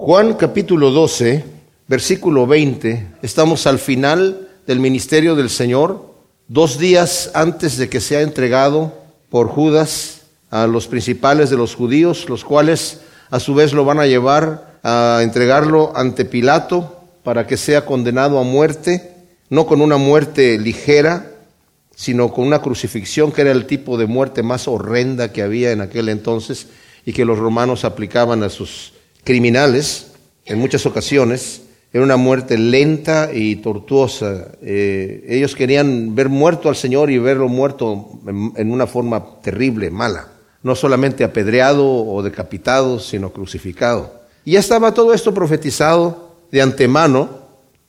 Juan 0.00 0.34
capítulo 0.34 0.92
12, 0.92 1.44
versículo 1.88 2.46
20, 2.46 3.14
estamos 3.20 3.66
al 3.66 3.80
final 3.80 4.48
del 4.64 4.78
ministerio 4.78 5.34
del 5.34 5.50
Señor, 5.50 6.14
dos 6.46 6.78
días 6.78 7.32
antes 7.34 7.76
de 7.76 7.88
que 7.88 7.98
sea 7.98 8.20
entregado 8.20 8.94
por 9.28 9.48
Judas 9.48 10.22
a 10.50 10.68
los 10.68 10.86
principales 10.86 11.50
de 11.50 11.56
los 11.56 11.74
judíos, 11.74 12.28
los 12.28 12.44
cuales 12.44 13.00
a 13.28 13.40
su 13.40 13.56
vez 13.56 13.72
lo 13.72 13.84
van 13.84 13.98
a 13.98 14.06
llevar 14.06 14.78
a 14.84 15.18
entregarlo 15.24 15.92
ante 15.96 16.24
Pilato 16.24 17.02
para 17.24 17.48
que 17.48 17.56
sea 17.56 17.84
condenado 17.84 18.38
a 18.38 18.44
muerte, 18.44 19.16
no 19.50 19.66
con 19.66 19.80
una 19.80 19.96
muerte 19.96 20.60
ligera, 20.60 21.26
sino 21.96 22.32
con 22.32 22.46
una 22.46 22.62
crucifixión 22.62 23.32
que 23.32 23.40
era 23.40 23.50
el 23.50 23.66
tipo 23.66 23.98
de 23.98 24.06
muerte 24.06 24.44
más 24.44 24.68
horrenda 24.68 25.32
que 25.32 25.42
había 25.42 25.72
en 25.72 25.80
aquel 25.80 26.08
entonces 26.08 26.68
y 27.04 27.12
que 27.12 27.24
los 27.24 27.36
romanos 27.36 27.84
aplicaban 27.84 28.44
a 28.44 28.48
sus 28.48 28.92
criminales 29.28 30.06
en 30.46 30.58
muchas 30.58 30.86
ocasiones. 30.86 31.60
Era 31.92 32.02
una 32.02 32.16
muerte 32.16 32.56
lenta 32.56 33.28
y 33.30 33.56
tortuosa. 33.56 34.52
Eh, 34.62 35.22
ellos 35.28 35.54
querían 35.54 36.14
ver 36.14 36.30
muerto 36.30 36.70
al 36.70 36.76
Señor 36.76 37.10
y 37.10 37.18
verlo 37.18 37.46
muerto 37.46 38.08
en 38.26 38.72
una 38.72 38.86
forma 38.86 39.42
terrible, 39.42 39.90
mala. 39.90 40.28
No 40.62 40.74
solamente 40.74 41.24
apedreado 41.24 41.86
o 41.86 42.22
decapitado, 42.22 42.98
sino 42.98 43.30
crucificado. 43.30 44.22
Y 44.46 44.52
ya 44.52 44.60
estaba 44.60 44.94
todo 44.94 45.12
esto 45.12 45.34
profetizado 45.34 46.36
de 46.50 46.62
antemano. 46.62 47.28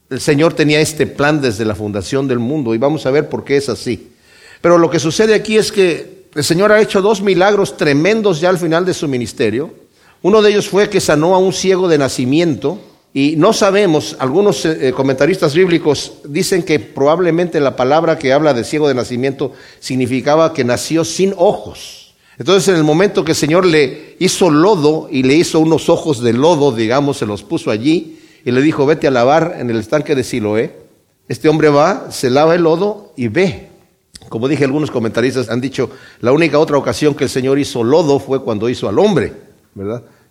El 0.10 0.20
Señor 0.20 0.56
tenía 0.56 0.82
este 0.82 1.08
plan 1.08 1.40
desde 1.40 1.64
la 1.64 1.74
fundación 1.74 2.28
del 2.28 2.40
mundo 2.40 2.76
y 2.76 2.80
vamos 2.80 3.06
a 3.06 3.12
ver 3.12 3.30
por 3.30 3.46
qué 3.46 3.56
es 3.56 3.70
así. 3.70 4.12
Pero 4.60 4.78
lo 4.78 4.90
que 4.90 5.00
sucede 5.00 5.36
aquí 5.36 5.58
es 5.58 5.72
que 5.72 6.26
el 6.36 6.44
Señor 6.44 6.74
ha 6.74 6.82
hecho 6.82 7.02
dos 7.02 7.22
milagros 7.22 7.78
tremendos 7.78 8.42
ya 8.42 8.50
al 8.50 8.58
final 8.58 8.86
de 8.86 8.94
su 8.94 9.08
ministerio. 9.08 9.88
Uno 10.22 10.42
de 10.42 10.52
ellos 10.52 10.68
fue 10.68 10.90
que 10.90 11.00
sanó 11.00 11.34
a 11.34 11.38
un 11.38 11.54
ciego 11.54 11.88
de 11.88 11.98
nacimiento 11.98 12.80
y 13.14 13.36
no 13.38 13.54
sabemos, 13.54 14.16
algunos 14.20 14.66
eh, 14.66 14.94
comentaristas 14.96 15.56
bíblicos 15.56 16.14
dicen 16.26 16.62
que 16.62 16.80
probablemente 16.80 17.60
la 17.60 17.76
palabra 17.76 18.20
que 18.20 18.34
habla 18.34 18.54
de 18.54 18.64
ciego 18.64 18.88
de 18.88 18.94
nacimiento 18.94 19.54
significaba 19.80 20.54
que 20.54 20.64
nació 20.64 21.04
sin 21.04 21.34
ojos. 21.38 22.14
Entonces 22.38 22.68
en 22.70 22.76
el 22.76 22.84
momento 22.84 23.26
que 23.26 23.32
el 23.32 23.38
Señor 23.38 23.66
le 23.66 24.16
hizo 24.20 24.50
lodo 24.50 25.08
y 25.10 25.24
le 25.24 25.34
hizo 25.34 25.60
unos 25.60 25.90
ojos 25.90 26.22
de 26.22 26.34
lodo, 26.34 26.72
digamos, 26.72 27.18
se 27.18 27.26
los 27.26 27.44
puso 27.44 27.72
allí 27.72 28.20
y 28.46 28.52
le 28.52 28.62
dijo, 28.62 28.86
vete 28.86 29.08
a 29.08 29.12
lavar 29.12 29.56
en 29.60 29.70
el 29.70 29.78
estanque 29.78 30.16
de 30.16 30.24
Siloé, 30.24 30.76
este 31.28 31.50
hombre 31.50 31.70
va, 31.70 32.12
se 32.12 32.30
lava 32.30 32.56
el 32.56 32.64
lodo 32.64 33.14
y 33.16 33.28
ve. 33.28 33.70
Como 34.30 34.48
dije, 34.48 34.66
algunos 34.66 34.92
comentaristas 34.92 35.50
han 35.50 35.62
dicho, 35.62 35.90
la 36.22 36.32
única 36.32 36.60
otra 36.60 36.78
ocasión 36.78 37.16
que 37.16 37.24
el 37.24 37.30
Señor 37.30 37.58
hizo 37.58 37.84
lodo 37.84 38.20
fue 38.20 38.44
cuando 38.44 38.70
hizo 38.70 38.88
al 38.88 39.00
hombre. 39.00 39.49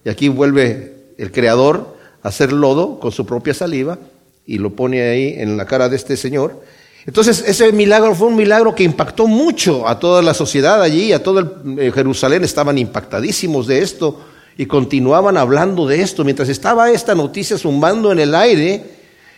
Y 0.05 0.09
aquí 0.09 0.29
vuelve 0.29 1.13
el 1.19 1.33
creador 1.33 1.97
a 2.23 2.29
hacer 2.29 2.53
lodo 2.53 2.99
con 3.01 3.13
su 3.13 3.27
propia 3.27 3.55
saliva 3.55 3.99
y 4.47 4.59
lo 4.59 4.75
pone 4.75 5.03
ahí 5.03 5.35
en 5.37 5.57
la 5.57 5.67
cara 5.67 5.89
de 5.89 5.97
este 5.97 6.17
señor. 6.17 6.63
Entonces, 7.07 7.43
ese 7.47 7.73
milagro 7.73 8.15
fue 8.15 8.29
un 8.29 8.37
milagro 8.37 8.75
que 8.75 8.83
impactó 8.83 9.27
mucho 9.27 9.89
a 9.89 9.99
toda 9.99 10.21
la 10.21 10.35
sociedad 10.35 10.83
allí, 10.83 11.13
a 11.13 11.23
todo 11.23 11.39
el, 11.41 11.79
eh, 11.79 11.93
Jerusalén 11.93 12.45
estaban 12.45 12.77
impactadísimos 12.77 13.67
de 13.67 13.83
esto 13.83 14.21
y 14.59 14.67
continuaban 14.67 15.37
hablando 15.37 15.87
de 15.87 16.03
esto. 16.03 16.25
Mientras 16.25 16.49
estaba 16.49 16.91
esta 16.91 17.15
noticia 17.15 17.57
zumbando 17.57 18.13
en 18.13 18.19
el 18.19 18.35
aire, 18.35 18.85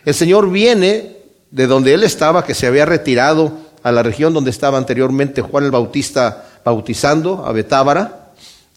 el 0.03 0.13
Señor 0.13 0.49
viene 0.49 1.17
de 1.49 1.67
donde 1.67 1.93
él 1.93 2.03
estaba, 2.03 2.43
que 2.43 2.53
se 2.53 2.67
había 2.67 2.85
retirado 2.85 3.53
a 3.83 3.91
la 3.91 4.03
región 4.03 4.33
donde 4.33 4.51
estaba 4.51 4.77
anteriormente 4.77 5.41
Juan 5.41 5.65
el 5.65 5.71
Bautista 5.71 6.45
bautizando, 6.63 7.45
a 7.45 7.51
Betábara, 7.51 8.20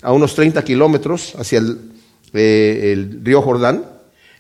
a 0.05 0.13
unos 0.13 0.35
30 0.35 0.63
kilómetros 0.63 1.35
hacia 1.37 1.63
eh, 2.35 2.93
el, 2.93 3.25
río 3.25 3.41
Jordán. 3.41 3.87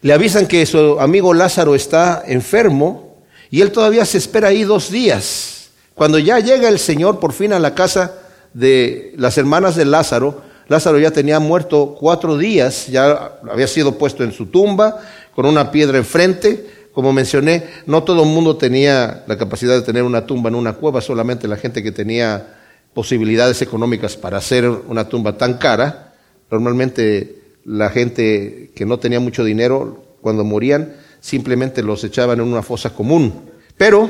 Le 0.03 0.13
avisan 0.13 0.47
que 0.47 0.65
su 0.67 1.01
amigo 1.01 1.33
Lázaro 1.33 1.75
está 1.75 2.23
enfermo 2.27 3.17
y 3.51 3.63
él 3.63 3.73
todavía 3.73 4.05
se 4.05 4.19
espera 4.19 4.49
ahí 4.49 4.63
dos 4.63 4.91
días. 4.91 5.71
Cuando 5.95 6.19
ya 6.19 6.39
llega 6.39 6.69
el 6.69 6.79
Señor 6.79 7.19
por 7.19 7.33
fin 7.33 7.55
a 7.55 7.59
la 7.59 7.75
casa 7.75 8.13
de 8.53 9.15
las 9.17 9.39
hermanas 9.39 9.75
de 9.75 9.87
Lázaro, 9.87 10.43
Lázaro 10.69 10.99
ya 10.99 11.11
tenía 11.11 11.41
muerto 11.41 11.97
cuatro 11.99 12.37
días, 12.37 12.87
ya 12.89 13.39
había 13.51 13.67
sido 13.67 13.97
puesto 13.97 14.23
en 14.23 14.33
su 14.33 14.47
tumba 14.47 15.01
con 15.35 15.47
una 15.47 15.71
piedra 15.71 15.97
enfrente. 15.97 16.85
Como 16.93 17.13
mencioné, 17.13 17.65
no 17.87 18.03
todo 18.03 18.23
el 18.23 18.29
mundo 18.29 18.57
tenía 18.57 19.25
la 19.27 19.39
capacidad 19.39 19.75
de 19.75 19.83
tener 19.83 20.03
una 20.03 20.27
tumba 20.27 20.51
en 20.51 20.57
una 20.57 20.75
cueva, 20.75 21.01
solamente 21.01 21.49
la 21.49 21.57
gente 21.57 21.83
que 21.83 21.91
tenía 21.91 22.47
posibilidades 22.95 23.61
económicas 23.61 24.17
para 24.17 24.39
hacer 24.39 24.69
una 24.69 25.09
tumba 25.09 25.37
tan 25.37 25.55
cara. 25.55 26.15
Normalmente 26.51 27.43
la 27.65 27.91
gente 27.91 28.71
que 28.75 28.87
no 28.87 28.99
tenía 28.99 29.21
mucho 29.21 29.45
dinero, 29.45 30.05
cuando 30.21 30.45
morían, 30.45 30.97
simplemente 31.21 31.83
los 31.83 32.05
echaban 32.05 32.41
en 32.41 32.47
una 32.47 32.63
fosa 32.63 32.91
común. 32.95 33.51
Pero 33.77 34.09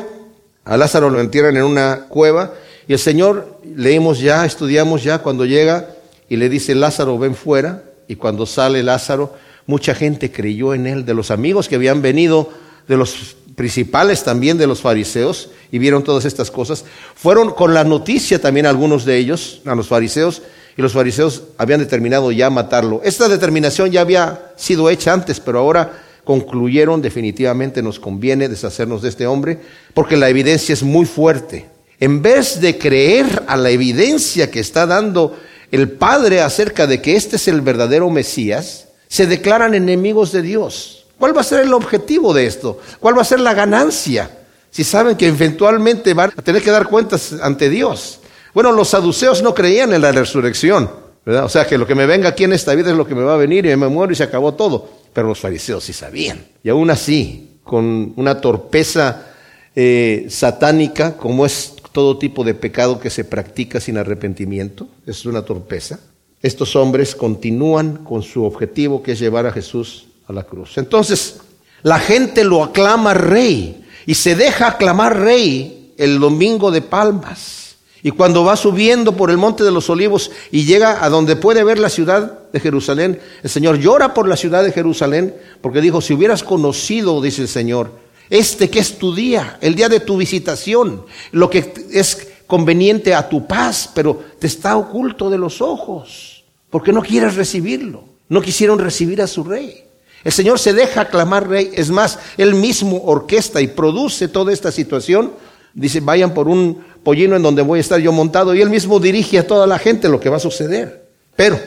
a 0.64 0.76
Lázaro 0.76 1.10
lo 1.10 1.20
entierran 1.20 1.56
en 1.56 1.64
una 1.64 2.06
cueva 2.08 2.54
y 2.86 2.92
el 2.92 2.98
Señor, 2.98 3.60
leímos 3.64 4.20
ya, 4.20 4.44
estudiamos 4.44 5.02
ya, 5.02 5.18
cuando 5.18 5.46
llega 5.46 5.88
y 6.28 6.36
le 6.36 6.48
dice, 6.48 6.74
Lázaro, 6.74 7.18
ven 7.18 7.34
fuera. 7.34 7.84
Y 8.08 8.16
cuando 8.16 8.44
sale 8.44 8.82
Lázaro, 8.82 9.34
mucha 9.66 9.94
gente 9.94 10.30
creyó 10.30 10.74
en 10.74 10.86
él, 10.86 11.06
de 11.06 11.14
los 11.14 11.30
amigos 11.30 11.68
que 11.68 11.76
habían 11.76 12.02
venido, 12.02 12.50
de 12.86 12.96
los 12.96 13.36
principales 13.54 14.24
también 14.24 14.58
de 14.58 14.66
los 14.66 14.80
fariseos 14.80 15.50
y 15.70 15.78
vieron 15.78 16.04
todas 16.04 16.24
estas 16.24 16.50
cosas. 16.50 16.84
Fueron 17.14 17.52
con 17.52 17.74
la 17.74 17.84
noticia 17.84 18.40
también 18.40 18.66
algunos 18.66 19.04
de 19.04 19.16
ellos, 19.16 19.60
a 19.64 19.74
los 19.74 19.88
fariseos, 19.88 20.42
y 20.76 20.82
los 20.82 20.92
fariseos 20.92 21.42
habían 21.56 21.80
determinado 21.80 22.32
ya 22.32 22.50
matarlo. 22.50 23.00
Esta 23.04 23.28
determinación 23.28 23.90
ya 23.90 24.00
había 24.00 24.52
sido 24.56 24.90
hecha 24.90 25.12
antes, 25.12 25.40
pero 25.40 25.60
ahora 25.60 26.02
concluyeron 26.24 27.02
definitivamente 27.02 27.82
nos 27.82 28.00
conviene 28.00 28.48
deshacernos 28.48 29.02
de 29.02 29.10
este 29.10 29.26
hombre, 29.26 29.60
porque 29.92 30.16
la 30.16 30.28
evidencia 30.28 30.72
es 30.72 30.82
muy 30.82 31.04
fuerte. 31.04 31.66
En 32.00 32.22
vez 32.22 32.60
de 32.60 32.76
creer 32.78 33.44
a 33.46 33.56
la 33.56 33.70
evidencia 33.70 34.50
que 34.50 34.60
está 34.60 34.86
dando 34.86 35.36
el 35.70 35.90
Padre 35.90 36.40
acerca 36.40 36.86
de 36.86 37.00
que 37.00 37.16
este 37.16 37.36
es 37.36 37.46
el 37.46 37.60
verdadero 37.60 38.10
Mesías, 38.10 38.88
se 39.08 39.26
declaran 39.26 39.74
enemigos 39.74 40.32
de 40.32 40.42
Dios. 40.42 41.03
¿Cuál 41.24 41.34
va 41.34 41.40
a 41.40 41.44
ser 41.44 41.60
el 41.60 41.72
objetivo 41.72 42.34
de 42.34 42.44
esto? 42.44 42.78
¿Cuál 43.00 43.16
va 43.16 43.22
a 43.22 43.24
ser 43.24 43.40
la 43.40 43.54
ganancia? 43.54 44.30
Si 44.70 44.84
saben 44.84 45.16
que 45.16 45.28
eventualmente 45.28 46.12
van 46.12 46.34
a 46.36 46.42
tener 46.42 46.60
que 46.60 46.70
dar 46.70 46.86
cuentas 46.86 47.32
ante 47.40 47.70
Dios. 47.70 48.20
Bueno, 48.52 48.72
los 48.72 48.88
saduceos 48.88 49.42
no 49.42 49.54
creían 49.54 49.94
en 49.94 50.02
la 50.02 50.12
resurrección. 50.12 50.90
O 51.24 51.48
sea, 51.48 51.66
que 51.66 51.78
lo 51.78 51.86
que 51.86 51.94
me 51.94 52.04
venga 52.04 52.28
aquí 52.28 52.44
en 52.44 52.52
esta 52.52 52.74
vida 52.74 52.90
es 52.90 52.96
lo 52.98 53.06
que 53.06 53.14
me 53.14 53.22
va 53.22 53.32
a 53.32 53.38
venir 53.38 53.64
y 53.64 53.74
me 53.74 53.88
muero 53.88 54.12
y 54.12 54.16
se 54.16 54.24
acabó 54.24 54.52
todo. 54.52 54.86
Pero 55.14 55.28
los 55.28 55.40
fariseos 55.40 55.82
sí 55.82 55.94
sabían. 55.94 56.44
Y 56.62 56.68
aún 56.68 56.90
así, 56.90 57.56
con 57.64 58.12
una 58.16 58.42
torpeza 58.42 59.28
eh, 59.74 60.26
satánica, 60.28 61.16
como 61.16 61.46
es 61.46 61.72
todo 61.92 62.18
tipo 62.18 62.44
de 62.44 62.52
pecado 62.52 63.00
que 63.00 63.08
se 63.08 63.24
practica 63.24 63.80
sin 63.80 63.96
arrepentimiento, 63.96 64.88
es 65.06 65.24
una 65.24 65.40
torpeza. 65.40 66.00
Estos 66.42 66.76
hombres 66.76 67.14
continúan 67.14 68.04
con 68.04 68.22
su 68.22 68.44
objetivo 68.44 69.02
que 69.02 69.12
es 69.12 69.18
llevar 69.18 69.46
a 69.46 69.52
Jesús 69.52 70.08
a 70.26 70.32
la 70.32 70.44
cruz. 70.44 70.78
Entonces, 70.78 71.40
la 71.82 71.98
gente 71.98 72.44
lo 72.44 72.62
aclama 72.62 73.14
rey 73.14 73.84
y 74.06 74.14
se 74.14 74.34
deja 74.34 74.68
aclamar 74.68 75.18
rey 75.20 75.94
el 75.98 76.18
domingo 76.18 76.70
de 76.70 76.82
palmas. 76.82 77.76
Y 78.02 78.10
cuando 78.10 78.44
va 78.44 78.56
subiendo 78.56 79.16
por 79.16 79.30
el 79.30 79.38
monte 79.38 79.64
de 79.64 79.70
los 79.70 79.88
olivos 79.88 80.30
y 80.50 80.64
llega 80.64 81.02
a 81.02 81.08
donde 81.08 81.36
puede 81.36 81.64
ver 81.64 81.78
la 81.78 81.88
ciudad 81.88 82.50
de 82.52 82.60
Jerusalén, 82.60 83.18
el 83.42 83.48
Señor 83.48 83.78
llora 83.78 84.12
por 84.12 84.28
la 84.28 84.36
ciudad 84.36 84.62
de 84.62 84.72
Jerusalén 84.72 85.34
porque 85.62 85.80
dijo, 85.80 86.02
si 86.02 86.12
hubieras 86.12 86.42
conocido, 86.42 87.22
dice 87.22 87.42
el 87.42 87.48
Señor, 87.48 87.92
este 88.28 88.68
que 88.68 88.78
es 88.78 88.98
tu 88.98 89.14
día, 89.14 89.58
el 89.62 89.74
día 89.74 89.88
de 89.88 90.00
tu 90.00 90.18
visitación, 90.18 91.04
lo 91.32 91.48
que 91.48 91.72
es 91.92 92.28
conveniente 92.46 93.14
a 93.14 93.28
tu 93.28 93.46
paz, 93.46 93.90
pero 93.94 94.22
te 94.38 94.46
está 94.46 94.76
oculto 94.76 95.30
de 95.30 95.38
los 95.38 95.62
ojos, 95.62 96.44
porque 96.68 96.92
no 96.92 97.02
quieres 97.02 97.36
recibirlo. 97.36 98.04
No 98.28 98.40
quisieron 98.40 98.78
recibir 98.78 99.20
a 99.20 99.26
su 99.26 99.44
rey. 99.44 99.83
El 100.24 100.32
Señor 100.32 100.58
se 100.58 100.72
deja 100.72 101.02
aclamar 101.02 101.48
rey. 101.48 101.70
Es 101.74 101.90
más, 101.90 102.18
Él 102.36 102.54
mismo 102.54 103.02
orquesta 103.04 103.60
y 103.60 103.68
produce 103.68 104.26
toda 104.28 104.52
esta 104.52 104.72
situación. 104.72 105.32
Dice, 105.74 106.00
vayan 106.00 106.32
por 106.32 106.48
un 106.48 106.82
pollino 107.02 107.36
en 107.36 107.42
donde 107.42 107.62
voy 107.62 107.78
a 107.78 107.80
estar 107.80 108.00
yo 108.00 108.10
montado. 108.10 108.54
Y 108.54 108.62
Él 108.62 108.70
mismo 108.70 108.98
dirige 108.98 109.38
a 109.38 109.46
toda 109.46 109.66
la 109.66 109.78
gente 109.78 110.08
lo 110.08 110.18
que 110.18 110.30
va 110.30 110.38
a 110.38 110.40
suceder. 110.40 111.08
Pero, 111.36 111.60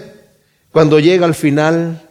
cuando 0.71 0.99
llega 0.99 1.25
al 1.25 1.35
final, 1.35 2.01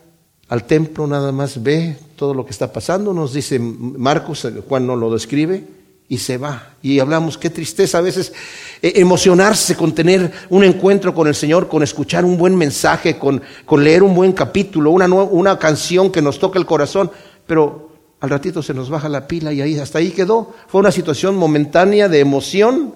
al 0.49 0.65
templo, 0.65 1.07
nada 1.07 1.33
más 1.33 1.63
ve 1.63 1.99
todo 2.15 2.33
lo 2.33 2.45
que 2.45 2.53
está 2.53 2.73
pasando. 2.73 3.13
Nos 3.13 3.33
dice 3.33 3.59
Marcos, 3.59 4.47
Juan 4.69 4.87
no 4.87 4.95
lo 4.95 5.13
describe 5.13 5.65
y 6.09 6.19
se 6.19 6.39
va. 6.39 6.75
Y 6.83 6.99
hablamos, 6.99 7.37
qué 7.37 7.51
tristeza 7.51 7.99
a 7.99 8.03
veces 8.03 8.33
eh, 8.81 8.93
emocionarse 8.97 9.77
con 9.77 9.95
tener 9.95 10.31
un 10.51 10.65
encuentro 10.65 11.15
con 11.15 11.27
el 11.27 11.35
Señor, 11.35 11.69
con 11.69 11.83
escuchar 11.83 12.25
un 12.25 12.37
buen 12.37 12.55
mensaje, 12.57 13.19
con, 13.19 13.43
leer 13.83 14.03
un 14.03 14.15
buen 14.15 14.33
capítulo, 14.33 14.91
una, 14.91 15.07
una 15.07 15.59
canción 15.59 16.11
que 16.11 16.23
nos 16.23 16.39
toque 16.39 16.59
el 16.59 16.67
corazón, 16.67 17.11
pero 17.47 17.91
al 18.21 18.31
ratito 18.31 18.63
se 18.63 18.75
nos 18.75 18.89
baja 18.89 19.09
la 19.09 19.27
pila 19.27 19.53
y 19.53 19.61
ahí 19.61 19.79
hasta 19.79 19.99
ahí 19.99 20.11
quedó. 20.11 20.55
Fue 20.69 20.81
una 20.81 20.93
situación 20.93 21.37
momentánea 21.37 22.09
de 22.09 22.21
emoción 22.21 22.95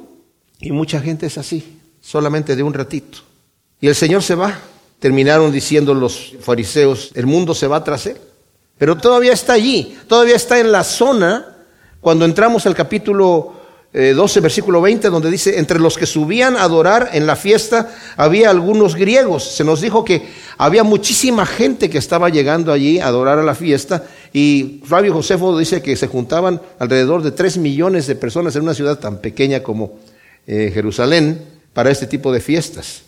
y 0.61 0.71
mucha 0.73 1.01
gente 1.01 1.27
es 1.27 1.39
así, 1.39 1.79
solamente 2.01 2.55
de 2.55 2.63
un 2.63 2.75
ratito. 2.75 3.19
Y 3.81 3.89
el 3.89 3.95
Señor 3.95 4.23
se 4.23 4.35
va. 4.35 4.59
Terminaron 4.99 5.51
diciendo 5.51 5.95
los 5.95 6.35
fariseos, 6.41 7.11
el 7.15 7.27
mundo 7.27 7.55
se 7.55 7.67
va 7.67 7.83
tras 7.83 8.07
él. 8.07 8.19
Pero 8.77 8.97
todavía 8.97 9.33
está 9.33 9.55
allí, 9.55 9.99
todavía 10.07 10.37
está 10.37 10.59
en 10.61 10.73
la 10.73 10.85
zona 10.85 11.60
cuando 12.01 12.25
entramos 12.25 12.67
al 12.67 12.75
capítulo 12.75 13.61
12, 13.93 14.39
eh, 14.39 14.43
versículo 14.43 14.81
20, 14.81 15.11
donde 15.11 15.31
dice, 15.31 15.59
entre 15.59 15.81
los 15.81 15.99
que 15.99 16.07
subían 16.07 16.57
a 16.57 16.63
adorar 16.63 17.11
en 17.13 17.27
la 17.27 17.35
fiesta 17.35 17.93
había 18.17 18.51
algunos 18.51 18.95
griegos. 18.95 19.45
Se 19.45 19.65
nos 19.65 19.81
dijo 19.81 20.05
que 20.05 20.29
había 20.59 20.85
muchísima 20.85 21.45
gente 21.45 21.91
que 21.91 21.99
estaba 21.99 22.29
llegando 22.29 22.73
allí 22.73 23.01
a 23.01 23.09
adorar 23.09 23.39
a 23.39 23.43
la 23.43 23.55
fiesta 23.55 24.05
y 24.33 24.81
Flavio 24.85 25.13
Josefo 25.13 25.59
dice 25.59 25.83
que 25.83 25.97
se 25.97 26.07
juntaban 26.07 26.63
alrededor 26.79 27.23
de 27.23 27.33
3 27.33 27.59
millones 27.59 28.07
de 28.07 28.15
personas 28.15 28.55
en 28.55 28.63
una 28.63 28.75
ciudad 28.75 28.99
tan 28.99 29.19
pequeña 29.19 29.63
como 29.63 29.99
eh, 30.47 30.71
Jerusalén 30.73 31.45
para 31.73 31.91
este 31.91 32.07
tipo 32.07 32.33
de 32.33 32.41
fiestas. 32.41 33.03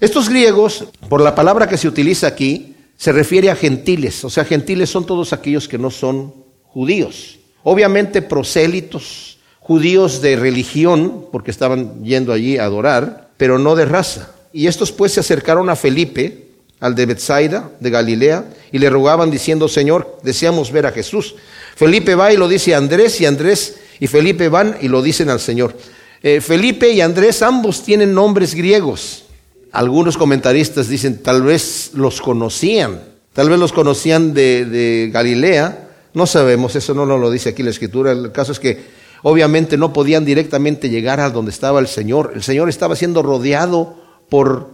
Estos 0.00 0.28
griegos, 0.28 0.86
por 1.08 1.20
la 1.20 1.34
palabra 1.34 1.68
que 1.68 1.76
se 1.76 1.88
utiliza 1.88 2.26
aquí, 2.26 2.74
se 2.96 3.12
refiere 3.12 3.50
a 3.50 3.56
gentiles, 3.56 4.24
o 4.24 4.30
sea, 4.30 4.44
gentiles 4.44 4.90
son 4.90 5.06
todos 5.06 5.32
aquellos 5.32 5.68
que 5.68 5.78
no 5.78 5.90
son 5.90 6.34
judíos. 6.64 7.38
Obviamente 7.62 8.22
prosélitos, 8.22 9.38
judíos 9.60 10.20
de 10.20 10.36
religión, 10.36 11.26
porque 11.30 11.50
estaban 11.50 12.04
yendo 12.04 12.32
allí 12.32 12.58
a 12.58 12.64
adorar, 12.64 13.28
pero 13.36 13.58
no 13.58 13.76
de 13.76 13.84
raza. 13.84 14.30
Y 14.52 14.66
estos 14.66 14.92
pues 14.92 15.12
se 15.12 15.20
acercaron 15.20 15.70
a 15.70 15.76
Felipe, 15.76 16.48
al 16.80 16.94
de 16.94 17.06
Bethsaida, 17.06 17.70
de 17.78 17.90
Galilea, 17.90 18.44
y 18.72 18.78
le 18.78 18.90
rogaban 18.90 19.30
diciendo, 19.30 19.68
Señor, 19.68 20.18
deseamos 20.22 20.72
ver 20.72 20.86
a 20.86 20.92
Jesús. 20.92 21.36
Felipe 21.76 22.14
va 22.14 22.32
y 22.32 22.36
lo 22.36 22.48
dice 22.48 22.74
a 22.74 22.78
Andrés, 22.78 23.20
y 23.20 23.26
Andrés 23.26 23.76
y 24.00 24.08
Felipe 24.08 24.48
van 24.48 24.76
y 24.80 24.88
lo 24.88 25.00
dicen 25.00 25.30
al 25.30 25.38
Señor. 25.38 25.76
Eh, 26.24 26.40
Felipe 26.40 26.90
y 26.90 27.00
Andrés 27.00 27.42
ambos 27.42 27.82
tienen 27.82 28.14
nombres 28.14 28.54
griegos. 28.54 29.24
Algunos 29.70 30.16
comentaristas 30.16 30.88
dicen 30.88 31.22
tal 31.22 31.42
vez 31.42 31.92
los 31.94 32.20
conocían, 32.20 33.00
tal 33.32 33.48
vez 33.48 33.58
los 33.58 33.72
conocían 33.72 34.34
de, 34.34 35.10
Galilea, 35.12 35.81
no 36.14 36.26
sabemos, 36.26 36.76
eso 36.76 36.94
no 36.94 37.06
lo 37.06 37.30
dice 37.30 37.50
aquí 37.50 37.62
la 37.62 37.70
escritura, 37.70 38.12
el 38.12 38.32
caso 38.32 38.52
es 38.52 38.60
que 38.60 38.84
obviamente 39.22 39.76
no 39.76 39.92
podían 39.92 40.24
directamente 40.24 40.90
llegar 40.90 41.20
a 41.20 41.30
donde 41.30 41.50
estaba 41.50 41.80
el 41.80 41.86
Señor, 41.86 42.32
el 42.34 42.42
Señor 42.42 42.68
estaba 42.68 42.96
siendo 42.96 43.22
rodeado 43.22 43.96
por, 44.28 44.70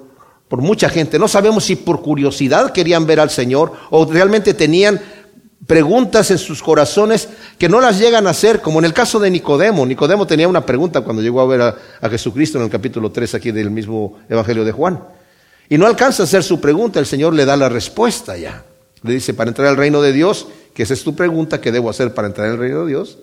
por 0.49 0.61
mucha 0.61 0.89
gente, 0.89 1.19
no 1.19 1.29
sabemos 1.29 1.65
si 1.65 1.77
por 1.77 2.03
curiosidad 2.03 2.73
querían 2.73 3.07
ver 3.07 3.21
al 3.21 3.31
Señor 3.31 3.73
o 3.91 4.05
realmente 4.07 4.55
tenían 4.55 5.01
preguntas 5.67 6.31
en 6.31 6.39
sus 6.39 6.63
corazones 6.63 7.29
que 7.59 7.69
no 7.69 7.81
las 7.81 7.99
llegan 7.99 8.27
a 8.27 8.31
hacer, 8.31 8.61
como 8.61 8.79
en 8.79 8.87
el 8.87 8.95
caso 8.95 9.21
de 9.21 9.31
Nicodemo. 9.31 9.85
Nicodemo 9.85 10.27
tenía 10.27 10.49
una 10.49 10.65
pregunta 10.65 11.03
cuando 11.03 11.21
llegó 11.21 11.41
a 11.41 11.47
ver 11.47 11.61
a, 11.61 12.09
Jesucristo 12.09 12.59
en 12.59 12.65
el 12.65 12.71
capítulo 12.71 13.13
3 13.13 13.35
aquí 13.35 13.53
del 13.53 13.71
mismo 13.71 14.19
Evangelio 14.29 14.65
de 14.65 14.73
Juan. 14.73 15.01
Y 15.69 15.77
no 15.77 15.87
alcanza 15.87 16.23
a 16.23 16.25
hacer 16.25 16.43
su 16.43 16.61
pregunta, 16.61 16.99
el 16.99 17.07
Señor 17.07 17.35
le 17.35 17.45
da 17.45 17.57
la 17.57 17.69
respuesta 17.69 18.37
ya. 18.39 18.65
Le 19.03 19.13
dice, 19.13 19.35
para 19.35 19.49
entrar 19.49 19.69
al 19.69 19.77
reino 19.77 20.01
de 20.01 20.13
Dios, 20.13 20.49
que 20.79 20.85
esa 20.85 20.95
es 20.95 21.03
tu 21.03 21.17
pregunta, 21.17 21.61
¿qué 21.61 21.73
debo 21.73 21.91
hacer 21.91 22.15
para 22.15 22.29
entrar 22.29 22.49
al 22.49 22.57
reino 22.57 22.83
de 22.85 22.91
Dios? 22.91 23.19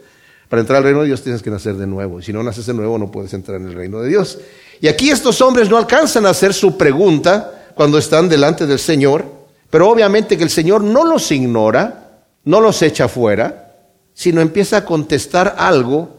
Para 0.49 0.59
entrar 0.59 0.79
al 0.79 0.83
reino 0.83 0.99
de 0.99 1.07
Dios 1.07 1.21
tienes 1.21 1.41
que 1.41 1.49
nacer 1.49 1.75
de 1.75 1.87
nuevo. 1.87 2.19
Y 2.19 2.21
si 2.21 2.33
no 2.33 2.43
naces 2.43 2.65
de 2.65 2.73
nuevo 2.73 2.97
no 2.97 3.09
puedes 3.09 3.33
entrar 3.33 3.61
en 3.61 3.67
el 3.69 3.73
reino 3.73 4.01
de 4.01 4.09
Dios. 4.09 4.39
Y 4.81 4.89
aquí 4.89 5.09
estos 5.09 5.39
hombres 5.39 5.69
no 5.69 5.77
alcanzan 5.77 6.25
a 6.25 6.31
hacer 6.31 6.53
su 6.53 6.75
pregunta 6.75 7.69
cuando 7.73 7.97
están 7.97 8.27
delante 8.27 8.67
del 8.67 8.77
Señor, 8.77 9.23
pero 9.69 9.89
obviamente 9.89 10.37
que 10.37 10.43
el 10.43 10.49
Señor 10.49 10.83
no 10.83 11.05
los 11.05 11.31
ignora, 11.31 12.23
no 12.43 12.59
los 12.59 12.81
echa 12.81 13.07
fuera, 13.07 13.73
sino 14.13 14.41
empieza 14.41 14.75
a 14.75 14.85
contestar 14.85 15.55
algo 15.57 16.09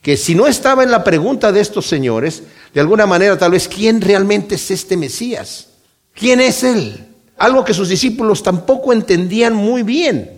que 0.00 0.16
si 0.16 0.34
no 0.34 0.46
estaba 0.46 0.82
en 0.82 0.90
la 0.90 1.04
pregunta 1.04 1.52
de 1.52 1.60
estos 1.60 1.86
señores, 1.86 2.42
de 2.72 2.80
alguna 2.80 3.04
manera 3.04 3.36
tal 3.36 3.50
vez, 3.50 3.68
¿quién 3.68 4.00
realmente 4.00 4.54
es 4.54 4.70
este 4.70 4.96
Mesías? 4.96 5.66
¿Quién 6.14 6.40
es 6.40 6.64
Él? 6.64 7.04
Algo 7.36 7.66
que 7.66 7.74
sus 7.74 7.90
discípulos 7.90 8.42
tampoco 8.42 8.94
entendían 8.94 9.54
muy 9.54 9.82
bien. 9.82 10.35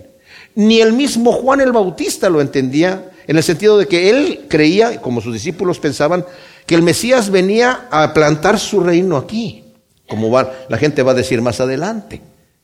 Ni 0.59 0.81
el 0.81 0.91
mismo 0.91 1.31
Juan 1.31 1.61
el 1.61 1.71
Bautista 1.71 2.29
lo 2.29 2.41
entendía, 2.41 3.11
en 3.27 3.37
el 3.37 3.43
sentido 3.43 3.77
de 3.77 3.87
que 3.87 4.09
él 4.09 4.41
creía, 4.49 4.99
como 4.99 5.21
sus 5.21 5.31
discípulos 5.31 5.79
pensaban, 5.79 6.25
que 6.65 6.75
el 6.75 6.81
Mesías 6.81 7.29
venía 7.29 7.87
a 7.89 8.13
plantar 8.13 8.59
su 8.59 8.81
reino 8.81 9.15
aquí, 9.15 9.63
como 10.05 10.29
va, 10.29 10.51
la 10.67 10.77
gente 10.77 11.01
va 11.01 11.13
a 11.13 11.15
decir 11.15 11.41
más 11.41 11.61
adelante. 11.61 12.19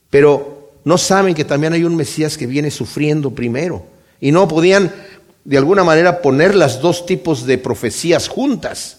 Pero 0.09 0.73
no 0.83 0.97
saben 0.97 1.33
que 1.33 1.45
también 1.45 1.71
hay 1.71 1.85
un 1.85 1.95
Mesías 1.95 2.37
que 2.37 2.47
viene 2.47 2.69
sufriendo 2.69 3.31
primero. 3.31 3.85
Y 4.19 4.33
no 4.33 4.45
podían 4.45 4.91
de 5.45 5.57
alguna 5.57 5.85
manera 5.85 6.21
poner 6.21 6.53
las 6.53 6.81
dos 6.81 7.05
tipos 7.05 7.45
de 7.45 7.57
profecías 7.57 8.27
juntas. 8.27 8.97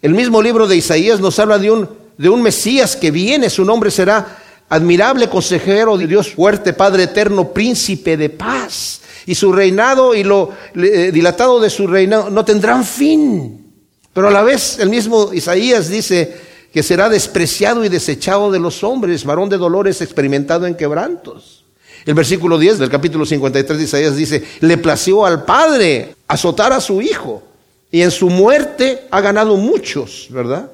El 0.00 0.14
mismo 0.14 0.40
libro 0.40 0.68
de 0.68 0.76
Isaías 0.76 1.18
nos 1.18 1.40
habla 1.40 1.58
de 1.58 1.72
un, 1.72 1.88
de 2.16 2.28
un 2.28 2.42
Mesías 2.42 2.94
que 2.94 3.10
viene, 3.10 3.50
su 3.50 3.64
nombre 3.64 3.90
será 3.90 4.38
admirable 4.68 5.28
consejero 5.28 5.96
de 5.96 6.06
Dios 6.06 6.32
fuerte, 6.32 6.72
Padre 6.72 7.04
eterno, 7.04 7.52
príncipe 7.52 8.16
de 8.16 8.30
paz. 8.30 9.00
Y 9.26 9.34
su 9.34 9.52
reinado 9.52 10.14
y 10.14 10.22
lo 10.22 10.50
eh, 10.74 11.10
dilatado 11.12 11.60
de 11.60 11.70
su 11.70 11.86
reinado 11.86 12.30
no 12.30 12.44
tendrán 12.44 12.84
fin. 12.84 13.72
Pero 14.12 14.28
a 14.28 14.30
la 14.30 14.42
vez 14.42 14.78
el 14.78 14.88
mismo 14.88 15.32
Isaías 15.32 15.88
dice, 15.88 16.46
que 16.76 16.82
será 16.82 17.08
despreciado 17.08 17.86
y 17.86 17.88
desechado 17.88 18.50
de 18.50 18.58
los 18.58 18.84
hombres, 18.84 19.24
varón 19.24 19.48
de 19.48 19.56
dolores 19.56 20.02
experimentado 20.02 20.66
en 20.66 20.74
quebrantos. 20.74 21.64
El 22.04 22.12
versículo 22.12 22.58
10 22.58 22.78
del 22.78 22.90
capítulo 22.90 23.24
53 23.24 23.78
de 23.78 23.84
Isaías 23.84 24.14
dice, 24.14 24.44
le 24.60 24.76
plació 24.76 25.24
al 25.24 25.44
Padre 25.46 26.14
azotar 26.28 26.74
a 26.74 26.82
su 26.82 27.00
Hijo 27.00 27.42
y 27.90 28.02
en 28.02 28.10
su 28.10 28.28
muerte 28.28 29.06
ha 29.10 29.22
ganado 29.22 29.56
muchos, 29.56 30.28
¿verdad? 30.30 30.70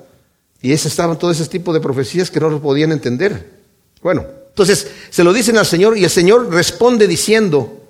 Y 0.60 0.72
ese 0.72 0.88
estaban 0.88 1.18
todo 1.20 1.30
ese 1.30 1.46
tipo 1.46 1.72
de 1.72 1.78
profecías 1.78 2.32
que 2.32 2.40
no 2.40 2.50
lo 2.50 2.60
podían 2.60 2.90
entender. 2.90 3.61
Bueno, 4.02 4.24
entonces 4.48 4.90
se 5.10 5.24
lo 5.24 5.32
dicen 5.32 5.56
al 5.58 5.66
Señor 5.66 5.96
y 5.96 6.04
el 6.04 6.10
Señor 6.10 6.52
responde 6.52 7.06
diciendo, 7.06 7.80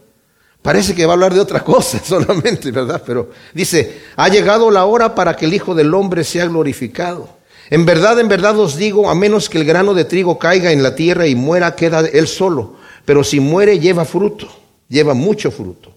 parece 0.60 0.94
que 0.94 1.06
va 1.06 1.12
a 1.12 1.14
hablar 1.14 1.34
de 1.34 1.40
otra 1.40 1.64
cosa 1.64 2.00
solamente, 2.04 2.70
¿verdad? 2.70 3.02
Pero 3.04 3.30
dice, 3.54 4.02
ha 4.16 4.28
llegado 4.28 4.70
la 4.70 4.84
hora 4.84 5.14
para 5.14 5.36
que 5.36 5.46
el 5.46 5.54
Hijo 5.54 5.74
del 5.74 5.92
Hombre 5.94 6.24
sea 6.24 6.46
glorificado. 6.46 7.42
En 7.70 7.86
verdad, 7.86 8.20
en 8.20 8.28
verdad 8.28 8.58
os 8.58 8.76
digo, 8.76 9.08
a 9.08 9.14
menos 9.14 9.48
que 9.48 9.58
el 9.58 9.64
grano 9.64 9.94
de 9.94 10.04
trigo 10.04 10.38
caiga 10.38 10.72
en 10.72 10.82
la 10.82 10.94
tierra 10.94 11.26
y 11.26 11.34
muera, 11.34 11.74
queda 11.74 12.00
él 12.00 12.28
solo. 12.28 12.74
Pero 13.06 13.24
si 13.24 13.40
muere, 13.40 13.78
lleva 13.78 14.04
fruto, 14.04 14.48
lleva 14.88 15.14
mucho 15.14 15.50
fruto. 15.50 15.94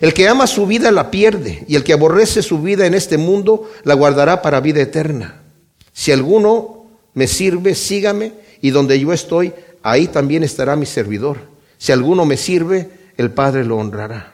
El 0.00 0.14
que 0.14 0.28
ama 0.28 0.46
su 0.46 0.66
vida 0.66 0.90
la 0.90 1.10
pierde, 1.10 1.64
y 1.68 1.76
el 1.76 1.84
que 1.84 1.92
aborrece 1.92 2.42
su 2.42 2.62
vida 2.62 2.86
en 2.86 2.94
este 2.94 3.18
mundo 3.18 3.70
la 3.84 3.94
guardará 3.94 4.40
para 4.40 4.60
vida 4.60 4.80
eterna. 4.80 5.42
Si 5.92 6.12
alguno 6.12 6.86
me 7.14 7.26
sirve, 7.26 7.74
sígame, 7.74 8.32
y 8.60 8.70
donde 8.70 8.98
yo 8.98 9.12
estoy, 9.12 9.52
ahí 9.82 10.08
también 10.08 10.44
estará 10.44 10.76
mi 10.76 10.86
servidor. 10.86 11.38
Si 11.78 11.92
alguno 11.92 12.24
me 12.24 12.36
sirve, 12.36 12.90
el 13.16 13.30
Padre 13.30 13.64
lo 13.64 13.76
honrará. 13.76 14.32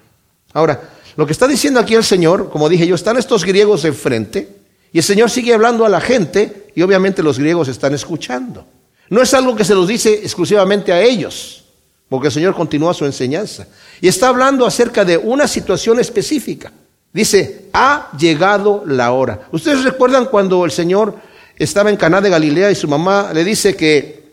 Ahora, 0.52 0.81
lo 1.16 1.26
que 1.26 1.33
está 1.33 1.47
diciendo 1.47 1.81
aquí 1.81 1.95
el 1.95 2.04
Señor, 2.04 2.50
como 2.50 2.69
dije 2.69 2.87
yo, 2.87 2.95
están 2.95 3.16
estos 3.16 3.45
griegos 3.45 3.85
enfrente, 3.85 4.49
y 4.93 4.99
el 4.99 5.04
Señor 5.04 5.31
sigue 5.31 5.52
hablando 5.52 5.85
a 5.85 5.88
la 5.88 6.00
gente 6.00 6.71
y 6.75 6.83
obviamente 6.83 7.23
los 7.23 7.38
griegos 7.38 7.69
están 7.69 7.95
escuchando. 7.95 8.64
No 9.11 9.21
es 9.21 9.35
algo 9.35 9.57
que 9.57 9.64
se 9.64 9.75
los 9.75 9.88
dice 9.88 10.12
exclusivamente 10.23 10.93
a 10.93 11.02
ellos, 11.02 11.64
porque 12.09 12.28
el 12.28 12.33
Señor 12.33 12.54
continúa 12.54 12.95
su 12.95 13.04
enseñanza. 13.04 13.66
Y 14.00 14.09
está 14.09 14.28
hablando 14.28 14.64
acerca 14.66 15.04
de 15.04 15.19
una 15.19 15.49
situación 15.49 15.99
específica. 15.99 16.73
Dice, 17.12 17.66
ha 17.73 18.11
llegado 18.19 18.83
la 18.87 19.12
hora. 19.12 19.49
¿Ustedes 19.52 19.85
recuerdan 19.85 20.26
cuando 20.26 20.64
el 20.64 20.71
Señor 20.71 21.16
estaba 21.56 21.90
en 21.90 21.96
Caná 21.96 22.20
de 22.20 22.30
Galilea 22.30 22.70
y 22.70 22.75
su 22.75 22.88
mamá 22.88 23.32
le 23.32 23.44
dice 23.44 23.76
que 23.76 24.25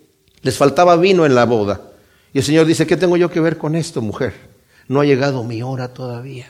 les 0.41 0.57
faltaba 0.57 0.95
vino 0.95 1.25
en 1.25 1.35
la 1.35 1.45
boda? 1.45 1.81
Y 2.33 2.39
el 2.39 2.43
Señor 2.43 2.65
dice, 2.65 2.87
¿qué 2.87 2.97
tengo 2.97 3.17
yo 3.17 3.29
que 3.29 3.39
ver 3.39 3.57
con 3.57 3.75
esto, 3.75 4.01
mujer? 4.01 4.33
No 4.87 5.01
ha 5.01 5.05
llegado 5.05 5.43
mi 5.43 5.61
hora 5.61 5.93
todavía. 5.93 6.47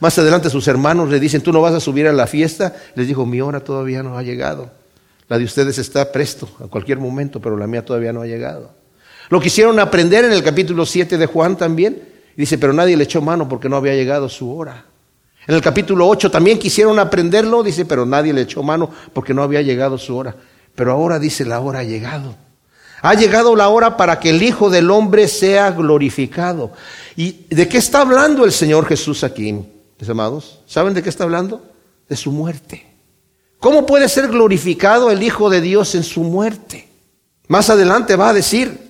Más 0.00 0.18
adelante 0.18 0.50
sus 0.50 0.66
hermanos 0.68 1.08
le 1.08 1.20
dicen, 1.20 1.40
tú 1.40 1.52
no 1.52 1.60
vas 1.60 1.74
a 1.74 1.80
subir 1.80 2.06
a 2.08 2.12
la 2.12 2.26
fiesta. 2.26 2.74
Les 2.94 3.06
dijo, 3.06 3.24
mi 3.26 3.40
hora 3.40 3.60
todavía 3.60 4.02
no 4.02 4.18
ha 4.18 4.22
llegado. 4.22 4.70
La 5.28 5.38
de 5.38 5.44
ustedes 5.44 5.78
está 5.78 6.10
presto 6.12 6.48
a 6.62 6.66
cualquier 6.66 6.98
momento, 6.98 7.40
pero 7.40 7.56
la 7.56 7.66
mía 7.66 7.84
todavía 7.84 8.12
no 8.12 8.20
ha 8.20 8.26
llegado. 8.26 8.72
Lo 9.30 9.40
quisieron 9.40 9.78
aprender 9.78 10.24
en 10.24 10.32
el 10.32 10.42
capítulo 10.42 10.84
7 10.84 11.16
de 11.16 11.26
Juan 11.26 11.56
también. 11.56 12.02
Dice, 12.36 12.58
pero 12.58 12.72
nadie 12.72 12.96
le 12.96 13.04
echó 13.04 13.22
mano 13.22 13.48
porque 13.48 13.68
no 13.68 13.76
había 13.76 13.94
llegado 13.94 14.28
su 14.28 14.54
hora. 14.54 14.84
En 15.46 15.54
el 15.54 15.60
capítulo 15.60 16.08
8 16.08 16.30
también 16.30 16.58
quisieron 16.58 16.98
aprenderlo. 16.98 17.62
Dice, 17.62 17.84
pero 17.84 18.06
nadie 18.06 18.32
le 18.32 18.42
echó 18.42 18.62
mano 18.62 18.90
porque 19.12 19.34
no 19.34 19.42
había 19.42 19.62
llegado 19.62 19.98
su 19.98 20.16
hora. 20.16 20.34
Pero 20.74 20.92
ahora 20.92 21.18
dice, 21.18 21.44
la 21.44 21.60
hora 21.60 21.80
ha 21.80 21.84
llegado. 21.84 22.34
Ha 23.02 23.14
llegado 23.14 23.54
la 23.54 23.68
hora 23.68 23.96
para 23.96 24.18
que 24.18 24.30
el 24.30 24.42
Hijo 24.42 24.70
del 24.70 24.90
Hombre 24.90 25.28
sea 25.28 25.70
glorificado. 25.70 26.72
¿Y 27.16 27.44
de 27.54 27.68
qué 27.68 27.78
está 27.78 28.00
hablando 28.00 28.44
el 28.44 28.52
Señor 28.52 28.86
Jesús 28.86 29.24
aquí? 29.24 29.52
mis 29.52 30.08
amados, 30.08 30.60
¿saben 30.66 30.94
de 30.94 31.02
qué 31.02 31.08
está 31.08 31.24
hablando? 31.24 31.62
De 32.08 32.16
su 32.16 32.32
muerte. 32.32 32.86
¿Cómo 33.60 33.86
puede 33.86 34.08
ser 34.08 34.28
glorificado 34.28 35.10
el 35.10 35.22
Hijo 35.22 35.50
de 35.50 35.60
Dios 35.60 35.94
en 35.94 36.02
su 36.02 36.22
muerte? 36.22 36.88
Más 37.46 37.70
adelante 37.70 38.16
va 38.16 38.30
a 38.30 38.34
decir, 38.34 38.83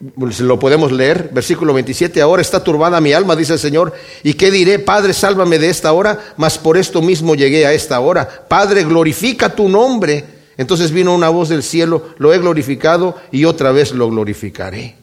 lo 0.00 0.58
podemos 0.58 0.92
leer, 0.92 1.30
versículo 1.32 1.72
27, 1.72 2.20
ahora 2.20 2.42
está 2.42 2.62
turbada 2.62 3.00
mi 3.00 3.12
alma, 3.12 3.36
dice 3.36 3.54
el 3.54 3.58
Señor, 3.58 3.92
¿y 4.22 4.34
qué 4.34 4.50
diré? 4.50 4.78
Padre, 4.78 5.12
sálvame 5.14 5.58
de 5.58 5.70
esta 5.70 5.92
hora, 5.92 6.34
mas 6.36 6.58
por 6.58 6.76
esto 6.76 7.00
mismo 7.00 7.34
llegué 7.34 7.66
a 7.66 7.72
esta 7.72 8.00
hora. 8.00 8.46
Padre, 8.48 8.84
glorifica 8.84 9.54
tu 9.54 9.68
nombre. 9.68 10.24
Entonces 10.56 10.92
vino 10.92 11.14
una 11.14 11.30
voz 11.30 11.48
del 11.48 11.62
cielo, 11.62 12.10
lo 12.18 12.32
he 12.32 12.38
glorificado 12.38 13.16
y 13.32 13.44
otra 13.44 13.72
vez 13.72 13.92
lo 13.92 14.08
glorificaré. 14.08 14.96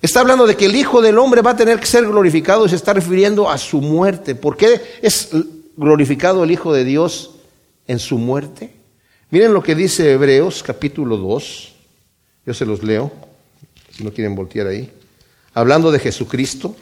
Está 0.00 0.20
hablando 0.20 0.46
de 0.46 0.56
que 0.56 0.66
el 0.66 0.76
Hijo 0.76 1.00
del 1.00 1.18
Hombre 1.18 1.40
va 1.40 1.52
a 1.52 1.56
tener 1.56 1.80
que 1.80 1.86
ser 1.86 2.04
glorificado 2.04 2.66
y 2.66 2.68
se 2.68 2.76
está 2.76 2.92
refiriendo 2.92 3.50
a 3.50 3.56
su 3.56 3.80
muerte. 3.80 4.34
¿Por 4.34 4.56
qué 4.56 4.80
es 5.00 5.30
glorificado 5.76 6.44
el 6.44 6.50
Hijo 6.50 6.74
de 6.74 6.84
Dios 6.84 7.30
en 7.86 7.98
su 7.98 8.18
muerte? 8.18 8.74
Miren 9.30 9.54
lo 9.54 9.62
que 9.62 9.74
dice 9.74 10.12
Hebreos 10.12 10.62
capítulo 10.62 11.16
2. 11.16 11.72
Yo 12.46 12.52
se 12.52 12.66
los 12.66 12.82
leo, 12.82 13.10
si 13.96 14.04
no 14.04 14.12
quieren 14.12 14.34
voltear 14.34 14.66
ahí. 14.66 14.90
Hablando 15.52 15.92
de 15.92 15.98
Jesucristo, 15.98 16.74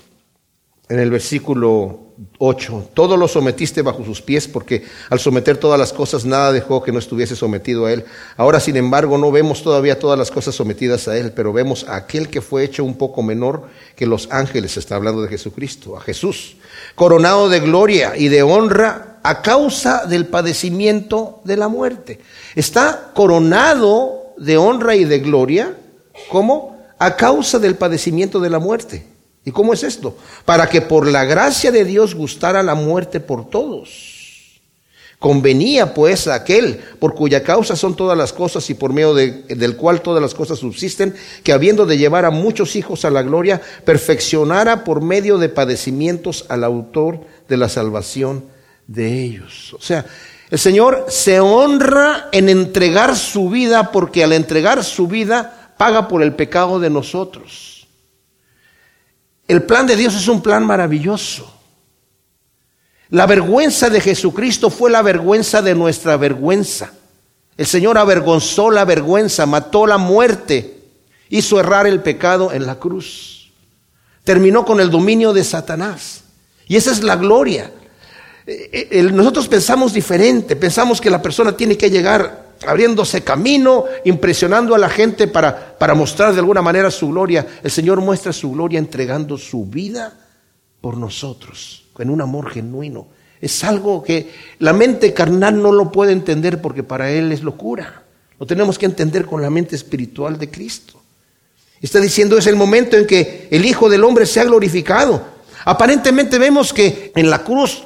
en 0.89 0.99
el 0.99 1.11
versículo 1.11 2.01
8, 2.39 2.91
todo 2.93 3.17
lo 3.17 3.29
sometiste 3.29 3.83
bajo 3.83 4.05
sus 4.05 4.21
pies, 4.21 4.49
porque 4.49 4.85
al 5.11 5.21
someter 5.21 5.57
todas 5.57 5.79
las 5.79 5.93
cosas 5.93 6.25
nada 6.25 6.53
dejó 6.53 6.83
que 6.83 6.93
no 6.93 6.99
estuviese 6.99 7.37
sometido 7.37 7.87
a 7.87 7.93
él. 7.93 8.05
Ahora, 8.37 8.61
sin 8.61 8.77
embargo, 8.77 9.17
no 9.17 9.31
vemos 9.31 9.63
todavía 9.63 9.99
todas 9.99 10.19
las 10.19 10.31
cosas 10.31 10.55
sometidas 10.55 11.09
a 11.09 11.17
él, 11.17 11.33
pero 11.33 11.53
vemos 11.53 11.89
a 11.89 11.97
aquel 11.97 12.29
que 12.29 12.41
fue 12.41 12.65
hecho 12.65 12.85
un 12.85 12.97
poco 12.97 13.23
menor 13.23 13.69
que 13.97 14.07
los 14.07 14.29
ángeles, 14.31 14.77
está 14.77 14.97
hablando 14.97 15.23
de 15.23 15.29
Jesucristo, 15.29 15.97
a 15.97 16.01
Jesús, 16.01 16.57
coronado 16.95 17.49
de 17.49 17.61
gloria 17.61 18.17
y 18.17 18.29
de 18.29 18.43
honra 18.43 19.21
a 19.23 19.41
causa 19.41 20.07
del 20.07 20.27
padecimiento 20.27 21.41
de 21.45 21.57
la 21.57 21.69
muerte. 21.69 22.21
Está 22.55 23.13
coronado 23.15 24.35
de 24.37 24.57
honra 24.57 24.97
y 24.97 25.05
de 25.05 25.21
gloria, 25.21 25.77
¿cómo? 26.29 26.72
A 27.03 27.17
causa 27.17 27.59
del 27.59 27.75
padecimiento 27.75 28.39
de 28.39 28.49
la 28.49 28.61
muerte. 28.61 29.05
¿Y 29.45 29.51
cómo 29.51 29.73
es 29.73 29.83
esto? 29.83 30.17
Para 30.45 30.69
que 30.69 30.81
por 30.81 31.09
la 31.09 31.25
gracia 31.25 31.73
de 31.73 31.85
Dios 31.85 32.15
gustara 32.15 32.63
la 32.63 32.77
muerte 32.77 33.19
por 33.19 33.51
todos. 33.51 34.61
Convenía 35.19 35.95
pues 35.95 36.29
a 36.29 36.35
aquel 36.35 36.79
por 37.01 37.17
cuya 37.17 37.43
causa 37.43 37.75
son 37.75 37.97
todas 37.97 38.17
las 38.17 38.33
cosas 38.33 38.71
y 38.71 38.75
por 38.75 38.93
medio 38.93 39.15
del 39.15 39.77
cual 39.77 40.01
todas 40.01 40.23
las 40.23 40.33
cosas 40.33 40.61
subsisten, 40.61 41.13
que 41.43 41.53
habiendo 41.53 41.87
de 41.87 41.99
llevar 41.99 42.25
a 42.25 42.31
muchos 42.31 42.77
hijos 42.77 43.05
a 43.05 43.11
la 43.11 43.23
gloria, 43.23 43.61
perfeccionara 43.85 44.85
por 44.85 45.01
medio 45.01 45.39
de 45.39 45.49
padecimientos 45.49 46.45
al 46.49 46.63
autor 46.63 47.21
de 47.49 47.57
la 47.57 47.69
salvación 47.69 48.45
de 48.87 49.23
ellos. 49.25 49.75
O 49.75 49.81
sea, 49.81 50.07
el 50.51 50.59
Señor 50.59 51.07
se 51.09 51.41
honra 51.41 52.29
en 52.31 52.49
entregar 52.49 53.17
su 53.17 53.49
vida 53.49 53.91
porque 53.91 54.23
al 54.23 54.33
entregar 54.33 54.85
su 54.85 55.09
vida 55.09 55.62
paga 55.83 56.07
por 56.07 56.23
el 56.23 56.37
pecado 56.37 56.79
de 56.79 56.89
nosotros. 56.89 57.89
El 59.49 59.65
plan 59.65 59.85
de 59.85 59.97
Dios 59.97 60.15
es 60.15 60.29
un 60.29 60.41
plan 60.41 60.65
maravilloso. 60.65 61.53
La 63.09 63.27
vergüenza 63.27 63.91
de 63.91 64.01
Jesucristo 64.01 64.71
fue 64.71 64.93
la 64.93 65.03
vergüenza 65.03 65.61
de 65.61 65.75
nuestra 65.75 66.17
vergüenza. 66.17 66.93
El 67.57 67.67
Señor 67.67 67.99
avergonzó 67.99 68.71
la 68.71 68.85
vergüenza, 68.85 69.45
mató 69.45 69.85
la 69.89 69.99
muerte, 69.99 70.85
hizo 71.31 71.59
errar 71.59 71.89
el 71.89 72.01
pecado 72.01 72.53
en 72.53 72.65
la 72.65 72.77
cruz. 72.77 73.51
Terminó 74.23 74.65
con 74.65 74.79
el 74.79 74.89
dominio 74.89 75.33
de 75.33 75.43
Satanás. 75.43 76.23
Y 76.69 76.77
esa 76.77 76.93
es 76.93 77.03
la 77.03 77.17
gloria. 77.17 77.73
Eh, 78.47 78.89
eh, 78.89 79.03
nosotros 79.03 79.49
pensamos 79.49 79.93
diferente, 79.93 80.55
pensamos 80.55 81.01
que 81.01 81.11
la 81.11 81.21
persona 81.21 81.57
tiene 81.57 81.77
que 81.77 81.91
llegar 81.91 82.52
abriéndose 82.67 83.23
camino, 83.23 83.85
impresionando 84.05 84.75
a 84.75 84.79
la 84.79 84.89
gente 84.89 85.27
para, 85.29 85.77
para 85.79 85.95
mostrar 85.95 86.33
de 86.33 86.41
alguna 86.41 86.63
manera 86.63 86.91
su 86.91 87.09
gloria. 87.09 87.47
El 87.63 87.71
Señor 87.71 88.01
muestra 88.01 88.33
su 88.33 88.53
gloria 88.53 88.79
entregando 88.79 89.39
su 89.39 89.67
vida 89.67 90.19
por 90.81 90.97
nosotros, 90.97 91.85
con 91.93 92.11
un 92.11 92.21
amor 92.21 92.51
genuino. 92.51 93.09
Es 93.41 93.65
algo 93.65 94.03
que 94.03 94.33
la 94.59 94.73
mente 94.73 95.13
carnal 95.13 95.61
no 95.61 95.73
lo 95.73 95.91
puede 95.91 96.13
entender 96.13 96.61
porque 96.61 96.83
para 96.83 97.11
Él 97.11 97.33
es 97.33 97.43
locura. 97.43 98.03
Lo 98.39 98.47
tenemos 98.47 98.79
que 98.79 98.87
entender 98.87 99.27
con 99.27 99.43
la 99.43 99.51
mente 99.51 99.77
espiritual 99.77 100.39
de 100.39 100.51
Cristo. 100.51 101.01
Está 101.81 102.01
diciendo 102.01 102.39
es 102.39 102.47
el 102.47 102.57
momento 102.57 102.97
en 102.97 103.07
que 103.07 103.49
el 103.51 103.65
Hijo 103.65 103.89
del 103.89 104.05
Hombre 104.05 104.27
se 104.27 104.41
ha 104.41 104.45
glorificado. 104.45 105.25
Aparentemente 105.65 106.39
vemos 106.39 106.73
que 106.73 107.13
en 107.15 107.31
la 107.31 107.43
cruz 107.43 107.85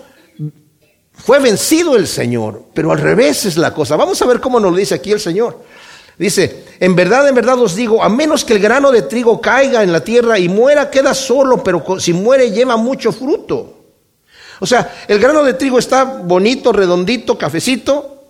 fue 1.16 1.38
vencido 1.40 1.96
el 1.96 2.06
Señor, 2.06 2.64
pero 2.72 2.92
al 2.92 2.98
revés 2.98 3.46
es 3.46 3.56
la 3.56 3.74
cosa. 3.74 3.96
Vamos 3.96 4.20
a 4.22 4.26
ver 4.26 4.40
cómo 4.40 4.60
nos 4.60 4.70
lo 4.72 4.76
dice 4.76 4.94
aquí 4.94 5.12
el 5.12 5.20
Señor. 5.20 5.60
Dice, 6.18 6.64
en 6.80 6.94
verdad, 6.94 7.28
en 7.28 7.34
verdad 7.34 7.58
os 7.60 7.74
digo, 7.74 8.02
a 8.02 8.08
menos 8.08 8.44
que 8.44 8.54
el 8.54 8.60
grano 8.60 8.90
de 8.90 9.02
trigo 9.02 9.40
caiga 9.40 9.82
en 9.82 9.92
la 9.92 10.02
tierra 10.02 10.38
y 10.38 10.48
muera, 10.48 10.90
queda 10.90 11.12
solo, 11.14 11.62
pero 11.62 12.00
si 12.00 12.12
muere 12.12 12.50
lleva 12.50 12.76
mucho 12.76 13.12
fruto. 13.12 13.74
O 14.60 14.66
sea, 14.66 15.04
el 15.08 15.18
grano 15.18 15.42
de 15.42 15.54
trigo 15.54 15.78
está 15.78 16.04
bonito, 16.04 16.72
redondito, 16.72 17.36
cafecito, 17.36 18.24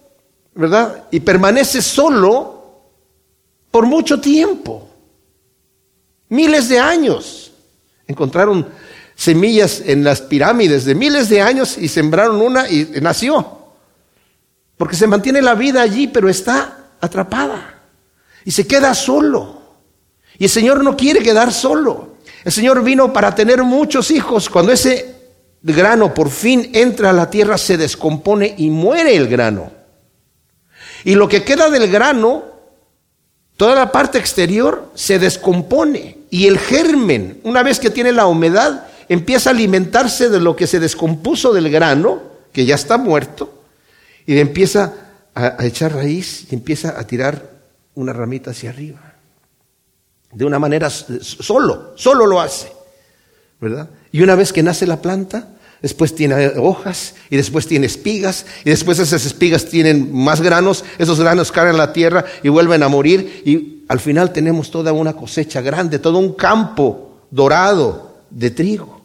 ¿verdad? 0.55 1.05
Y 1.11 1.21
permanece 1.21 1.81
solo 1.81 2.57
por 3.71 3.87
mucho 3.87 4.21
tiempo, 4.21 4.89
miles 6.29 6.69
de 6.69 6.79
años. 6.79 7.53
Encontraron 8.09 8.67
semillas 9.17 9.83
en 9.85 10.05
las 10.05 10.21
pirámides 10.21 10.85
de 10.85 10.95
miles 10.95 11.29
de 11.29 11.41
años 11.41 11.77
y 11.79 11.89
sembraron 11.89 12.41
una 12.41 12.69
y 12.71 12.89
nació. 13.01 13.59
Porque 14.77 14.95
se 14.95 15.07
mantiene 15.07 15.41
la 15.43 15.55
vida 15.55 15.81
allí, 15.81 16.07
pero 16.07 16.29
está 16.29 16.91
atrapada. 17.01 17.81
Y 18.45 18.51
se 18.53 18.67
queda 18.67 18.95
solo. 18.95 19.63
Y 20.39 20.45
el 20.45 20.51
Señor 20.51 20.85
no 20.85 20.97
quiere 20.97 21.21
quedar 21.21 21.53
solo. 21.53 22.17
El 22.45 22.53
Señor 22.53 22.85
vino 22.85 23.13
para 23.13 23.35
tener 23.35 23.63
muchos 23.65 24.11
hijos. 24.11 24.51
Cuando 24.51 24.71
ese 24.71 25.17
grano 25.63 26.13
por 26.13 26.31
fin 26.31 26.71
entra 26.75 27.11
a 27.11 27.15
la 27.15 27.31
tierra, 27.31 27.57
se 27.57 27.79
descompone 27.79 28.55
y 28.59 28.69
muere 28.69 29.17
el 29.17 29.29
grano. 29.29 29.73
Y 31.05 31.15
lo 31.15 31.27
que 31.27 31.43
queda 31.43 31.71
del 31.71 31.91
grano, 31.91 32.45
toda 33.57 33.75
la 33.75 33.91
parte 33.91 34.19
exterior, 34.19 34.91
se 34.95 35.19
descompone. 35.19 36.19
Y 36.31 36.47
el 36.47 36.59
germen, 36.59 37.41
una 37.45 37.63
vez 37.63 37.81
que 37.81 37.91
tiene 37.91 38.13
la 38.13 38.27
humedad, 38.27 38.86
empieza 39.09 39.51
a 39.51 39.53
alimentarse 39.53 40.29
de 40.29 40.41
lo 40.41 40.57
que 40.57 40.67
se 40.67 40.81
descompuso 40.81 41.53
del 41.53 41.71
grano, 41.71 42.23
que 42.53 42.65
ya 42.65 42.75
está 42.75 42.99
muerto, 42.99 43.63
y 44.27 44.39
empieza 44.39 44.93
a, 45.35 45.65
echar 45.65 45.95
raíz 45.95 46.47
y 46.51 46.55
empieza 46.55 46.99
a 46.99 47.07
tirar 47.07 47.51
una 47.95 48.13
ramita 48.13 48.51
hacia 48.51 48.71
arriba. 48.71 49.15
De 50.33 50.45
una 50.45 50.59
manera 50.59 50.91
solo, 50.91 51.93
solo 51.97 52.27
lo 52.27 52.41
hace, 52.41 52.73
¿verdad? 53.61 53.89
Y 54.13 54.23
una 54.23 54.35
vez 54.35 54.53
que 54.53 54.63
nace 54.63 54.87
la 54.87 55.01
planta, 55.01 55.51
después 55.81 56.15
tiene 56.15 56.49
hojas 56.59 57.15
y 57.31 57.37
después 57.37 57.67
tiene 57.67 57.87
espigas 57.87 58.47
y 58.65 58.71
después 58.71 58.99
esas 58.99 59.25
espigas 59.25 59.67
tienen 59.67 60.13
más 60.13 60.41
granos, 60.41 60.85
esos 60.99 61.21
granos 61.21 61.53
caen 61.53 61.71
en 61.71 61.77
la 61.79 61.93
tierra 61.93 62.25
y 62.43 62.49
vuelven 62.49 62.83
a 62.83 62.89
morir 62.89 63.43
y 63.45 63.85
al 63.89 64.01
final 64.01 64.33
tenemos 64.33 64.71
toda 64.71 64.93
una 64.93 65.13
cosecha 65.13 65.61
grande, 65.61 65.99
todo 65.99 66.19
un 66.19 66.35
campo 66.35 67.21
dorado 67.31 68.17
de 68.31 68.51
trigo. 68.51 68.96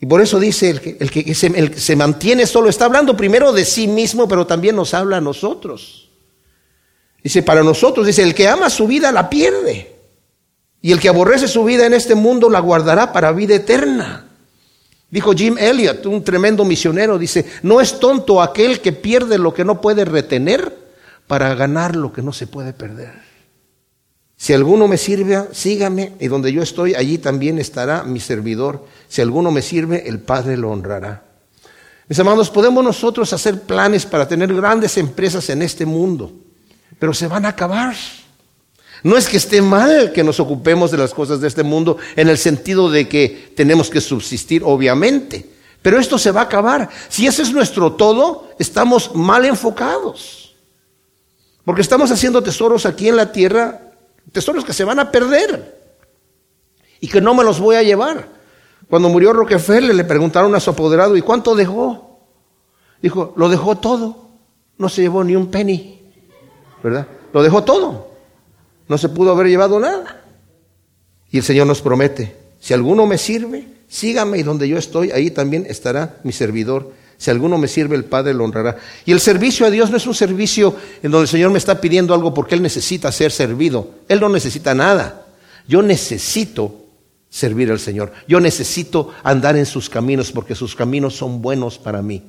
Y 0.00 0.06
por 0.06 0.20
eso 0.20 0.38
dice 0.38 0.70
el 0.70 0.80
que, 0.80 0.96
el 1.00 1.10
que 1.10 1.34
se, 1.34 1.78
se 1.78 1.96
mantiene 1.96 2.46
solo, 2.46 2.68
está 2.68 2.84
hablando 2.84 3.16
primero 3.16 3.52
de 3.52 3.64
sí 3.64 3.88
mismo, 3.88 4.28
pero 4.28 4.46
también 4.46 4.76
nos 4.76 4.94
habla 4.94 5.16
a 5.16 5.20
nosotros. 5.20 6.08
Dice, 7.22 7.42
para 7.42 7.62
nosotros, 7.62 8.06
dice, 8.06 8.22
el 8.22 8.34
que 8.34 8.48
ama 8.48 8.70
su 8.70 8.86
vida 8.86 9.10
la 9.10 9.28
pierde. 9.28 9.96
Y 10.80 10.92
el 10.92 11.00
que 11.00 11.08
aborrece 11.08 11.48
su 11.48 11.64
vida 11.64 11.86
en 11.86 11.94
este 11.94 12.14
mundo 12.14 12.48
la 12.48 12.60
guardará 12.60 13.12
para 13.12 13.32
vida 13.32 13.56
eterna. 13.56 14.28
Dijo 15.10 15.32
Jim 15.32 15.56
Elliot, 15.58 16.04
un 16.06 16.22
tremendo 16.22 16.64
misionero, 16.64 17.18
dice, 17.18 17.44
no 17.62 17.80
es 17.80 17.98
tonto 17.98 18.42
aquel 18.42 18.80
que 18.80 18.92
pierde 18.92 19.38
lo 19.38 19.54
que 19.54 19.64
no 19.64 19.80
puede 19.80 20.04
retener 20.04 20.76
para 21.26 21.54
ganar 21.54 21.96
lo 21.96 22.12
que 22.12 22.22
no 22.22 22.32
se 22.32 22.46
puede 22.46 22.72
perder. 22.72 23.27
Si 24.40 24.52
alguno 24.52 24.86
me 24.86 24.96
sirve, 24.96 25.48
sígame, 25.50 26.12
y 26.20 26.28
donde 26.28 26.52
yo 26.52 26.62
estoy, 26.62 26.94
allí 26.94 27.18
también 27.18 27.58
estará 27.58 28.04
mi 28.04 28.20
servidor. 28.20 28.86
Si 29.08 29.20
alguno 29.20 29.50
me 29.50 29.62
sirve, 29.62 30.08
el 30.08 30.20
Padre 30.20 30.56
lo 30.56 30.70
honrará. 30.70 31.24
Mis 32.06 32.20
amados, 32.20 32.48
podemos 32.48 32.84
nosotros 32.84 33.32
hacer 33.32 33.62
planes 33.62 34.06
para 34.06 34.28
tener 34.28 34.54
grandes 34.54 34.96
empresas 34.96 35.50
en 35.50 35.60
este 35.60 35.84
mundo, 35.84 36.32
pero 37.00 37.12
se 37.12 37.26
van 37.26 37.46
a 37.46 37.48
acabar. 37.50 37.96
No 39.02 39.16
es 39.16 39.26
que 39.26 39.38
esté 39.38 39.60
mal 39.60 40.12
que 40.12 40.22
nos 40.22 40.38
ocupemos 40.38 40.92
de 40.92 40.98
las 40.98 41.12
cosas 41.12 41.40
de 41.40 41.48
este 41.48 41.64
mundo 41.64 41.98
en 42.14 42.28
el 42.28 42.38
sentido 42.38 42.88
de 42.88 43.08
que 43.08 43.52
tenemos 43.56 43.90
que 43.90 44.00
subsistir, 44.00 44.62
obviamente, 44.64 45.50
pero 45.82 45.98
esto 45.98 46.16
se 46.16 46.30
va 46.30 46.42
a 46.42 46.44
acabar. 46.44 46.88
Si 47.08 47.26
ese 47.26 47.42
es 47.42 47.52
nuestro 47.52 47.94
todo, 47.94 48.50
estamos 48.60 49.16
mal 49.16 49.44
enfocados, 49.44 50.54
porque 51.64 51.82
estamos 51.82 52.12
haciendo 52.12 52.40
tesoros 52.40 52.86
aquí 52.86 53.08
en 53.08 53.16
la 53.16 53.32
tierra 53.32 53.87
Tesoros 54.32 54.64
que 54.64 54.72
se 54.72 54.84
van 54.84 54.98
a 54.98 55.10
perder 55.10 55.78
y 57.00 57.08
que 57.08 57.20
no 57.20 57.34
me 57.34 57.44
los 57.44 57.60
voy 57.60 57.76
a 57.76 57.82
llevar. 57.82 58.28
Cuando 58.88 59.08
murió 59.08 59.32
Rockefeller 59.32 59.94
le 59.94 60.04
preguntaron 60.04 60.54
a 60.54 60.60
su 60.60 60.70
apoderado, 60.70 61.16
¿y 61.16 61.22
cuánto 61.22 61.54
dejó? 61.54 62.20
Dijo, 63.02 63.34
lo 63.36 63.48
dejó 63.48 63.76
todo, 63.78 64.30
no 64.76 64.88
se 64.88 65.02
llevó 65.02 65.22
ni 65.22 65.36
un 65.36 65.50
penny, 65.50 66.00
¿verdad? 66.82 67.06
Lo 67.32 67.42
dejó 67.42 67.62
todo, 67.62 68.08
no 68.88 68.98
se 68.98 69.08
pudo 69.08 69.32
haber 69.32 69.48
llevado 69.48 69.78
nada. 69.78 70.22
Y 71.30 71.38
el 71.38 71.44
Señor 71.44 71.66
nos 71.66 71.82
promete, 71.82 72.36
si 72.58 72.74
alguno 72.74 73.06
me 73.06 73.18
sirve, 73.18 73.68
sígame 73.88 74.38
y 74.38 74.42
donde 74.42 74.68
yo 74.68 74.78
estoy, 74.78 75.10
ahí 75.10 75.30
también 75.30 75.66
estará 75.68 76.18
mi 76.24 76.32
servidor 76.32 76.92
si 77.18 77.32
alguno 77.32 77.58
me 77.58 77.66
sirve, 77.66 77.96
el 77.96 78.04
Padre 78.04 78.32
lo 78.32 78.44
honrará. 78.44 78.78
Y 79.04 79.10
el 79.10 79.18
servicio 79.18 79.66
a 79.66 79.70
Dios 79.70 79.90
no 79.90 79.96
es 79.96 80.06
un 80.06 80.14
servicio 80.14 80.76
en 81.02 81.10
donde 81.10 81.24
el 81.24 81.28
Señor 81.28 81.50
me 81.50 81.58
está 81.58 81.80
pidiendo 81.80 82.14
algo 82.14 82.32
porque 82.32 82.54
Él 82.54 82.62
necesita 82.62 83.10
ser 83.10 83.32
servido. 83.32 83.90
Él 84.08 84.20
no 84.20 84.28
necesita 84.28 84.72
nada. 84.72 85.26
Yo 85.66 85.82
necesito 85.82 86.86
servir 87.28 87.72
al 87.72 87.80
Señor. 87.80 88.12
Yo 88.28 88.38
necesito 88.38 89.12
andar 89.24 89.56
en 89.56 89.66
sus 89.66 89.90
caminos 89.90 90.30
porque 90.30 90.54
sus 90.54 90.76
caminos 90.76 91.16
son 91.16 91.42
buenos 91.42 91.76
para 91.76 92.02
mí. 92.02 92.22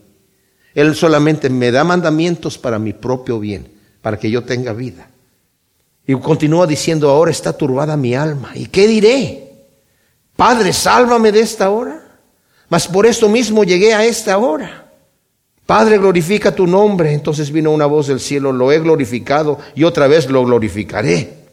Él 0.73 0.95
solamente 0.95 1.51
me 1.51 1.71
da 1.71 1.83
mandamientos 1.83 2.57
para 2.57 2.79
mi 2.79 2.93
propio 2.93 3.39
bien, 3.39 3.71
para 4.01 4.17
que 4.17 4.31
yo 4.31 4.43
tenga 4.43 4.73
vida. 4.73 5.09
Y 6.07 6.15
continúa 6.15 6.65
diciendo, 6.65 7.11
ahora 7.11 7.29
está 7.29 7.53
turbada 7.53 7.95
mi 7.95 8.15
alma. 8.15 8.53
¿Y 8.55 8.65
qué 8.65 8.87
diré? 8.87 9.67
Padre, 10.35 10.73
sálvame 10.73 11.31
de 11.31 11.41
esta 11.41 11.69
hora. 11.69 12.09
Mas 12.69 12.87
por 12.87 13.05
esto 13.05 13.27
mismo 13.27 13.63
llegué 13.63 13.93
a 13.93 14.05
esta 14.05 14.37
hora. 14.37 14.78
Padre, 15.69 15.99
glorifica 15.99 16.55
tu 16.55 16.65
nombre. 16.65 17.13
Entonces 17.13 17.51
vino 17.51 17.69
una 17.69 17.85
voz 17.85 18.07
del 18.07 18.19
cielo, 18.19 18.51
lo 18.51 18.71
he 18.71 18.79
glorificado 18.79 19.59
y 19.75 19.83
otra 19.83 20.07
vez 20.07 20.27
lo 20.27 20.43
glorificaré. 20.43 21.45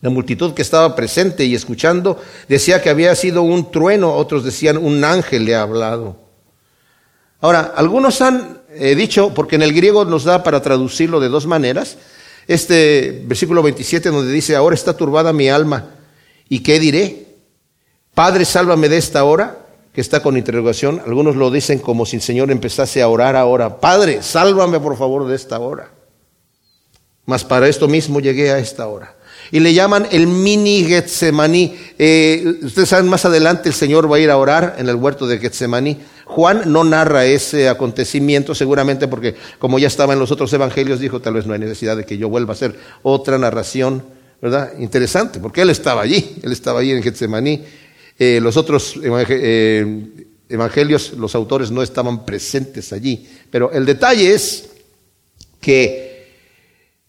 La 0.00 0.10
multitud 0.10 0.54
que 0.54 0.62
estaba 0.62 0.94
presente 0.94 1.44
y 1.44 1.56
escuchando 1.56 2.20
decía 2.46 2.80
que 2.80 2.88
había 2.88 3.12
sido 3.16 3.42
un 3.42 3.72
trueno, 3.72 4.14
otros 4.14 4.44
decían 4.44 4.76
un 4.76 5.02
ángel 5.02 5.44
le 5.44 5.56
ha 5.56 5.62
hablado. 5.62 6.18
Ahora, 7.40 7.72
algunos 7.74 8.20
han 8.20 8.60
eh, 8.76 8.94
dicho, 8.94 9.34
porque 9.34 9.56
en 9.56 9.62
el 9.62 9.72
griego 9.72 10.04
nos 10.04 10.22
da 10.22 10.44
para 10.44 10.62
traducirlo 10.62 11.18
de 11.18 11.30
dos 11.30 11.48
maneras, 11.48 11.98
este 12.46 13.24
versículo 13.26 13.60
27 13.64 14.10
donde 14.10 14.30
dice, 14.30 14.54
ahora 14.54 14.76
está 14.76 14.96
turbada 14.96 15.32
mi 15.32 15.48
alma, 15.48 15.96
¿y 16.48 16.60
qué 16.60 16.78
diré? 16.78 17.26
Padre, 18.14 18.44
sálvame 18.44 18.88
de 18.88 18.98
esta 18.98 19.24
hora, 19.24 19.59
que 19.92 20.00
está 20.00 20.22
con 20.22 20.36
interrogación. 20.36 21.00
Algunos 21.04 21.36
lo 21.36 21.50
dicen 21.50 21.78
como 21.78 22.06
si 22.06 22.16
el 22.16 22.22
Señor 22.22 22.50
empezase 22.50 23.02
a 23.02 23.08
orar 23.08 23.36
ahora, 23.36 23.80
Padre, 23.80 24.22
sálvame 24.22 24.80
por 24.80 24.96
favor 24.96 25.26
de 25.26 25.36
esta 25.36 25.58
hora. 25.58 25.90
Mas 27.26 27.44
para 27.44 27.68
esto 27.68 27.88
mismo 27.88 28.20
llegué 28.20 28.50
a 28.50 28.58
esta 28.58 28.86
hora 28.88 29.16
y 29.50 29.60
le 29.60 29.74
llaman 29.74 30.06
el 30.10 30.26
mini 30.26 30.84
Getsemaní. 30.84 31.76
Eh, 31.98 32.58
ustedes 32.62 32.88
saben, 32.88 33.08
más 33.08 33.24
adelante 33.24 33.68
el 33.68 33.74
Señor 33.74 34.10
va 34.10 34.16
a 34.16 34.20
ir 34.20 34.30
a 34.30 34.36
orar 34.36 34.76
en 34.78 34.88
el 34.88 34.96
huerto 34.96 35.26
de 35.26 35.38
Getsemaní. 35.38 35.98
Juan 36.24 36.72
no 36.72 36.84
narra 36.84 37.24
ese 37.24 37.68
acontecimiento, 37.68 38.54
seguramente 38.54 39.08
porque 39.08 39.34
como 39.58 39.78
ya 39.78 39.88
estaba 39.88 40.12
en 40.12 40.20
los 40.20 40.30
otros 40.30 40.52
evangelios, 40.52 41.00
dijo 41.00 41.20
tal 41.20 41.34
vez 41.34 41.46
no 41.46 41.54
hay 41.54 41.58
necesidad 41.58 41.96
de 41.96 42.04
que 42.04 42.18
yo 42.18 42.28
vuelva 42.28 42.52
a 42.52 42.54
hacer 42.54 42.76
otra 43.02 43.36
narración, 43.38 44.04
¿verdad? 44.40 44.72
Interesante, 44.78 45.40
porque 45.40 45.62
él 45.62 45.70
estaba 45.70 46.02
allí, 46.02 46.36
él 46.42 46.52
estaba 46.52 46.80
allí 46.80 46.92
en 46.92 47.02
Getsemaní. 47.02 47.64
Eh, 48.22 48.38
los 48.38 48.58
otros 48.58 49.00
eh, 49.02 50.06
evangelios, 50.46 51.14
los 51.14 51.34
autores 51.34 51.70
no 51.70 51.82
estaban 51.82 52.26
presentes 52.26 52.92
allí. 52.92 53.26
Pero 53.50 53.72
el 53.72 53.86
detalle 53.86 54.34
es 54.34 54.68
que 55.58 56.28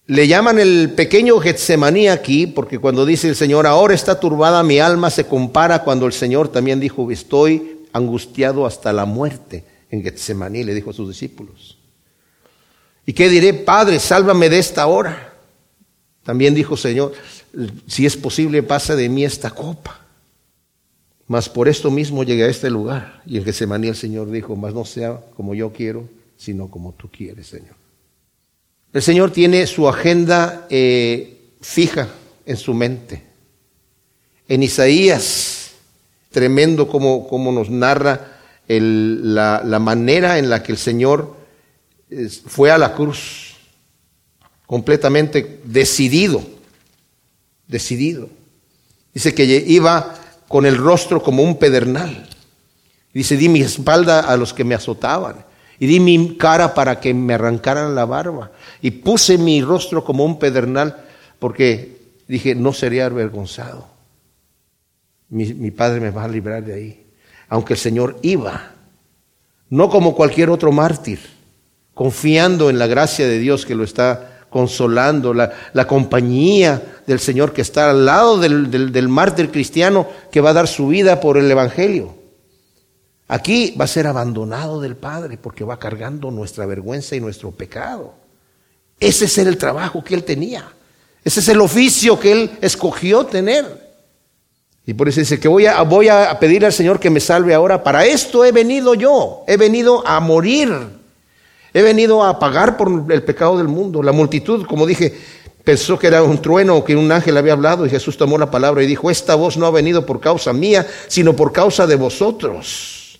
le 0.06 0.26
llaman 0.26 0.58
el 0.58 0.94
pequeño 0.96 1.38
Getsemaní 1.40 2.08
aquí, 2.08 2.48
porque 2.48 2.80
cuando 2.80 3.06
dice 3.06 3.28
el 3.28 3.36
Señor, 3.36 3.68
ahora 3.68 3.94
está 3.94 4.22
turbada 4.22 4.64
mi 4.64 4.80
alma, 4.80 5.10
se 5.10 5.26
compara 5.26 5.84
cuando 5.84 6.06
el 6.06 6.14
Señor 6.14 6.48
también 6.48 6.80
dijo, 6.80 7.12
estoy 7.12 7.82
angustiado 7.92 8.66
hasta 8.66 8.94
la 8.94 9.04
muerte 9.04 9.66
en 9.90 10.04
Getsemaní, 10.04 10.64
le 10.64 10.74
dijo 10.74 10.92
a 10.92 10.94
sus 10.94 11.10
discípulos. 11.10 11.78
¿Y 13.06 13.12
qué 13.12 13.28
diré, 13.28 13.54
Padre, 13.54 14.00
sálvame 14.00 14.48
de 14.48 14.60
esta 14.60 14.88
hora? 14.88 15.34
También 16.24 16.56
dijo, 16.56 16.78
Señor, 16.78 17.12
si 17.86 18.06
es 18.06 18.16
posible, 18.16 18.64
pasa 18.64 18.96
de 18.96 19.10
mí 19.10 19.26
esta 19.26 19.50
copa. 19.52 20.01
Mas 21.32 21.48
por 21.48 21.70
esto 21.70 21.90
mismo 21.90 22.26
llegué 22.26 22.44
a 22.44 22.50
este 22.50 22.70
lugar. 22.70 23.22
Y 23.26 23.38
en 23.38 23.46
Getsemaní 23.46 23.88
el 23.88 23.96
Señor 23.96 24.30
dijo, 24.30 24.58
mas 24.58 24.74
no 24.74 24.84
sea 24.84 25.18
como 25.38 25.56
yo 25.56 25.72
quiero, 25.72 26.10
sino 26.36 26.70
como 26.70 26.92
tú 26.92 27.10
quieres, 27.10 27.48
Señor. 27.48 27.76
El 28.92 29.02
Señor 29.02 29.32
tiene 29.32 29.66
su 29.66 29.88
agenda 29.88 30.68
eh, 30.70 31.54
fija 31.62 32.10
en 32.46 32.58
su 32.58 32.74
mente. 32.74 33.24
En 34.50 34.62
Isaías, 34.62 35.72
tremendo 36.32 36.90
como, 36.90 37.26
como 37.30 37.54
nos 37.54 37.70
narra 37.70 38.34
la, 38.68 39.62
la, 39.64 39.80
manera 39.80 40.38
en 40.38 40.50
la 40.50 40.62
que 40.62 40.74
el 40.74 40.78
Señor 40.78 41.34
fue 42.46 42.72
a 42.72 42.78
la 42.78 42.94
cruz, 42.94 43.56
completamente 44.66 45.62
decidido, 45.64 46.44
decidido. 47.70 48.28
Dice 49.14 49.34
que 49.34 49.46
iba 49.46 50.18
con 50.52 50.66
el 50.66 50.78
rostro 50.78 51.24
como 51.24 51.42
un 51.42 51.58
pedernal. 51.58 52.28
Dice, 53.14 53.38
di 53.38 53.50
mi 53.50 53.62
espalda 53.62 54.20
a 54.20 54.38
los 54.38 54.54
que 54.54 54.64
me 54.64 54.76
azotaban 54.76 55.46
y 55.80 55.88
di 55.88 56.00
mi 56.00 56.38
cara 56.38 56.74
para 56.74 57.00
que 57.00 57.14
me 57.14 57.34
arrancaran 57.34 57.96
la 57.96 58.06
barba. 58.06 58.52
Y 58.82 58.92
puse 58.92 59.38
mi 59.38 59.62
rostro 59.62 60.04
como 60.04 60.26
un 60.26 60.38
pedernal 60.38 61.06
porque 61.40 61.98
dije, 62.28 62.54
no 62.54 62.74
sería 62.74 63.06
avergonzado. 63.06 63.88
Mi, 65.30 65.54
mi 65.54 65.72
padre 65.72 66.02
me 66.02 66.12
va 66.12 66.26
a 66.26 66.28
librar 66.28 66.64
de 66.64 66.74
ahí. 66.74 67.06
Aunque 67.48 67.74
el 67.74 67.80
Señor 67.80 68.20
iba, 68.22 68.74
no 69.70 69.90
como 69.90 70.16
cualquier 70.16 70.50
otro 70.50 70.72
mártir, 70.72 71.20
confiando 71.94 72.70
en 72.70 72.78
la 72.78 72.88
gracia 72.88 73.28
de 73.28 73.40
Dios 73.40 73.66
que 73.66 73.76
lo 73.76 73.84
está 73.84 74.31
consolando, 74.52 75.34
la, 75.34 75.52
la 75.74 75.88
compañía 75.88 77.02
del 77.08 77.20
Señor 77.20 77.54
que 77.54 77.62
está 77.62 77.90
al 77.90 78.06
lado 78.06 78.38
del, 78.38 78.70
del 78.70 79.10
mártir 79.10 79.50
cristiano 79.50 80.08
que 80.32 80.42
va 80.42 80.52
a 80.52 80.54
dar 80.54 80.68
su 80.68 80.90
vida 80.90 81.20
por 81.20 81.38
el 81.38 81.50
Evangelio. 81.50 82.14
Aquí 83.30 83.74
va 83.80 83.86
a 83.86 83.88
ser 83.88 84.08
abandonado 84.08 84.82
del 84.82 84.98
Padre 84.98 85.38
porque 85.42 85.64
va 85.64 85.80
cargando 85.80 86.30
nuestra 86.32 86.66
vergüenza 86.66 87.16
y 87.16 87.22
nuestro 87.22 87.52
pecado. 87.52 88.14
Ese 89.00 89.26
es 89.26 89.38
el 89.38 89.58
trabajo 89.58 90.04
que 90.04 90.14
él 90.14 90.26
tenía. 90.26 90.70
Ese 91.24 91.40
es 91.40 91.48
el 91.48 91.62
oficio 91.62 92.20
que 92.20 92.34
él 92.34 92.52
escogió 92.62 93.26
tener. 93.26 93.90
Y 94.86 94.94
por 94.94 95.08
eso 95.08 95.22
dice 95.22 95.40
que 95.40 95.48
voy 95.48 95.66
a, 95.66 95.82
voy 95.84 96.10
a 96.10 96.38
pedir 96.40 96.66
al 96.66 96.74
Señor 96.74 97.00
que 97.00 97.10
me 97.10 97.22
salve 97.22 97.54
ahora. 97.54 97.82
Para 97.82 98.06
esto 98.06 98.44
he 98.44 98.52
venido 98.52 98.96
yo. 98.96 99.46
He 99.48 99.56
venido 99.56 100.06
a 100.06 100.20
morir. 100.20 101.01
He 101.74 101.82
venido 101.82 102.24
a 102.24 102.38
pagar 102.38 102.78
por 102.78 103.12
el 103.12 103.24
pecado 103.24 103.58
del 103.58 103.68
mundo. 103.68 104.04
La 104.04 104.12
multitud, 104.12 104.66
como 104.66 104.86
dije, 104.86 105.18
pensó 105.64 105.98
que 105.98 106.08
era 106.08 106.24
un 106.24 106.42
trueno 106.42 106.76
o 106.76 106.84
que 106.84 106.96
un 106.96 107.12
ángel 107.12 107.38
había 107.38 107.54
hablado 107.54 107.86
y 107.86 107.90
Jesús 107.90 108.18
tomó 108.18 108.38
la 108.38 108.52
palabra 108.52 108.84
y 108.84 108.88
dijo, 108.88 109.10
esta 109.10 109.36
voz 109.36 109.58
no 109.58 109.66
ha 109.66 109.72
venido 109.72 110.06
por 110.06 110.20
causa 110.20 110.54
mía, 110.54 110.86
sino 111.08 111.36
por 111.36 111.52
causa 111.52 111.88
de 111.88 111.96
vosotros. 111.96 113.20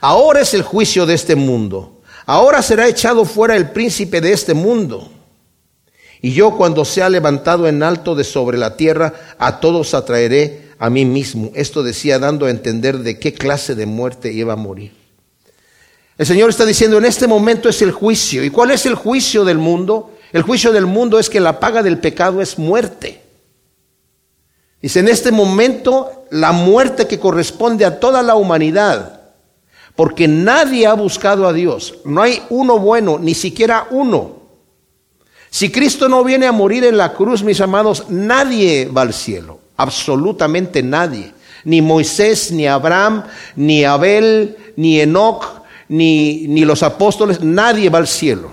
Ahora 0.00 0.40
es 0.40 0.54
el 0.54 0.62
juicio 0.62 1.04
de 1.06 1.14
este 1.14 1.34
mundo. 1.34 2.00
Ahora 2.26 2.62
será 2.62 2.86
echado 2.86 3.24
fuera 3.24 3.56
el 3.56 3.70
príncipe 3.70 4.20
de 4.20 4.32
este 4.32 4.54
mundo. 4.54 5.10
Y 6.22 6.32
yo 6.32 6.56
cuando 6.56 6.84
sea 6.84 7.08
levantado 7.08 7.66
en 7.66 7.82
alto 7.82 8.14
de 8.14 8.24
sobre 8.24 8.58
la 8.58 8.76
tierra, 8.76 9.14
a 9.38 9.58
todos 9.58 9.94
atraeré 9.94 10.70
a 10.78 10.90
mí 10.90 11.04
mismo. 11.04 11.50
Esto 11.54 11.82
decía 11.82 12.18
dando 12.18 12.46
a 12.46 12.50
entender 12.50 12.98
de 12.98 13.18
qué 13.18 13.32
clase 13.32 13.74
de 13.74 13.86
muerte 13.86 14.32
iba 14.32 14.52
a 14.52 14.56
morir. 14.56 14.99
El 16.20 16.26
Señor 16.26 16.50
está 16.50 16.66
diciendo, 16.66 16.98
en 16.98 17.06
este 17.06 17.26
momento 17.26 17.70
es 17.70 17.80
el 17.80 17.92
juicio. 17.92 18.44
¿Y 18.44 18.50
cuál 18.50 18.72
es 18.72 18.84
el 18.84 18.94
juicio 18.94 19.42
del 19.42 19.56
mundo? 19.56 20.18
El 20.34 20.42
juicio 20.42 20.70
del 20.70 20.84
mundo 20.84 21.18
es 21.18 21.30
que 21.30 21.40
la 21.40 21.58
paga 21.58 21.82
del 21.82 21.96
pecado 21.96 22.42
es 22.42 22.58
muerte. 22.58 23.22
Dice, 24.82 25.00
en 25.00 25.08
este 25.08 25.32
momento 25.32 26.26
la 26.30 26.52
muerte 26.52 27.06
que 27.06 27.18
corresponde 27.18 27.86
a 27.86 27.98
toda 27.98 28.22
la 28.22 28.34
humanidad 28.34 29.22
porque 29.96 30.28
nadie 30.28 30.86
ha 30.86 30.92
buscado 30.92 31.48
a 31.48 31.54
Dios. 31.54 31.94
No 32.04 32.20
hay 32.20 32.42
uno 32.50 32.78
bueno, 32.78 33.18
ni 33.18 33.32
siquiera 33.32 33.86
uno. 33.90 34.40
Si 35.48 35.72
Cristo 35.72 36.06
no 36.06 36.22
viene 36.22 36.46
a 36.46 36.52
morir 36.52 36.84
en 36.84 36.98
la 36.98 37.14
cruz, 37.14 37.42
mis 37.42 37.62
amados, 37.62 38.10
nadie 38.10 38.90
va 38.94 39.00
al 39.00 39.14
cielo. 39.14 39.58
Absolutamente 39.78 40.82
nadie. 40.82 41.32
Ni 41.64 41.80
Moisés, 41.80 42.52
ni 42.52 42.66
Abraham, 42.66 43.24
ni 43.56 43.84
Abel, 43.84 44.58
ni 44.76 45.00
Enoch, 45.00 45.59
ni, 45.90 46.46
ni 46.46 46.64
los 46.64 46.84
apóstoles, 46.84 47.42
nadie 47.42 47.90
va 47.90 47.98
al 47.98 48.06
cielo. 48.06 48.50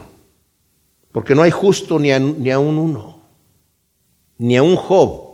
Porque 1.12 1.36
no 1.36 1.44
hay 1.44 1.52
justo 1.52 2.00
ni 2.00 2.12
a, 2.12 2.20
ni 2.20 2.50
a 2.50 2.58
un 2.58 2.78
uno, 2.78 3.22
ni 4.40 4.58
a 4.58 4.64
un 4.64 4.76
Job 4.76 5.28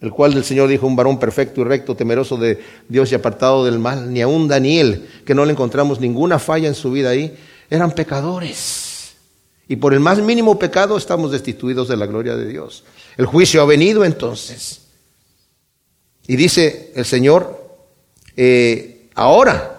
el 0.00 0.10
cual 0.10 0.34
el 0.34 0.44
Señor 0.44 0.68
dijo 0.68 0.86
un 0.86 0.96
varón 0.96 1.18
perfecto 1.18 1.62
y 1.62 1.64
recto, 1.64 1.96
temeroso 1.96 2.36
de 2.36 2.62
Dios 2.90 3.10
y 3.10 3.14
apartado 3.14 3.64
del 3.64 3.78
mal, 3.78 4.12
ni 4.12 4.20
a 4.20 4.28
un 4.28 4.46
Daniel, 4.48 5.08
que 5.24 5.34
no 5.34 5.46
le 5.46 5.52
encontramos 5.52 5.98
ninguna 5.98 6.38
falla 6.38 6.68
en 6.68 6.74
su 6.74 6.90
vida 6.90 7.08
ahí, 7.08 7.34
eran 7.70 7.90
pecadores. 7.92 9.14
Y 9.66 9.76
por 9.76 9.94
el 9.94 10.00
más 10.00 10.18
mínimo 10.18 10.58
pecado 10.58 10.98
estamos 10.98 11.32
destituidos 11.32 11.88
de 11.88 11.96
la 11.96 12.04
gloria 12.04 12.36
de 12.36 12.46
Dios. 12.46 12.84
El 13.16 13.24
juicio 13.24 13.62
ha 13.62 13.64
venido 13.64 14.04
entonces. 14.04 14.82
Y 16.26 16.36
dice 16.36 16.92
el 16.94 17.06
Señor, 17.06 17.78
eh, 18.36 19.08
ahora 19.14 19.73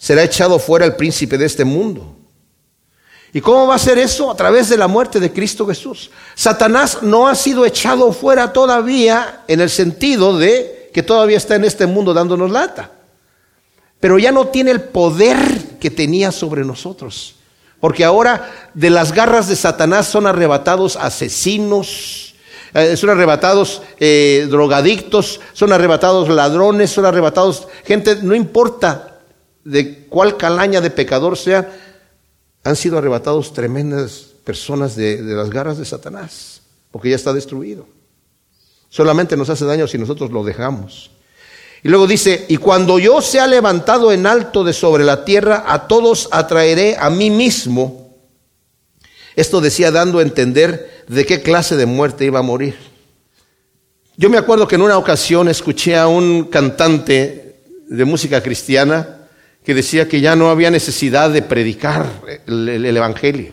será 0.00 0.22
echado 0.24 0.58
fuera 0.58 0.86
el 0.86 0.96
príncipe 0.96 1.36
de 1.36 1.44
este 1.44 1.62
mundo. 1.62 2.16
¿Y 3.34 3.40
cómo 3.42 3.66
va 3.66 3.74
a 3.74 3.78
ser 3.78 3.98
eso? 3.98 4.30
A 4.30 4.34
través 4.34 4.70
de 4.70 4.78
la 4.78 4.88
muerte 4.88 5.20
de 5.20 5.30
Cristo 5.30 5.66
Jesús. 5.66 6.10
Satanás 6.34 7.02
no 7.02 7.28
ha 7.28 7.34
sido 7.34 7.66
echado 7.66 8.10
fuera 8.12 8.52
todavía 8.52 9.44
en 9.46 9.60
el 9.60 9.68
sentido 9.68 10.38
de 10.38 10.90
que 10.94 11.02
todavía 11.02 11.36
está 11.36 11.54
en 11.54 11.64
este 11.64 11.86
mundo 11.86 12.14
dándonos 12.14 12.50
lata. 12.50 12.90
Pero 14.00 14.18
ya 14.18 14.32
no 14.32 14.48
tiene 14.48 14.70
el 14.70 14.80
poder 14.80 15.78
que 15.78 15.90
tenía 15.90 16.32
sobre 16.32 16.64
nosotros. 16.64 17.36
Porque 17.78 18.02
ahora 18.02 18.70
de 18.72 18.88
las 18.88 19.12
garras 19.12 19.48
de 19.48 19.56
Satanás 19.56 20.06
son 20.08 20.26
arrebatados 20.26 20.96
asesinos, 20.96 22.26
Eh, 22.72 22.96
son 22.96 23.10
arrebatados 23.10 23.82
eh, 23.98 24.46
drogadictos, 24.48 25.40
son 25.52 25.72
arrebatados 25.72 26.28
ladrones, 26.28 26.92
son 26.92 27.04
arrebatados 27.04 27.66
gente, 27.84 28.22
no 28.22 28.32
importa 28.32 29.09
de 29.64 30.06
cuál 30.06 30.36
calaña 30.36 30.80
de 30.80 30.90
pecador 30.90 31.36
sea, 31.36 31.70
han 32.64 32.76
sido 32.76 32.98
arrebatados 32.98 33.52
tremendas 33.52 34.26
personas 34.44 34.96
de, 34.96 35.22
de 35.22 35.34
las 35.34 35.50
garras 35.50 35.78
de 35.78 35.84
Satanás, 35.84 36.62
porque 36.90 37.10
ya 37.10 37.16
está 37.16 37.32
destruido. 37.32 37.86
Solamente 38.88 39.36
nos 39.36 39.50
hace 39.50 39.64
daño 39.64 39.86
si 39.86 39.98
nosotros 39.98 40.30
lo 40.30 40.42
dejamos. 40.44 41.10
Y 41.82 41.88
luego 41.88 42.06
dice, 42.06 42.44
y 42.48 42.58
cuando 42.58 42.98
yo 42.98 43.22
sea 43.22 43.46
levantado 43.46 44.12
en 44.12 44.26
alto 44.26 44.64
de 44.64 44.72
sobre 44.72 45.04
la 45.04 45.24
tierra, 45.24 45.64
a 45.66 45.86
todos 45.86 46.28
atraeré 46.30 46.96
a 46.98 47.08
mí 47.08 47.30
mismo. 47.30 48.14
Esto 49.36 49.60
decía 49.60 49.90
dando 49.90 50.18
a 50.18 50.22
entender 50.22 51.04
de 51.08 51.24
qué 51.24 51.40
clase 51.40 51.76
de 51.76 51.86
muerte 51.86 52.26
iba 52.26 52.40
a 52.40 52.42
morir. 52.42 52.76
Yo 54.16 54.28
me 54.28 54.36
acuerdo 54.36 54.68
que 54.68 54.74
en 54.74 54.82
una 54.82 54.98
ocasión 54.98 55.48
escuché 55.48 55.96
a 55.96 56.06
un 56.06 56.44
cantante 56.44 57.62
de 57.88 58.04
música 58.04 58.42
cristiana 58.42 59.19
que 59.64 59.74
decía 59.74 60.08
que 60.08 60.20
ya 60.20 60.36
no 60.36 60.50
había 60.50 60.70
necesidad 60.70 61.30
de 61.30 61.42
predicar 61.42 62.06
el, 62.46 62.68
el 62.68 62.96
Evangelio. 62.96 63.52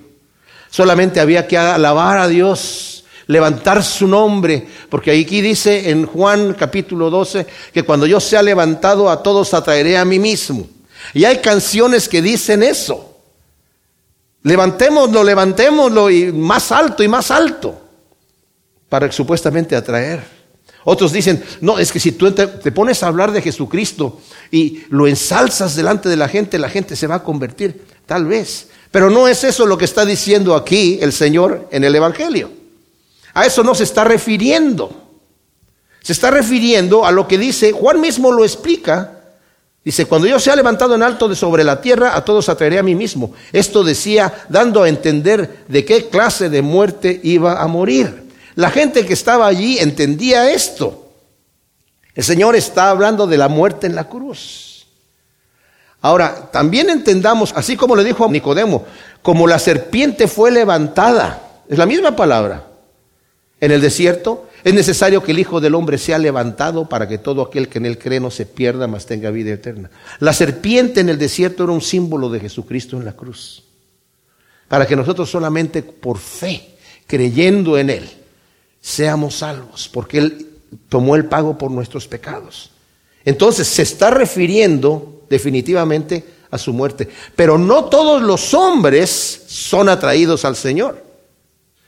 Solamente 0.70 1.20
había 1.20 1.48
que 1.48 1.58
alabar 1.58 2.18
a 2.18 2.28
Dios 2.28 2.98
levantar 3.28 3.84
su 3.84 4.08
nombre, 4.08 4.68
porque 4.90 5.12
aquí 5.12 5.42
dice 5.42 5.90
en 5.90 6.06
Juan 6.06 6.54
capítulo 6.54 7.10
12 7.10 7.46
que 7.74 7.84
cuando 7.84 8.06
yo 8.06 8.20
sea 8.20 8.42
levantado 8.42 9.10
a 9.10 9.22
todos 9.22 9.54
atraeré 9.54 9.98
a 9.98 10.06
mí 10.06 10.18
mismo. 10.18 10.68
Y 11.14 11.26
hay 11.26 11.38
canciones 11.38 12.10
que 12.10 12.22
dicen 12.22 12.64
eso. 12.64 13.18
Levantémoslo, 14.44 15.24
levantémoslo 15.24 16.10
y 16.10 16.32
más 16.32 16.72
alto 16.72 17.04
y 17.04 17.08
más 17.08 17.32
alto 17.32 17.82
para 18.88 19.12
supuestamente 19.12 19.76
atraer. 19.76 20.37
Otros 20.84 21.12
dicen, 21.12 21.44
no, 21.62 21.80
es 21.80 21.92
que 21.92 22.00
si 22.00 22.14
tú 22.14 22.32
te, 22.32 22.48
pones 22.72 23.04
a 23.04 23.08
hablar 23.08 23.32
de 23.32 23.42
Jesucristo 23.42 24.22
y 24.52 24.84
lo 24.90 25.08
ensalzas 25.08 25.76
delante 25.76 26.08
de 26.08 26.16
la 26.16 26.30
gente, 26.30 26.58
la 26.58 26.70
gente 26.70 26.96
se 26.96 27.08
va 27.08 27.16
a 27.16 27.24
convertir, 27.24 27.86
tal 28.06 28.26
vez. 28.26 28.70
Pero 28.92 29.10
no 29.10 29.28
es 29.28 29.44
eso 29.44 29.66
lo 29.66 29.78
que 29.78 29.86
está 29.86 30.06
diciendo 30.06 30.56
aquí 30.56 31.00
el 31.02 31.12
Señor 31.12 31.68
en 31.72 31.84
el 31.84 31.94
Evangelio. 31.96 32.52
A 33.34 33.46
eso 33.46 33.64
no 33.64 33.76
se 33.76 33.84
está 33.84 34.04
refiriendo. 34.04 35.08
Se 36.02 36.14
está 36.14 36.32
refiriendo 36.32 37.06
a 37.06 37.12
lo 37.12 37.28
que 37.28 37.38
dice, 37.38 37.74
Juan 37.74 38.00
mismo 38.00 38.32
lo 38.32 38.46
explica. 38.46 39.14
Dice, 39.84 40.06
cuando 40.06 40.28
yo 40.28 40.40
sea 40.40 40.56
levantado 40.56 40.96
en 40.96 41.04
alto 41.04 41.28
de 41.28 41.36
sobre 41.36 41.64
la 41.64 41.82
tierra, 41.82 42.16
a 42.16 42.24
todos 42.24 42.50
atraeré 42.50 42.80
a 42.80 42.84
mí 42.84 42.96
mismo. 42.96 43.34
Esto 43.52 43.84
decía, 43.84 44.46
dando 44.50 44.84
a 44.84 44.90
entender 44.90 45.66
de 45.68 45.86
qué 45.86 46.08
clase 46.10 46.50
de 46.50 46.62
muerte 46.62 47.20
iba 47.24 47.62
a 47.62 47.68
morir. 47.68 48.27
La 48.58 48.72
gente 48.72 49.06
que 49.06 49.14
estaba 49.14 49.46
allí 49.46 49.78
entendía 49.78 50.52
esto. 50.52 51.12
El 52.16 52.24
Señor 52.24 52.56
está 52.56 52.90
hablando 52.90 53.28
de 53.28 53.38
la 53.38 53.50
muerte 53.50 53.86
en 53.86 53.94
la 53.94 54.10
cruz. 54.10 54.88
Ahora, 56.02 56.50
también 56.52 56.90
entendamos, 56.90 57.54
así 57.56 57.78
como 57.78 57.96
le 57.96 58.04
dijo 58.04 58.26
a 58.26 58.32
Nicodemo, 58.32 58.84
como 59.22 59.46
la 59.46 59.60
serpiente 59.60 60.28
fue 60.28 60.50
levantada, 60.50 61.62
es 61.70 61.78
la 61.78 61.86
misma 61.86 62.16
palabra, 62.16 62.66
en 63.62 63.72
el 63.72 63.80
desierto, 63.80 64.50
es 64.64 64.74
necesario 64.74 65.22
que 65.22 65.34
el 65.34 65.40
Hijo 65.40 65.62
del 65.62 65.76
Hombre 65.76 66.00
sea 66.00 66.18
levantado 66.18 66.90
para 66.90 67.08
que 67.08 67.20
todo 67.20 67.44
aquel 67.44 67.68
que 67.68 67.78
en 67.78 67.86
él 67.86 68.00
cree 68.00 68.20
no 68.20 68.32
se 68.32 68.48
pierda, 68.48 68.88
mas 68.88 69.06
tenga 69.06 69.30
vida 69.30 69.54
eterna. 69.54 69.92
La 70.18 70.34
serpiente 70.34 71.02
en 71.02 71.10
el 71.10 71.20
desierto 71.20 71.64
era 71.64 71.74
un 71.74 71.82
símbolo 71.82 72.28
de 72.32 72.40
Jesucristo 72.40 72.98
en 72.98 73.06
la 73.06 73.14
cruz. 73.14 73.66
Para 74.68 74.88
que 74.88 74.96
nosotros 74.96 75.30
solamente 75.30 75.84
por 75.84 76.18
fe, 76.18 76.76
creyendo 77.06 77.78
en 77.78 77.92
Él, 77.92 78.10
seamos 78.88 79.36
salvos, 79.36 79.90
porque 79.92 80.18
Él 80.18 80.48
tomó 80.88 81.18
el 81.18 81.26
pago 81.26 81.58
por 81.58 81.70
nuestros 81.70 82.08
pecados. 82.08 82.72
Entonces 83.26 83.68
se 83.68 83.82
está 83.82 84.12
refiriendo 84.12 85.24
definitivamente 85.30 86.24
a 86.50 86.58
su 86.58 86.72
muerte. 86.72 87.10
Pero 87.36 87.58
no 87.58 87.86
todos 87.86 88.22
los 88.22 88.54
hombres 88.54 89.44
son 89.48 89.90
atraídos 89.90 90.46
al 90.46 90.56
Señor. 90.56 91.04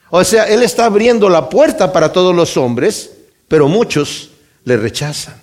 O 0.10 0.22
sea, 0.26 0.44
Él 0.50 0.62
está 0.62 0.88
abriendo 0.88 1.30
la 1.30 1.48
puerta 1.48 1.94
para 1.94 2.12
todos 2.12 2.36
los 2.36 2.58
hombres, 2.58 3.12
pero 3.48 3.70
muchos 3.70 4.32
le 4.66 4.76
rechazan. 4.76 5.42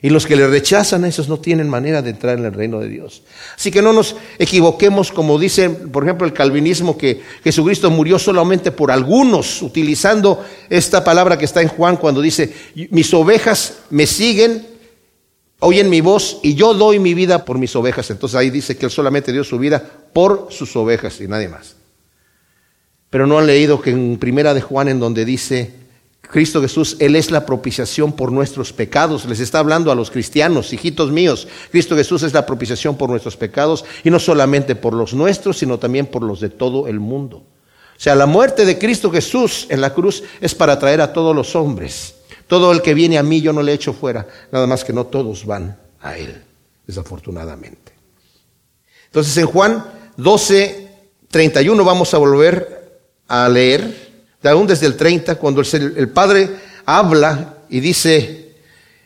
Y 0.00 0.10
los 0.10 0.26
que 0.26 0.36
le 0.36 0.46
rechazan, 0.46 1.04
esos 1.04 1.28
no 1.28 1.40
tienen 1.40 1.68
manera 1.68 2.02
de 2.02 2.10
entrar 2.10 2.38
en 2.38 2.44
el 2.44 2.52
reino 2.52 2.78
de 2.78 2.88
Dios. 2.88 3.22
Así 3.56 3.70
que 3.70 3.82
no 3.82 3.92
nos 3.92 4.14
equivoquemos, 4.38 5.10
como 5.10 5.38
dice, 5.38 5.70
por 5.70 6.04
ejemplo, 6.04 6.24
el 6.24 6.32
calvinismo, 6.32 6.96
que 6.96 7.20
Jesucristo 7.42 7.90
murió 7.90 8.18
solamente 8.18 8.70
por 8.70 8.92
algunos, 8.92 9.60
utilizando 9.60 10.44
esta 10.70 11.02
palabra 11.02 11.36
que 11.36 11.46
está 11.46 11.62
en 11.62 11.68
Juan 11.68 11.96
cuando 11.96 12.20
dice, 12.20 12.52
mis 12.90 13.12
ovejas 13.12 13.78
me 13.90 14.06
siguen, 14.06 14.66
oyen 15.58 15.90
mi 15.90 16.00
voz 16.00 16.38
y 16.44 16.54
yo 16.54 16.74
doy 16.74 17.00
mi 17.00 17.14
vida 17.14 17.44
por 17.44 17.58
mis 17.58 17.74
ovejas. 17.74 18.08
Entonces 18.10 18.36
ahí 18.38 18.50
dice 18.50 18.76
que 18.76 18.86
Él 18.86 18.92
solamente 18.92 19.32
dio 19.32 19.42
su 19.42 19.58
vida 19.58 19.82
por 20.12 20.48
sus 20.50 20.76
ovejas 20.76 21.20
y 21.20 21.26
nadie 21.26 21.48
más. 21.48 21.74
Pero 23.10 23.26
no 23.26 23.38
han 23.38 23.46
leído 23.46 23.80
que 23.80 23.90
en 23.90 24.18
Primera 24.18 24.54
de 24.54 24.60
Juan, 24.60 24.86
en 24.88 25.00
donde 25.00 25.24
dice 25.24 25.87
Cristo 26.30 26.60
Jesús, 26.60 26.96
Él 26.98 27.16
es 27.16 27.30
la 27.30 27.46
propiciación 27.46 28.12
por 28.12 28.30
nuestros 28.32 28.72
pecados. 28.72 29.24
Les 29.24 29.40
está 29.40 29.60
hablando 29.60 29.90
a 29.90 29.94
los 29.94 30.10
cristianos, 30.10 30.72
hijitos 30.72 31.10
míos. 31.10 31.48
Cristo 31.70 31.96
Jesús 31.96 32.22
es 32.22 32.34
la 32.34 32.44
propiciación 32.44 32.96
por 32.96 33.08
nuestros 33.08 33.36
pecados 33.36 33.84
y 34.04 34.10
no 34.10 34.18
solamente 34.18 34.74
por 34.74 34.92
los 34.92 35.14
nuestros, 35.14 35.58
sino 35.58 35.78
también 35.78 36.06
por 36.06 36.22
los 36.22 36.40
de 36.40 36.50
todo 36.50 36.86
el 36.86 37.00
mundo. 37.00 37.38
O 37.38 38.00
sea, 38.00 38.14
la 38.14 38.26
muerte 38.26 38.64
de 38.64 38.78
Cristo 38.78 39.10
Jesús 39.10 39.66
en 39.70 39.80
la 39.80 39.94
cruz 39.94 40.22
es 40.40 40.54
para 40.54 40.78
traer 40.78 41.00
a 41.00 41.12
todos 41.12 41.34
los 41.34 41.56
hombres. 41.56 42.14
Todo 42.46 42.72
el 42.72 42.82
que 42.82 42.94
viene 42.94 43.18
a 43.18 43.22
mí 43.22 43.40
yo 43.40 43.52
no 43.52 43.62
le 43.62 43.72
echo 43.72 43.92
fuera, 43.92 44.26
nada 44.52 44.66
más 44.66 44.84
que 44.84 44.92
no 44.92 45.06
todos 45.06 45.44
van 45.44 45.78
a 46.00 46.16
Él, 46.16 46.42
desafortunadamente. 46.86 47.92
Entonces 49.06 49.36
en 49.36 49.46
Juan 49.46 49.84
12, 50.16 50.88
31 51.30 51.84
vamos 51.84 52.14
a 52.14 52.18
volver 52.18 53.00
a 53.26 53.48
leer, 53.48 54.07
aún 54.44 54.66
desde 54.66 54.86
el 54.86 54.96
30, 54.96 55.34
cuando 55.36 55.62
el, 55.62 56.08
Padre 56.10 56.48
habla 56.84 57.56
y 57.68 57.80
dice, 57.80 58.54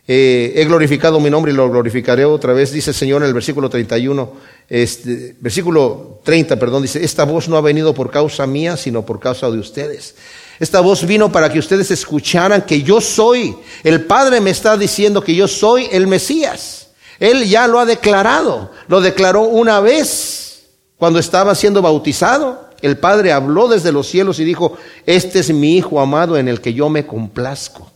eh, 0.06 0.52
he 0.56 0.64
glorificado 0.64 1.20
mi 1.20 1.30
nombre 1.30 1.52
y 1.52 1.54
lo 1.54 1.70
glorificaré 1.70 2.24
otra 2.24 2.52
vez, 2.52 2.72
dice 2.72 2.90
el 2.90 2.96
Señor 2.96 3.22
en 3.22 3.28
el 3.28 3.34
versículo 3.34 3.70
31, 3.70 4.32
este, 4.68 5.36
versículo 5.40 6.20
30, 6.24 6.58
perdón, 6.58 6.82
dice, 6.82 7.02
esta 7.02 7.24
voz 7.24 7.48
no 7.48 7.56
ha 7.56 7.62
venido 7.62 7.94
por 7.94 8.10
causa 8.10 8.46
mía, 8.46 8.76
sino 8.76 9.06
por 9.06 9.20
causa 9.20 9.50
de 9.50 9.58
ustedes. 9.58 10.14
Esta 10.58 10.80
voz 10.80 11.06
vino 11.06 11.32
para 11.32 11.50
que 11.50 11.58
ustedes 11.58 11.90
escucharan 11.90 12.62
que 12.62 12.82
yo 12.82 13.00
soy. 13.00 13.56
El 13.82 14.04
Padre 14.04 14.40
me 14.40 14.50
está 14.50 14.76
diciendo 14.76 15.22
que 15.22 15.34
yo 15.34 15.48
soy 15.48 15.88
el 15.90 16.06
Mesías. 16.06 16.88
Él 17.18 17.48
ya 17.48 17.66
lo 17.66 17.80
ha 17.80 17.84
declarado. 17.84 18.70
Lo 18.86 19.00
declaró 19.00 19.42
una 19.42 19.80
vez 19.80 20.66
cuando 20.98 21.18
estaba 21.18 21.54
siendo 21.54 21.82
bautizado 21.82 22.71
el 22.82 22.98
Padre 22.98 23.32
habló 23.32 23.68
desde 23.68 23.92
los 23.92 24.08
cielos 24.08 24.38
y 24.40 24.44
dijo, 24.44 24.76
este 25.06 25.38
es 25.38 25.52
mi 25.52 25.76
Hijo 25.76 26.00
amado 26.00 26.36
en 26.36 26.48
el 26.48 26.60
que 26.60 26.74
yo 26.74 26.88
me 26.88 27.06
complazco. 27.06 27.90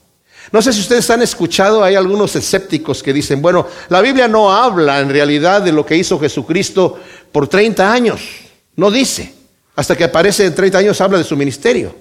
No 0.53 0.63
sé 0.63 0.73
si 0.73 0.81
ustedes 0.81 1.11
han 1.11 1.23
escuchado, 1.23 1.83
hay 1.83 1.97
algunos 1.97 2.37
escépticos 2.37 3.03
que 3.03 3.13
dicen, 3.13 3.43
bueno, 3.43 3.67
la 3.89 4.01
Biblia 4.01 4.29
no 4.29 4.53
habla 4.53 5.01
en 5.01 5.11
realidad 5.11 5.63
de 5.63 5.73
lo 5.73 5.85
que 5.85 5.97
hizo 5.97 6.21
Jesucristo 6.21 6.99
por 7.33 7.49
30 7.49 7.93
años, 7.93 8.21
no 8.77 8.91
dice, 8.91 9.35
hasta 9.75 9.97
que 9.97 10.05
aparece 10.05 10.47
en 10.47 10.55
30 10.55 10.79
años 10.79 11.01
habla 11.01 11.19
de 11.19 11.25
su 11.25 11.37
ministerio. 11.37 11.95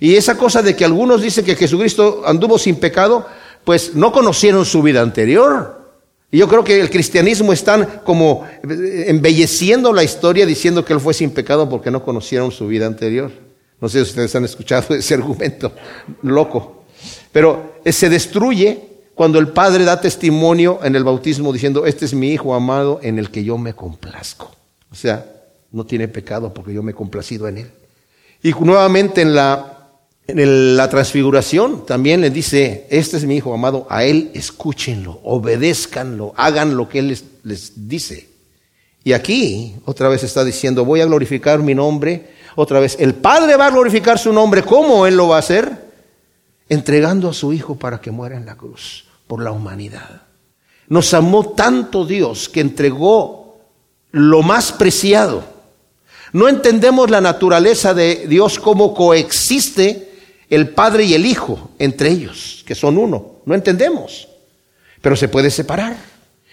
Y 0.00 0.16
esa 0.16 0.36
cosa 0.36 0.62
de 0.62 0.76
que 0.76 0.84
algunos 0.84 1.22
dicen 1.22 1.44
que 1.44 1.56
Jesucristo 1.56 2.22
anduvo 2.26 2.58
sin 2.58 2.76
pecado, 2.76 3.26
pues 3.64 3.94
no 3.94 4.12
conocieron 4.12 4.64
su 4.64 4.82
vida 4.82 5.00
anterior. 5.00 5.77
Y 6.30 6.38
yo 6.38 6.48
creo 6.48 6.62
que 6.62 6.78
el 6.78 6.90
cristianismo 6.90 7.52
están 7.52 8.00
como 8.04 8.46
embelleciendo 8.62 9.92
la 9.92 10.02
historia 10.02 10.44
diciendo 10.44 10.84
que 10.84 10.92
él 10.92 11.00
fue 11.00 11.14
sin 11.14 11.30
pecado 11.30 11.68
porque 11.68 11.90
no 11.90 12.02
conocieron 12.02 12.50
su 12.50 12.66
vida 12.66 12.86
anterior. 12.86 13.30
No 13.80 13.88
sé 13.88 14.04
si 14.04 14.10
ustedes 14.10 14.34
han 14.34 14.44
escuchado 14.44 14.94
ese 14.94 15.14
argumento 15.14 15.72
loco. 16.22 16.84
Pero 17.32 17.80
se 17.86 18.10
destruye 18.10 18.88
cuando 19.14 19.38
el 19.38 19.48
Padre 19.48 19.84
da 19.84 20.00
testimonio 20.00 20.80
en 20.82 20.96
el 20.96 21.04
bautismo 21.04 21.52
diciendo, 21.52 21.86
este 21.86 22.04
es 22.04 22.14
mi 22.14 22.32
Hijo 22.32 22.54
amado 22.54 23.00
en 23.02 23.18
el 23.18 23.30
que 23.30 23.42
yo 23.42 23.56
me 23.56 23.72
complazco. 23.72 24.50
O 24.90 24.94
sea, 24.94 25.26
no 25.72 25.84
tiene 25.86 26.08
pecado 26.08 26.52
porque 26.52 26.74
yo 26.74 26.82
me 26.82 26.92
he 26.92 26.94
complacido 26.94 27.48
en 27.48 27.58
él. 27.58 27.70
Y 28.42 28.52
nuevamente 28.52 29.22
en 29.22 29.34
la 29.34 29.77
en 30.28 30.76
la 30.76 30.90
transfiguración 30.90 31.86
también 31.86 32.20
le 32.20 32.28
dice, 32.28 32.86
este 32.90 33.16
es 33.16 33.24
mi 33.24 33.36
hijo 33.36 33.54
amado, 33.54 33.86
a 33.88 34.04
él 34.04 34.30
escúchenlo, 34.34 35.20
obedézcanlo, 35.24 36.34
hagan 36.36 36.76
lo 36.76 36.86
que 36.86 36.98
él 36.98 37.08
les, 37.08 37.24
les, 37.44 37.88
dice. 37.88 38.28
Y 39.04 39.14
aquí 39.14 39.76
otra 39.86 40.08
vez 40.08 40.22
está 40.22 40.44
diciendo, 40.44 40.84
voy 40.84 41.00
a 41.00 41.06
glorificar 41.06 41.60
mi 41.60 41.74
nombre, 41.74 42.28
otra 42.56 42.78
vez, 42.78 42.96
el 43.00 43.14
Padre 43.14 43.56
va 43.56 43.68
a 43.68 43.70
glorificar 43.70 44.18
su 44.18 44.30
nombre, 44.30 44.62
¿cómo 44.62 45.06
él 45.06 45.16
lo 45.16 45.28
va 45.28 45.36
a 45.36 45.40
hacer? 45.40 45.88
Entregando 46.68 47.30
a 47.30 47.34
su 47.34 47.54
hijo 47.54 47.76
para 47.76 48.02
que 48.02 48.10
muera 48.10 48.36
en 48.36 48.44
la 48.44 48.56
cruz 48.56 49.06
por 49.26 49.42
la 49.42 49.50
humanidad. 49.50 50.22
Nos 50.88 51.14
amó 51.14 51.50
tanto 51.50 52.04
Dios 52.04 52.50
que 52.50 52.60
entregó 52.60 53.60
lo 54.10 54.42
más 54.42 54.72
preciado. 54.72 55.42
No 56.34 56.48
entendemos 56.48 57.08
la 57.08 57.22
naturaleza 57.22 57.94
de 57.94 58.26
Dios 58.28 58.58
como 58.58 58.92
coexiste 58.92 60.07
el 60.50 60.70
Padre 60.70 61.04
y 61.04 61.14
el 61.14 61.26
Hijo 61.26 61.70
entre 61.78 62.10
ellos, 62.10 62.64
que 62.66 62.74
son 62.74 62.98
uno. 62.98 63.36
No 63.44 63.54
entendemos, 63.54 64.28
pero 65.00 65.16
se 65.16 65.28
puede 65.28 65.50
separar. 65.50 65.96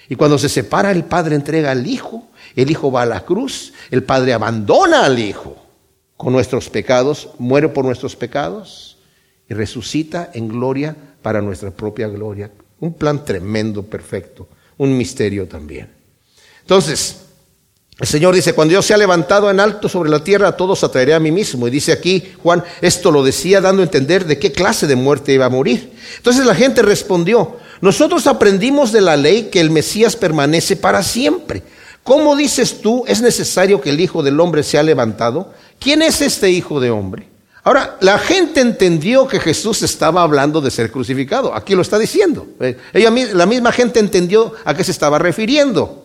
Y 0.08 0.16
cuando 0.16 0.38
se 0.38 0.50
separa, 0.50 0.92
el 0.92 1.06
Padre 1.06 1.36
entrega 1.36 1.72
al 1.72 1.88
Hijo, 1.88 2.28
el 2.56 2.70
Hijo 2.70 2.92
va 2.92 3.04
a 3.04 3.08
la 3.08 3.26
cruz, 3.26 3.74
el 3.92 4.04
Padre 4.04 4.34
abandona 4.34 5.06
al 5.06 5.18
Hijo 5.18 5.58
con 6.18 6.34
nuestros 6.34 6.70
pecados, 6.70 7.30
muere 7.40 7.70
por 7.70 7.86
nuestros 7.86 8.16
pecados 8.16 8.98
y 9.50 9.54
resucita 9.54 10.30
en 10.34 10.48
gloria 10.48 10.96
para 11.22 11.42
nuestra 11.42 11.72
propia 11.72 12.08
gloria. 12.08 12.52
Un 12.80 12.94
plan 12.94 13.26
tremendo, 13.26 13.84
perfecto, 13.84 14.48
un 14.78 14.96
misterio 14.96 15.48
también. 15.48 15.90
Entonces, 16.62 17.25
el 17.98 18.08
Señor 18.08 18.36
dice, 18.36 18.54
cuando 18.54 18.74
yo 18.74 18.82
sea 18.82 18.98
levantado 18.98 19.50
en 19.50 19.62
alto 19.62 19.88
sobre 19.88 20.10
la 20.10 20.22
tierra, 20.22 20.50
a 20.50 20.58
todos 20.58 20.84
atraeré 20.84 21.14
a 21.14 21.20
mí 21.20 21.32
mismo. 21.32 21.68
Y 21.68 21.72
dice 21.72 21.94
aquí, 21.94 22.34
Juan, 22.44 22.62
esto 22.82 23.10
lo 23.10 23.24
decía 23.24 23.62
dando 23.62 23.82
a 23.82 23.86
entender 23.86 24.26
de 24.26 24.38
qué 24.38 24.52
clase 24.52 24.86
de 24.86 24.98
muerte 24.98 25.32
iba 25.32 25.46
a 25.46 25.50
morir. 25.50 25.94
Entonces 26.18 26.46
la 26.46 26.56
gente 26.56 26.82
respondió, 26.82 27.56
nosotros 27.80 28.28
aprendimos 28.28 28.92
de 28.92 29.00
la 29.00 29.16
ley 29.16 29.44
que 29.44 29.62
el 29.62 29.70
Mesías 29.70 30.18
permanece 30.18 30.76
para 30.76 31.04
siempre. 31.04 31.64
¿Cómo 32.04 32.36
dices 32.36 32.82
tú 32.82 33.06
es 33.08 33.22
necesario 33.22 33.80
que 33.80 33.92
el 33.92 34.00
Hijo 34.02 34.22
del 34.24 34.40
Hombre 34.42 34.64
sea 34.64 34.84
levantado? 34.84 35.54
¿Quién 35.80 36.02
es 36.02 36.22
este 36.22 36.52
Hijo 36.52 36.82
de 36.82 36.92
Hombre? 36.92 37.30
Ahora, 37.64 37.98
la 38.02 38.20
gente 38.20 38.60
entendió 38.60 39.28
que 39.28 39.40
Jesús 39.40 39.82
estaba 39.84 40.22
hablando 40.22 40.62
de 40.62 40.70
ser 40.70 40.92
crucificado. 40.92 41.56
Aquí 41.56 41.74
lo 41.74 41.82
está 41.82 41.98
diciendo. 41.98 42.46
Eh, 42.60 42.78
ella, 42.94 43.10
la 43.34 43.46
misma 43.46 43.72
gente 43.72 44.00
entendió 44.00 44.54
a 44.66 44.76
qué 44.76 44.84
se 44.84 44.92
estaba 44.92 45.18
refiriendo. 45.18 46.05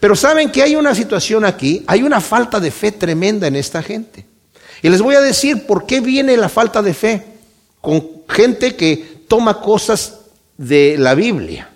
Pero 0.00 0.16
saben 0.16 0.50
que 0.50 0.62
hay 0.62 0.74
una 0.74 0.94
situación 0.94 1.44
aquí, 1.44 1.84
hay 1.86 2.02
una 2.02 2.20
falta 2.20 2.58
de 2.58 2.70
fe 2.70 2.90
tremenda 2.90 3.46
en 3.46 3.56
esta 3.56 3.82
gente. 3.82 4.24
Y 4.82 4.88
les 4.88 5.02
voy 5.02 5.14
a 5.14 5.20
decir 5.20 5.66
por 5.66 5.86
qué 5.86 6.00
viene 6.00 6.36
la 6.36 6.48
falta 6.48 6.80
de 6.82 6.94
fe 6.94 7.22
con 7.80 8.22
gente 8.28 8.74
que 8.74 9.24
toma 9.28 9.60
cosas 9.60 10.14
de 10.56 10.96
la 10.98 11.14
Biblia. 11.14 11.68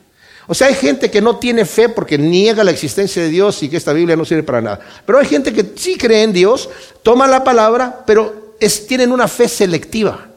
O 0.46 0.54
sea, 0.54 0.68
hay 0.68 0.74
gente 0.74 1.10
que 1.10 1.22
no 1.22 1.37
tiene 1.37 1.64
fe 1.64 1.88
porque 1.88 2.18
niega 2.18 2.64
la 2.64 2.70
existencia 2.70 3.22
de 3.22 3.28
Dios 3.28 3.62
y 3.62 3.68
que 3.68 3.76
esta 3.76 3.92
Biblia 3.92 4.16
no 4.16 4.24
sirve 4.24 4.42
para 4.42 4.60
nada. 4.60 4.80
Pero 5.06 5.18
hay 5.18 5.26
gente 5.26 5.52
que 5.52 5.72
sí 5.76 5.96
cree 5.96 6.22
en 6.22 6.32
Dios, 6.32 6.68
toma 7.02 7.26
la 7.26 7.44
palabra, 7.44 8.04
pero 8.06 8.44
tienen 8.87 9.12
una 9.12 9.28
fe 9.28 9.48
selectiva. 9.48 10.28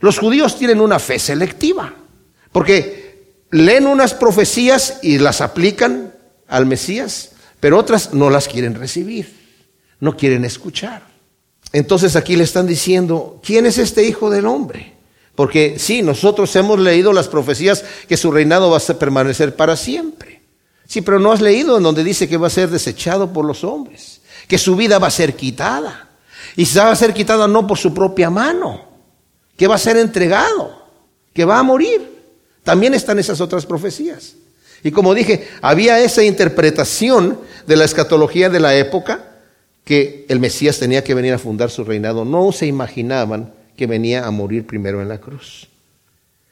Los 0.00 0.18
judíos 0.18 0.58
tienen 0.58 0.80
una 0.80 0.98
fe 0.98 1.18
selectiva, 1.18 1.94
porque 2.52 3.44
leen 3.50 3.86
unas 3.86 4.14
profecías 4.14 4.98
y 5.02 5.18
las 5.18 5.40
aplican 5.40 6.05
al 6.48 6.66
Mesías, 6.66 7.32
pero 7.60 7.78
otras 7.78 8.14
no 8.14 8.30
las 8.30 8.48
quieren 8.48 8.74
recibir, 8.74 9.34
no 10.00 10.16
quieren 10.16 10.44
escuchar. 10.44 11.02
Entonces 11.72 12.16
aquí 12.16 12.36
le 12.36 12.44
están 12.44 12.66
diciendo, 12.66 13.40
¿quién 13.44 13.66
es 13.66 13.78
este 13.78 14.04
Hijo 14.04 14.30
del 14.30 14.46
Hombre? 14.46 14.94
Porque 15.34 15.78
sí, 15.78 16.02
nosotros 16.02 16.54
hemos 16.56 16.78
leído 16.78 17.12
las 17.12 17.28
profecías 17.28 17.84
que 18.08 18.16
su 18.16 18.30
reinado 18.30 18.70
va 18.70 18.78
a 18.78 18.98
permanecer 18.98 19.54
para 19.54 19.76
siempre. 19.76 20.42
Sí, 20.86 21.02
pero 21.02 21.18
no 21.18 21.32
has 21.32 21.40
leído 21.40 21.76
en 21.76 21.82
donde 21.82 22.04
dice 22.04 22.28
que 22.28 22.36
va 22.36 22.46
a 22.46 22.50
ser 22.50 22.70
desechado 22.70 23.32
por 23.32 23.44
los 23.44 23.64
hombres, 23.64 24.20
que 24.48 24.56
su 24.56 24.76
vida 24.76 24.98
va 24.98 25.08
a 25.08 25.10
ser 25.10 25.36
quitada. 25.36 26.10
Y 26.56 26.64
se 26.64 26.78
va 26.78 26.90
a 26.90 26.96
ser 26.96 27.12
quitada 27.12 27.46
no 27.46 27.66
por 27.66 27.76
su 27.76 27.92
propia 27.92 28.30
mano, 28.30 28.82
que 29.56 29.66
va 29.66 29.74
a 29.74 29.78
ser 29.78 29.98
entregado, 29.98 30.86
que 31.34 31.44
va 31.44 31.58
a 31.58 31.62
morir. 31.62 32.16
También 32.62 32.94
están 32.94 33.18
esas 33.18 33.40
otras 33.42 33.66
profecías. 33.66 34.34
Y 34.82 34.90
como 34.90 35.14
dije, 35.14 35.48
había 35.62 36.00
esa 36.00 36.22
interpretación 36.22 37.38
de 37.66 37.76
la 37.76 37.84
escatología 37.84 38.50
de 38.50 38.60
la 38.60 38.76
época 38.76 39.32
que 39.84 40.26
el 40.28 40.40
Mesías 40.40 40.78
tenía 40.78 41.04
que 41.04 41.14
venir 41.14 41.32
a 41.32 41.38
fundar 41.38 41.70
su 41.70 41.84
reinado. 41.84 42.24
No 42.24 42.52
se 42.52 42.66
imaginaban 42.66 43.52
que 43.76 43.86
venía 43.86 44.26
a 44.26 44.30
morir 44.30 44.66
primero 44.66 45.00
en 45.00 45.08
la 45.08 45.18
cruz. 45.18 45.68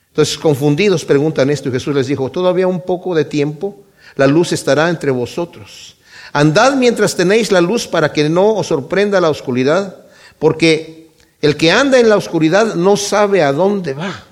Entonces, 0.09 0.39
confundidos 0.39 1.05
preguntan 1.05 1.51
esto 1.51 1.69
y 1.69 1.73
Jesús 1.73 1.95
les 1.95 2.07
dijo, 2.07 2.31
todavía 2.31 2.69
un 2.69 2.83
poco 2.83 3.15
de 3.15 3.25
tiempo, 3.25 3.85
la 4.15 4.29
luz 4.29 4.53
estará 4.53 4.89
entre 4.89 5.11
vosotros. 5.11 5.97
Andad 6.33 6.77
mientras 6.77 7.17
tenéis 7.17 7.51
la 7.51 7.61
luz 7.61 7.89
para 7.89 8.13
que 8.13 8.29
no 8.29 8.55
os 8.55 8.69
sorprenda 8.69 9.21
la 9.21 9.31
oscuridad, 9.31 9.97
porque 10.39 11.11
el 11.41 11.57
que 11.57 11.73
anda 11.73 11.99
en 11.99 12.09
la 12.09 12.17
oscuridad 12.17 12.75
no 12.75 12.97
sabe 12.97 13.43
a 13.43 13.53
dónde 13.53 13.95
va. 13.95 14.25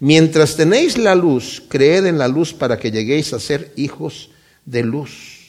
Mientras 0.00 0.56
tenéis 0.56 0.96
la 0.96 1.14
luz, 1.14 1.62
creed 1.68 2.06
en 2.06 2.18
la 2.18 2.26
luz 2.26 2.54
para 2.54 2.78
que 2.78 2.90
lleguéis 2.90 3.34
a 3.34 3.38
ser 3.38 3.72
hijos 3.76 4.30
de 4.64 4.82
luz. 4.82 5.40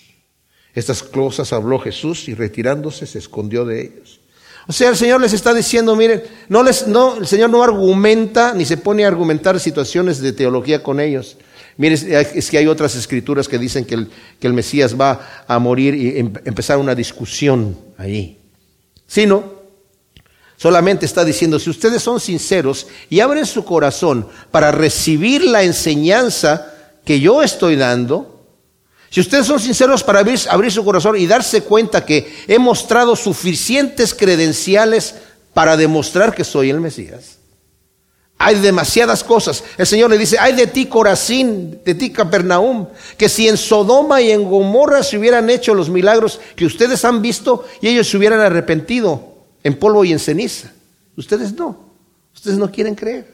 Estas 0.75 1.03
cosas 1.03 1.53
habló 1.53 1.79
Jesús 1.79 2.27
y 2.27 2.33
retirándose 2.33 3.07
se 3.07 3.19
escondió 3.19 3.65
de 3.65 3.81
ellos. 3.81 4.19
O 4.67 4.73
sea, 4.73 4.89
el 4.89 4.97
Señor 4.97 5.21
les 5.21 5.33
está 5.33 5.53
diciendo, 5.53 5.95
miren, 5.95 6.21
no 6.49 6.63
les, 6.63 6.87
no, 6.87 7.17
el 7.17 7.27
Señor 7.27 7.49
no 7.49 7.63
argumenta 7.63 8.53
ni 8.53 8.65
se 8.65 8.77
pone 8.77 9.05
a 9.05 9.07
argumentar 9.07 9.59
situaciones 9.59 10.21
de 10.21 10.33
teología 10.33 10.83
con 10.83 10.99
ellos. 10.99 11.37
Miren, 11.77 11.97
es 12.11 12.49
que 12.49 12.57
hay 12.57 12.67
otras 12.67 12.95
escrituras 12.95 13.47
que 13.47 13.57
dicen 13.57 13.85
que 13.85 13.95
el, 13.95 14.09
que 14.39 14.47
el 14.47 14.53
Mesías 14.53 14.99
va 14.99 15.45
a 15.47 15.59
morir 15.59 15.95
y 15.95 16.19
em, 16.19 16.33
empezar 16.45 16.77
una 16.77 16.93
discusión 16.93 17.77
ahí. 17.97 18.37
Sino, 19.07 19.60
Solamente 20.61 21.07
está 21.07 21.25
diciendo, 21.25 21.57
si 21.57 21.71
ustedes 21.71 22.03
son 22.03 22.19
sinceros 22.19 22.85
y 23.09 23.19
abren 23.19 23.47
su 23.47 23.65
corazón 23.65 24.27
para 24.51 24.71
recibir 24.71 25.43
la 25.43 25.63
enseñanza 25.63 26.71
que 27.03 27.19
yo 27.19 27.41
estoy 27.41 27.75
dando, 27.75 28.45
si 29.09 29.21
ustedes 29.21 29.47
son 29.47 29.59
sinceros 29.59 30.03
para 30.03 30.19
abrir, 30.19 30.71
su 30.71 30.85
corazón 30.85 31.17
y 31.17 31.25
darse 31.25 31.63
cuenta 31.63 32.05
que 32.05 32.31
he 32.47 32.59
mostrado 32.59 33.15
suficientes 33.15 34.13
credenciales 34.13 35.15
para 35.55 35.75
demostrar 35.77 36.35
que 36.35 36.43
soy 36.43 36.69
el 36.69 36.79
Mesías, 36.79 37.39
hay 38.37 38.59
demasiadas 38.59 39.23
cosas. 39.23 39.63
El 39.79 39.87
Señor 39.87 40.11
le 40.11 40.17
dice, 40.19 40.37
hay 40.37 40.53
de 40.53 40.67
ti 40.67 40.85
Corazín, 40.85 41.79
de 41.83 41.95
ti 41.95 42.11
Capernaum, 42.11 42.85
que 43.17 43.29
si 43.29 43.47
en 43.47 43.57
Sodoma 43.57 44.21
y 44.21 44.29
en 44.29 44.47
Gomorra 44.47 45.01
se 45.01 45.17
hubieran 45.17 45.49
hecho 45.49 45.73
los 45.73 45.89
milagros 45.89 46.39
que 46.55 46.67
ustedes 46.67 47.03
han 47.03 47.23
visto 47.23 47.65
y 47.81 47.87
ellos 47.87 48.07
se 48.07 48.17
hubieran 48.17 48.41
arrepentido, 48.41 49.30
en 49.63 49.77
polvo 49.77 50.03
y 50.03 50.11
en 50.11 50.19
ceniza. 50.19 50.71
Ustedes 51.15 51.53
no, 51.53 51.77
ustedes 52.33 52.57
no 52.57 52.71
quieren 52.71 52.95
creer. 52.95 53.31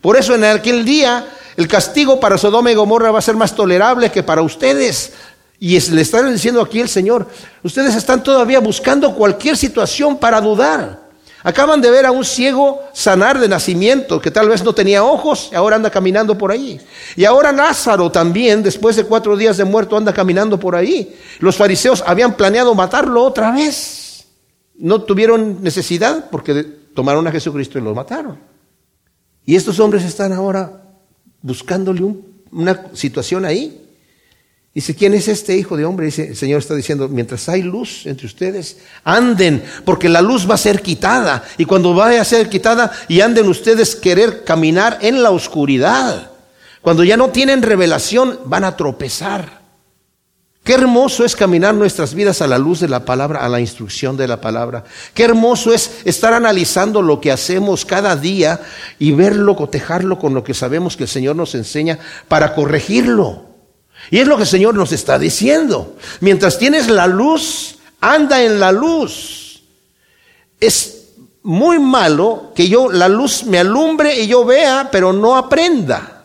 Por 0.00 0.16
eso 0.16 0.34
en 0.34 0.44
aquel 0.44 0.84
día 0.84 1.26
el 1.56 1.66
castigo 1.68 2.20
para 2.20 2.38
Sodoma 2.38 2.70
y 2.70 2.74
Gomorra 2.74 3.10
va 3.10 3.18
a 3.18 3.22
ser 3.22 3.36
más 3.36 3.54
tolerable 3.54 4.10
que 4.10 4.22
para 4.22 4.42
ustedes. 4.42 5.12
Y 5.58 5.78
le 5.90 6.00
están 6.00 6.32
diciendo 6.32 6.62
aquí 6.62 6.80
el 6.80 6.88
Señor, 6.88 7.26
ustedes 7.62 7.94
están 7.94 8.22
todavía 8.22 8.60
buscando 8.60 9.14
cualquier 9.14 9.56
situación 9.56 10.16
para 10.16 10.40
dudar. 10.40 11.10
Acaban 11.42 11.80
de 11.80 11.90
ver 11.90 12.06
a 12.06 12.10
un 12.10 12.24
ciego 12.24 12.82
sanar 12.92 13.38
de 13.38 13.48
nacimiento, 13.48 14.20
que 14.20 14.30
tal 14.30 14.48
vez 14.48 14.62
no 14.62 14.74
tenía 14.74 15.04
ojos, 15.04 15.48
y 15.52 15.54
ahora 15.54 15.76
anda 15.76 15.90
caminando 15.90 16.36
por 16.36 16.52
ahí. 16.52 16.80
Y 17.16 17.24
ahora 17.24 17.50
Lázaro 17.50 18.10
también, 18.10 18.62
después 18.62 18.96
de 18.96 19.04
cuatro 19.04 19.36
días 19.36 19.56
de 19.56 19.64
muerto, 19.64 19.96
anda 19.96 20.12
caminando 20.12 20.58
por 20.60 20.76
ahí. 20.76 21.18
Los 21.38 21.56
fariseos 21.56 22.04
habían 22.06 22.34
planeado 22.34 22.74
matarlo 22.74 23.22
otra 23.22 23.50
vez 23.50 24.09
no 24.80 25.02
tuvieron 25.02 25.62
necesidad 25.62 26.30
porque 26.30 26.64
tomaron 26.94 27.26
a 27.26 27.32
Jesucristo 27.32 27.78
y 27.78 27.82
lo 27.82 27.94
mataron. 27.94 28.38
Y 29.44 29.56
estos 29.56 29.78
hombres 29.78 30.04
están 30.04 30.32
ahora 30.32 30.82
buscándole 31.42 32.02
una 32.50 32.86
situación 32.94 33.44
ahí. 33.44 33.86
Dice, 34.72 34.94
¿quién 34.94 35.14
es 35.14 35.26
este 35.26 35.56
hijo 35.56 35.76
de 35.76 35.84
hombre? 35.84 36.06
Dice, 36.06 36.28
el 36.28 36.36
Señor 36.36 36.60
está 36.60 36.74
diciendo, 36.74 37.08
mientras 37.08 37.48
hay 37.48 37.62
luz 37.62 38.06
entre 38.06 38.26
ustedes, 38.26 38.78
anden, 39.02 39.62
porque 39.84 40.08
la 40.08 40.22
luz 40.22 40.48
va 40.48 40.54
a 40.54 40.58
ser 40.58 40.80
quitada. 40.80 41.42
Y 41.58 41.64
cuando 41.64 41.92
vaya 41.92 42.20
a 42.20 42.24
ser 42.24 42.48
quitada 42.48 42.92
y 43.08 43.20
anden 43.20 43.48
ustedes 43.48 43.96
querer 43.96 44.44
caminar 44.44 44.98
en 45.02 45.22
la 45.22 45.30
oscuridad, 45.30 46.30
cuando 46.82 47.02
ya 47.02 47.16
no 47.16 47.30
tienen 47.30 47.62
revelación, 47.62 48.38
van 48.46 48.64
a 48.64 48.76
tropezar. 48.76 49.59
Qué 50.62 50.74
hermoso 50.74 51.24
es 51.24 51.34
caminar 51.34 51.74
nuestras 51.74 52.14
vidas 52.14 52.42
a 52.42 52.46
la 52.46 52.58
luz 52.58 52.80
de 52.80 52.88
la 52.88 53.04
palabra, 53.06 53.40
a 53.40 53.48
la 53.48 53.60
instrucción 53.60 54.16
de 54.16 54.28
la 54.28 54.40
palabra. 54.42 54.84
Qué 55.14 55.24
hermoso 55.24 55.72
es 55.72 56.02
estar 56.04 56.34
analizando 56.34 57.00
lo 57.00 57.20
que 57.20 57.32
hacemos 57.32 57.86
cada 57.86 58.14
día 58.14 58.60
y 58.98 59.12
verlo, 59.12 59.56
cotejarlo 59.56 60.18
con 60.18 60.34
lo 60.34 60.44
que 60.44 60.52
sabemos 60.52 60.96
que 60.96 61.04
el 61.04 61.08
Señor 61.08 61.34
nos 61.34 61.54
enseña 61.54 61.98
para 62.28 62.54
corregirlo. 62.54 63.46
Y 64.10 64.18
es 64.18 64.28
lo 64.28 64.36
que 64.36 64.42
el 64.42 64.48
Señor 64.48 64.74
nos 64.74 64.92
está 64.92 65.18
diciendo. 65.18 65.96
Mientras 66.20 66.58
tienes 66.58 66.88
la 66.88 67.06
luz, 67.06 67.78
anda 68.00 68.42
en 68.42 68.60
la 68.60 68.70
luz. 68.70 69.62
Es 70.60 71.04
muy 71.42 71.78
malo 71.78 72.52
que 72.54 72.68
yo 72.68 72.92
la 72.92 73.08
luz 73.08 73.44
me 73.44 73.58
alumbre 73.58 74.20
y 74.20 74.26
yo 74.26 74.44
vea, 74.44 74.90
pero 74.92 75.12
no 75.12 75.36
aprenda. 75.36 76.19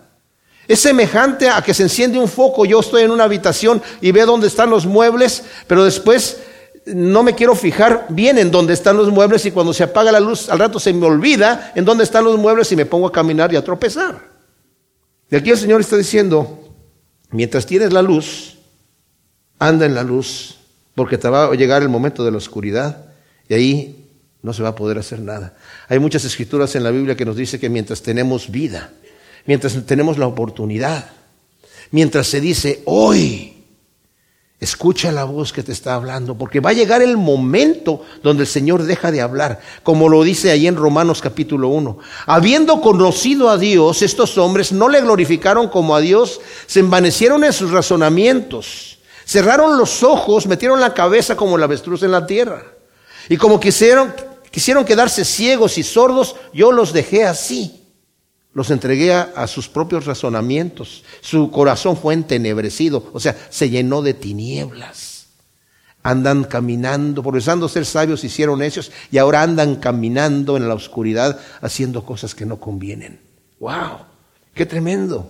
Es 0.67 0.80
semejante 0.80 1.49
a 1.49 1.62
que 1.62 1.73
se 1.73 1.84
enciende 1.84 2.19
un 2.19 2.28
foco, 2.28 2.65
yo 2.65 2.80
estoy 2.80 3.04
en 3.04 3.12
una 3.12 3.25
habitación 3.25 3.82
y 4.01 4.12
veo 4.12 4.25
dónde 4.25 4.47
están 4.47 4.69
los 4.69 4.86
muebles, 4.86 5.43
pero 5.67 5.84
después 5.84 6.38
no 6.86 7.23
me 7.23 7.34
quiero 7.34 7.56
fijar 7.56 8.08
bien 8.10 8.38
en 8.38 8.51
dónde 8.51 8.73
están 8.73 8.97
los 8.97 9.10
muebles 9.10 9.45
y 9.45 9.51
cuando 9.51 9.73
se 9.73 9.84
apaga 9.84 10.12
la 10.12 10.19
luz 10.19 10.49
al 10.49 10.60
rato 10.60 10.80
se 10.80 10.93
me 10.93 11.06
olvida 11.06 11.71
en 11.75 11.86
dónde 11.86 12.04
están 12.04 12.23
los 12.23 12.38
muebles 12.38 12.71
y 12.71 12.75
me 12.75 12.86
pongo 12.86 13.08
a 13.08 13.12
caminar 13.12 13.51
y 13.54 13.56
a 13.56 13.63
tropezar. 13.63 14.19
Y 15.30 15.36
aquí 15.36 15.49
el 15.49 15.58
Señor 15.58 15.82
está 15.82 15.97
diciendo, 15.97 16.69
mientras 17.32 17.65
tienes 17.65 17.91
la 17.91 18.01
luz, 18.01 18.58
anda 19.58 19.86
en 19.86 19.95
la 19.95 20.04
luz, 20.04 20.58
porque 20.93 21.17
te 21.17 21.28
va 21.28 21.45
a 21.45 21.56
llegar 21.56 21.82
el 21.82 21.89
momento 21.89 22.23
de 22.23 22.32
la 22.32 22.38
oscuridad 22.38 23.06
y 23.49 23.54
ahí 23.54 24.10
no 24.41 24.54
se 24.54 24.62
va 24.62 24.69
a 24.69 24.75
poder 24.75 24.99
hacer 24.99 25.19
nada. 25.19 25.56
Hay 25.88 25.97
muchas 25.97 26.23
escrituras 26.23 26.75
en 26.75 26.84
la 26.84 26.91
Biblia 26.91 27.15
que 27.15 27.25
nos 27.25 27.36
dice 27.36 27.60
que 27.60 27.69
mientras 27.69 28.01
tenemos 28.01 28.51
vida, 28.51 28.91
mientras 29.45 29.86
tenemos 29.86 30.17
la 30.17 30.27
oportunidad, 30.27 31.10
mientras 31.91 32.27
se 32.27 32.41
dice 32.41 32.81
hoy, 32.86 33.55
Escucha 34.60 35.12
la 35.12 35.25
voz 35.25 35.51
que 35.51 35.63
te 35.63 35.73
está 35.73 35.95
hablando, 35.95 36.36
porque 36.36 36.62
va 36.62 36.69
a 36.69 36.73
llegar 36.73 37.01
el 37.01 37.17
momento 37.17 38.03
donde 38.23 38.43
el 38.43 38.47
Señor 38.47 38.84
deja 38.84 39.12
de 39.12 39.21
hablar, 39.21 39.60
como 39.84 40.08
lo 40.08 40.23
dice 40.23 40.49
ahí 40.49 40.65
en 40.65 40.77
Romanos 40.77 41.21
capítulo 41.21 41.67
1. 41.67 41.97
Habiendo 42.25 42.79
conocido 42.79 43.49
a 43.49 43.58
Dios, 43.58 44.01
estos 44.01 44.38
hombres 44.38 44.71
no 44.71 44.88
le 44.88 45.01
glorificaron 45.01 45.67
como 45.67 45.93
a 45.93 45.99
Dios, 45.99 46.39
se 46.67 46.79
envanecieron 46.79 47.43
en 47.43 47.51
sus 47.51 47.71
razonamientos, 47.71 48.97
cerraron 49.25 49.77
los 49.77 50.03
ojos, 50.03 50.47
metieron 50.47 50.79
la 50.79 50.93
cabeza 50.93 51.36
como 51.36 51.58
la 51.58 51.65
avestruz 51.65 52.01
en 52.03 52.12
la 52.12 52.25
tierra. 52.25 52.63
Y 53.27 53.36
como 53.36 53.60
quisieron, 53.60 54.15
quisieron 54.51 54.86
quedarse 54.86 55.25
ciegos 55.25 55.77
y 55.77 55.84
sordos, 55.84 56.38
yo 56.53 56.71
los 56.71 56.93
dejé 56.93 57.25
así 57.25 57.85
los 58.55 58.71
entregué 58.71 59.13
a, 59.13 59.47
sus 59.47 59.67
propios 59.67 60.05
razonamientos. 60.05 61.03
Su 61.19 61.51
corazón 61.51 61.97
fue 61.97 62.13
entenebrecido, 62.13 63.11
o 63.11 63.19
sea, 63.19 63.35
se 63.49 63.69
llenó 63.69 64.01
de 64.01 64.13
tinieblas. 64.13 65.25
Andan 66.01 66.45
caminando, 66.45 67.21
profesando 67.21 67.67
ser 67.67 67.85
sabios, 67.85 68.23
hicieron 68.23 68.59
necios 68.59 68.93
y 69.11 69.17
ahora 69.17 69.41
andan 69.41 69.75
caminando 69.75 70.55
en 70.55 70.69
la 70.69 70.73
oscuridad 70.73 71.37
haciendo 71.59 72.05
cosas 72.05 72.33
que 72.33 72.45
no 72.45 72.57
convienen. 72.57 73.19
¡Wow! 73.59 74.05
¡Qué 74.53 74.65
tremendo! 74.65 75.29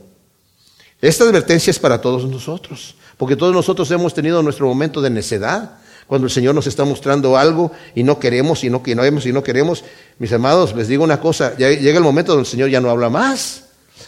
Esta 1.01 1.23
advertencia 1.23 1.71
es 1.71 1.79
para 1.79 1.99
todos 1.99 2.25
nosotros, 2.25 2.93
porque 3.17 3.35
todos 3.35 3.55
nosotros 3.55 3.89
hemos 3.89 4.13
tenido 4.13 4.43
nuestro 4.43 4.67
momento 4.67 5.01
de 5.01 5.09
necedad, 5.09 5.79
cuando 6.07 6.27
el 6.27 6.31
Señor 6.31 6.53
nos 6.53 6.67
está 6.67 6.85
mostrando 6.85 7.37
algo 7.37 7.71
y 7.95 8.03
no 8.03 8.19
queremos 8.19 8.63
y 8.63 8.69
no, 8.69 8.81
vemos 8.81 9.25
y 9.25 9.33
no 9.33 9.43
queremos, 9.43 9.83
mis 10.19 10.31
amados, 10.31 10.75
les 10.75 10.87
digo 10.87 11.03
una 11.03 11.19
cosa, 11.19 11.57
llega 11.57 11.97
el 11.97 12.03
momento 12.03 12.33
donde 12.33 12.45
el 12.47 12.51
Señor 12.51 12.69
ya 12.69 12.79
no 12.79 12.89
habla 12.89 13.09
más, 13.09 13.65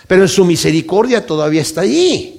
pero 0.08 0.22
en 0.22 0.28
su 0.28 0.46
misericordia 0.46 1.26
todavía 1.26 1.62
está 1.62 1.82
allí. 1.82 2.34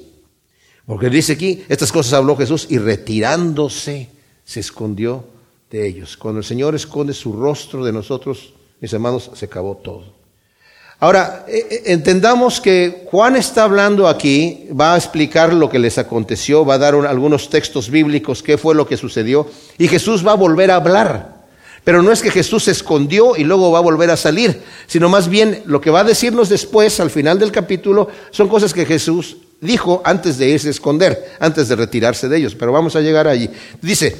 Porque 0.86 1.10
dice 1.10 1.34
aquí, 1.34 1.64
estas 1.68 1.92
cosas 1.92 2.14
habló 2.14 2.34
Jesús 2.36 2.66
y 2.70 2.78
retirándose 2.78 4.08
se 4.44 4.60
escondió 4.60 5.24
de 5.70 5.86
ellos. 5.86 6.16
Cuando 6.16 6.38
el 6.38 6.44
Señor 6.44 6.74
esconde 6.74 7.12
su 7.12 7.34
rostro 7.34 7.84
de 7.84 7.92
nosotros, 7.92 8.54
mis 8.80 8.92
hermanos, 8.92 9.30
se 9.34 9.44
acabó 9.44 9.76
todo. 9.76 10.17
Ahora, 11.00 11.44
eh, 11.46 11.66
eh, 11.70 11.82
entendamos 11.86 12.60
que 12.60 13.04
Juan 13.08 13.36
está 13.36 13.62
hablando 13.62 14.08
aquí, 14.08 14.66
va 14.78 14.94
a 14.94 14.96
explicar 14.96 15.54
lo 15.54 15.70
que 15.70 15.78
les 15.78 15.96
aconteció, 15.96 16.64
va 16.64 16.74
a 16.74 16.78
dar 16.78 16.94
algunos 16.94 17.50
textos 17.50 17.88
bíblicos, 17.88 18.42
qué 18.42 18.58
fue 18.58 18.74
lo 18.74 18.88
que 18.88 18.96
sucedió, 18.96 19.48
y 19.78 19.86
Jesús 19.86 20.26
va 20.26 20.32
a 20.32 20.36
volver 20.36 20.72
a 20.72 20.76
hablar. 20.76 21.38
Pero 21.84 22.02
no 22.02 22.10
es 22.10 22.20
que 22.20 22.32
Jesús 22.32 22.64
se 22.64 22.72
escondió 22.72 23.36
y 23.36 23.44
luego 23.44 23.70
va 23.70 23.78
a 23.78 23.82
volver 23.82 24.10
a 24.10 24.16
salir, 24.16 24.60
sino 24.88 25.08
más 25.08 25.28
bien 25.28 25.62
lo 25.66 25.80
que 25.80 25.90
va 25.90 26.00
a 26.00 26.04
decirnos 26.04 26.48
después, 26.48 26.98
al 26.98 27.10
final 27.10 27.38
del 27.38 27.52
capítulo, 27.52 28.08
son 28.32 28.48
cosas 28.48 28.74
que 28.74 28.84
Jesús 28.84 29.36
dijo 29.60 30.02
antes 30.04 30.36
de 30.36 30.48
irse 30.48 30.66
a 30.66 30.72
esconder, 30.72 31.36
antes 31.38 31.68
de 31.68 31.76
retirarse 31.76 32.28
de 32.28 32.38
ellos. 32.38 32.56
Pero 32.56 32.72
vamos 32.72 32.96
a 32.96 33.00
llegar 33.00 33.28
allí. 33.28 33.48
Dice, 33.80 34.16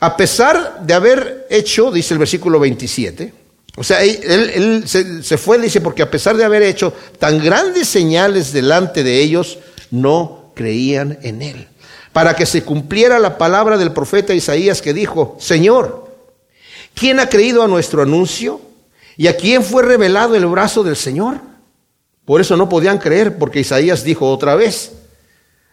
a 0.00 0.16
pesar 0.16 0.80
de 0.84 0.94
haber 0.94 1.46
hecho, 1.50 1.92
dice 1.92 2.14
el 2.14 2.18
versículo 2.18 2.58
27, 2.58 3.41
o 3.76 3.84
sea, 3.84 4.02
él, 4.02 4.84
se, 4.86 5.22
se, 5.22 5.38
fue, 5.38 5.58
dice, 5.58 5.80
porque 5.80 6.02
a 6.02 6.10
pesar 6.10 6.36
de 6.36 6.44
haber 6.44 6.62
hecho 6.62 6.92
tan 7.18 7.42
grandes 7.42 7.88
señales 7.88 8.52
delante 8.52 9.02
de 9.02 9.20
ellos, 9.20 9.58
no 9.90 10.52
creían 10.54 11.18
en 11.22 11.40
él. 11.40 11.68
Para 12.12 12.36
que 12.36 12.44
se 12.44 12.62
cumpliera 12.62 13.18
la 13.18 13.38
palabra 13.38 13.78
del 13.78 13.92
profeta 13.92 14.34
Isaías 14.34 14.82
que 14.82 14.92
dijo, 14.92 15.36
Señor, 15.40 16.10
¿quién 16.94 17.18
ha 17.20 17.30
creído 17.30 17.62
a 17.62 17.68
nuestro 17.68 18.02
anuncio? 18.02 18.60
¿Y 19.16 19.28
a 19.28 19.36
quién 19.36 19.62
fue 19.64 19.82
revelado 19.82 20.34
el 20.34 20.46
brazo 20.46 20.82
del 20.82 20.96
Señor? 20.96 21.40
Por 22.26 22.42
eso 22.42 22.56
no 22.58 22.68
podían 22.68 22.98
creer, 22.98 23.38
porque 23.38 23.60
Isaías 23.60 24.04
dijo 24.04 24.30
otra 24.30 24.54
vez, 24.54 24.92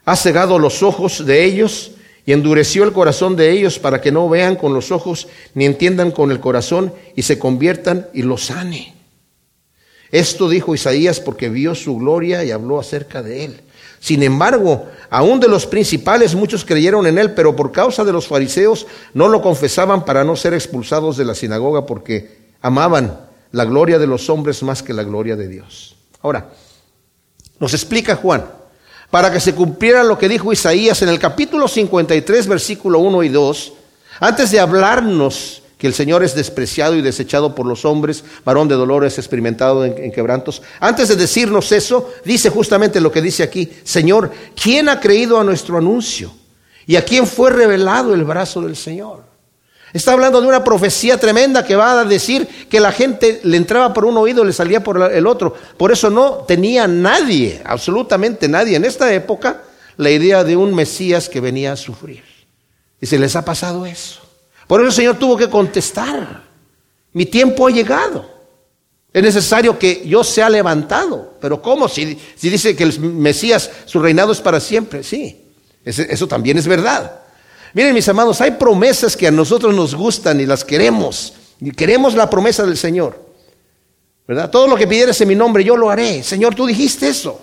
ha 0.06 0.16
cegado 0.16 0.58
los 0.58 0.82
ojos 0.82 1.26
de 1.26 1.44
ellos 1.44 1.92
y 2.30 2.32
endureció 2.32 2.84
el 2.84 2.94
corazón 2.94 3.36
de 3.36 3.50
ellos 3.50 3.80
para 3.80 4.02
que 4.02 4.12
no 4.12 4.30
vean 4.30 4.56
con 4.56 4.72
los 4.72 4.92
ojos 4.92 5.28
ni 5.56 5.66
entiendan 5.66 6.12
con 6.12 6.30
el 6.30 6.40
corazón 6.40 6.94
y 7.16 7.24
se 7.24 7.40
conviertan 7.40 8.08
y 8.14 8.22
los 8.22 8.46
sane. 8.46 8.94
Esto 10.12 10.48
dijo 10.48 10.76
Isaías 10.76 11.20
porque 11.20 11.50
vio 11.50 11.74
su 11.74 11.98
gloria 11.98 12.44
y 12.44 12.52
habló 12.52 12.80
acerca 12.80 13.24
de 13.24 13.46
él. 13.46 13.62
Sin 14.00 14.22
embargo, 14.22 14.86
aún 15.10 15.40
de 15.40 15.48
los 15.48 15.66
principales 15.66 16.36
muchos 16.36 16.64
creyeron 16.64 17.08
en 17.08 17.18
él, 17.18 17.32
pero 17.32 17.56
por 17.56 17.72
causa 17.72 18.04
de 18.04 18.12
los 18.12 18.28
fariseos 18.28 18.86
no 19.16 19.28
lo 19.28 19.42
confesaban 19.42 20.06
para 20.06 20.24
no 20.24 20.36
ser 20.36 20.54
expulsados 20.54 21.18
de 21.18 21.26
la 21.26 21.34
sinagoga 21.34 21.88
porque 21.88 22.52
amaban 22.62 23.22
la 23.52 23.66
gloria 23.66 23.98
de 23.98 24.06
los 24.06 24.30
hombres 24.30 24.62
más 24.62 24.84
que 24.84 24.94
la 24.94 25.02
gloria 25.02 25.36
de 25.36 25.48
Dios. 25.48 25.96
Ahora, 26.22 26.52
nos 27.60 27.74
explica 27.74 28.18
Juan 28.18 28.59
para 29.10 29.32
que 29.32 29.40
se 29.40 29.56
cumpliera 29.56 30.04
lo 30.04 30.18
que 30.18 30.30
dijo 30.30 30.54
Isaías 30.54 31.02
en 31.02 31.10
el 31.10 31.20
capítulo 31.20 31.68
53, 31.68 32.48
versículo 32.48 33.00
1 33.00 33.24
y 33.24 33.30
2, 33.30 33.74
antes 34.20 34.52
de 34.52 34.60
hablarnos 34.60 35.64
que 35.78 35.88
el 35.88 35.94
Señor 35.94 36.24
es 36.24 36.36
despreciado 36.36 36.96
y 36.96 37.02
desechado 37.02 37.56
por 37.56 37.66
los 37.66 37.86
hombres, 37.86 38.24
varón 38.44 38.68
de 38.68 38.76
dolores, 38.76 39.18
experimentado 39.18 39.86
en, 39.86 39.98
en, 39.98 40.12
quebrantos. 40.12 40.62
Antes 40.82 41.08
de 41.08 41.16
decirnos 41.16 41.72
eso, 41.72 42.12
dice 42.26 42.50
justamente 42.50 43.00
lo 43.00 43.12
que 43.12 43.22
dice 43.22 43.44
aquí, 43.44 43.72
Señor, 43.84 44.30
¿quién 44.62 44.90
ha 44.90 45.00
creído 45.00 45.40
a 45.40 45.44
nuestro 45.44 45.78
anuncio? 45.78 46.34
¿Y 46.86 46.98
a 46.98 47.06
quién 47.06 47.26
fue 47.26 47.50
revelado 47.50 48.14
el 48.14 48.26
brazo 48.26 48.62
del 48.62 48.76
Señor? 48.76 49.29
Está 49.92 50.14
hablando 50.14 50.40
de 50.40 50.48
una 50.48 50.64
profecía 50.64 51.18
tremenda 51.20 51.66
que 51.66 51.76
va 51.76 52.00
a 52.00 52.06
decir 52.06 52.48
que 52.70 52.80
la 52.80 52.92
gente 52.92 53.42
le 53.44 53.58
entraba 53.58 53.94
por 53.94 54.06
un 54.06 54.18
oído 54.18 54.44
y 54.44 54.48
le 54.48 54.54
salía 54.54 54.84
por 54.84 55.12
el 55.12 55.26
otro. 55.26 55.56
Por 55.78 55.92
eso 55.92 56.10
no 56.10 56.46
tenía 56.48 56.88
nadie, 56.88 57.62
absolutamente 57.66 58.48
nadie 58.48 58.76
en 58.76 58.86
esta 58.86 59.12
época, 59.14 59.64
la 59.98 60.12
idea 60.12 60.44
de 60.44 60.56
un 60.56 60.76
Mesías 60.76 61.28
que 61.28 61.42
venía 61.42 61.74
a 61.74 61.76
sufrir. 61.76 62.24
Y 63.02 63.08
se 63.08 63.18
les 63.18 63.36
ha 63.36 63.44
pasado 63.44 63.86
eso. 63.86 64.22
Por 64.68 64.82
eso 64.82 64.88
el 64.88 64.94
Señor 64.94 65.18
tuvo 65.18 65.36
que 65.36 65.50
contestar. 65.50 66.44
Mi 67.14 67.26
tiempo 67.26 67.68
ha 67.68 67.72
llegado. 67.72 68.30
Es 69.12 69.24
necesario 69.24 69.80
que 69.80 70.04
yo 70.06 70.24
sea 70.24 70.50
levantado. 70.50 71.34
Pero 71.42 71.62
¿cómo? 71.62 71.90
Si, 71.90 72.20
si 72.36 72.50
dice 72.50 72.76
que 72.76 72.84
el 72.84 73.00
Mesías, 73.00 73.72
su 73.86 74.00
reinado 74.00 74.32
es 74.32 74.40
para 74.40 74.60
siempre. 74.60 75.04
Sí, 75.04 75.42
eso 75.84 76.28
también 76.28 76.60
es 76.60 76.68
verdad. 76.68 77.22
Miren 77.74 77.94
mis 77.94 78.08
amados, 78.10 78.42
hay 78.42 78.52
promesas 78.52 79.16
que 79.16 79.28
a 79.28 79.32
nosotros 79.32 79.76
nos 79.76 79.96
gustan 79.96 80.40
y 80.40 80.46
las 80.46 80.64
queremos. 80.64 81.34
Y 81.62 81.72
queremos 81.72 82.16
la 82.16 82.30
promesa 82.30 82.64
del 82.64 82.78
Señor. 82.78 83.20
¿Verdad? 84.28 84.50
Todo 84.50 84.68
lo 84.68 84.76
que 84.76 84.88
pidieras 84.88 85.20
en 85.22 85.28
mi 85.28 85.36
nombre, 85.36 85.64
yo 85.64 85.76
lo 85.76 85.90
haré. 85.90 86.24
Señor, 86.24 86.56
tú 86.56 86.66
dijiste 86.66 87.08
eso. 87.08 87.42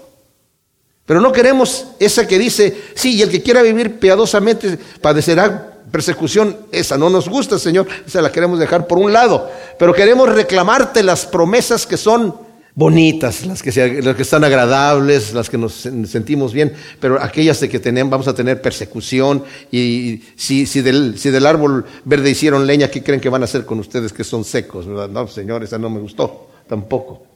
Pero 1.05 1.21
no 1.21 1.33
queremos 1.33 1.87
esa 1.99 2.27
que 2.27 2.39
dice, 2.39 2.77
sí, 2.95 3.15
y 3.15 3.23
el 3.23 3.31
que 3.31 3.43
quiera 3.43 3.62
vivir 3.62 3.99
piadosamente 3.99 4.79
padecerá 5.01 5.81
persecución. 5.91 6.57
Esa 6.73 6.99
no 6.99 7.11
nos 7.11 7.29
gusta, 7.29 7.59
Señor. 7.59 7.87
Esa 8.07 8.23
la 8.23 8.33
queremos 8.33 8.59
dejar 8.59 8.87
por 8.87 8.99
un 8.99 9.12
lado. 9.12 9.51
Pero 9.79 9.95
queremos 9.95 10.29
reclamarte 10.29 11.03
las 11.03 11.27
promesas 11.27 11.87
que 11.87 11.97
son 11.97 12.45
bonitas, 12.77 13.47
las 13.47 13.62
que, 13.62 14.03
las 14.03 14.15
que 14.15 14.23
están 14.23 14.45
agradables, 14.45 15.33
las 15.33 15.51
que 15.51 15.57
nos 15.57 15.73
sentimos 15.73 16.53
bien, 16.53 16.75
pero 17.01 17.21
aquellas 17.21 17.59
de 17.59 17.69
que 17.69 17.81
tenemos, 17.81 18.11
vamos 18.11 18.29
a 18.29 18.35
tener 18.35 18.62
persecución 18.62 19.43
y 19.73 20.23
si, 20.37 20.67
si, 20.67 20.83
del, 20.83 21.19
si 21.19 21.31
del 21.31 21.47
árbol 21.47 21.87
verde 22.05 22.31
hicieron 22.31 22.67
leña, 22.67 22.89
¿qué 22.89 23.03
creen 23.03 23.21
que 23.21 23.31
van 23.31 23.41
a 23.43 23.47
hacer 23.47 23.65
con 23.65 23.81
ustedes 23.81 24.12
que 24.12 24.23
son 24.23 24.45
secos? 24.45 24.87
No, 24.87 25.27
Señor, 25.27 25.65
esa 25.65 25.79
no 25.79 25.91
me 25.91 25.99
gustó 26.01 26.51
tampoco. 26.69 27.27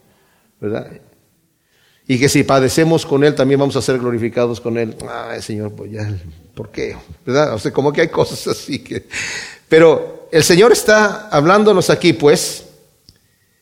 ¿verdad? 0.60 0.88
Y 2.06 2.18
que 2.18 2.28
si 2.28 2.42
padecemos 2.42 3.06
con 3.06 3.24
Él, 3.24 3.34
también 3.34 3.58
vamos 3.60 3.76
a 3.76 3.82
ser 3.82 3.98
glorificados 3.98 4.60
con 4.60 4.76
Él. 4.76 4.94
Ay, 5.08 5.40
Señor, 5.40 5.72
pues 5.72 5.90
ya, 5.90 6.12
¿por 6.54 6.70
qué? 6.70 6.96
¿Verdad? 7.24 7.54
O 7.54 7.58
sea, 7.58 7.72
como 7.72 7.92
que 7.92 8.02
hay 8.02 8.08
cosas 8.08 8.46
así 8.46 8.80
que... 8.80 9.06
Pero 9.68 10.28
el 10.32 10.42
Señor 10.42 10.72
está 10.72 11.28
hablándonos 11.28 11.88
aquí, 11.88 12.12
pues, 12.12 12.66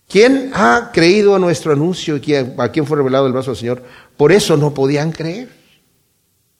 ¿Quién 0.08 0.52
ha 0.54 0.90
creído 0.92 1.34
a 1.34 1.38
nuestro 1.38 1.72
anuncio 1.72 2.16
y 2.16 2.34
a 2.34 2.72
quién 2.72 2.86
fue 2.86 2.96
revelado 2.96 3.26
el 3.26 3.32
brazo 3.34 3.50
del 3.50 3.60
Señor? 3.60 3.82
Por 4.16 4.32
eso 4.32 4.56
no 4.56 4.72
podían 4.72 5.12
creer. 5.12 5.50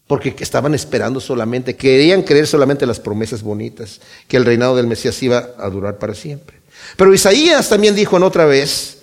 Porque 0.06 0.34
estaban 0.38 0.74
esperando 0.74 1.20
solamente, 1.20 1.76
querían 1.76 2.22
creer 2.22 2.46
solamente 2.46 2.86
las 2.86 3.00
promesas 3.00 3.42
bonitas, 3.42 4.00
que 4.26 4.38
el 4.38 4.44
reinado 4.44 4.76
del 4.76 4.86
Mesías 4.86 5.22
iba 5.22 5.50
a 5.58 5.68
durar 5.68 5.98
para 5.98 6.14
siempre. 6.14 6.60
Pero 6.96 7.12
Isaías 7.12 7.68
también 7.68 7.94
dijo 7.94 8.16
en 8.16 8.22
otra 8.22 8.46
vez, 8.46 8.98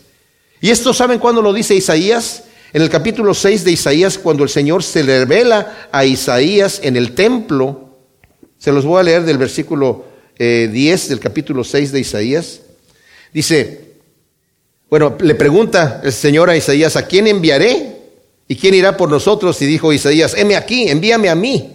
y 0.62 0.72
esto 0.72 0.94
saben 0.94 1.20
cuándo 1.20 1.44
lo 1.44 1.54
dice 1.54 1.76
Isaías, 1.76 2.44
en 2.74 2.82
el 2.82 2.90
capítulo 2.90 3.36
6 3.36 3.64
de 3.64 3.72
Isaías, 3.72 4.18
cuando 4.18 4.44
el 4.44 4.50
Señor 4.50 4.82
se 4.82 5.04
le 5.04 5.20
revela 5.20 5.90
a 5.92 6.06
Isaías 6.06 6.80
en 6.84 6.96
el 6.96 7.14
templo, 7.14 7.98
se 8.58 8.72
los 8.72 8.84
voy 8.84 9.00
a 9.00 9.04
leer 9.04 9.24
del 9.26 9.38
versículo 9.38 10.06
10 10.40 10.40
eh, 10.40 11.10
del 11.10 11.20
capítulo 11.20 11.64
6 11.64 11.92
de 11.92 12.00
Isaías, 12.00 12.62
dice, 13.32 13.85
bueno, 14.98 15.18
le 15.20 15.36
pregunta 15.36 16.00
el 16.06 16.14
Señor 16.14 16.50
a 16.50 16.56
Isaías, 16.56 16.96
¿a 16.96 17.06
quién 17.06 17.28
enviaré? 17.28 17.98
¿Y 18.48 18.56
quién 18.56 18.74
irá 18.76 18.96
por 18.96 19.10
nosotros? 19.10 19.62
Y 19.62 19.66
dijo 19.66 19.92
Isaías, 19.92 20.36
heme 20.38 20.56
aquí, 20.56 20.88
envíame 20.88 21.28
a 21.28 21.36
mí. 21.36 21.74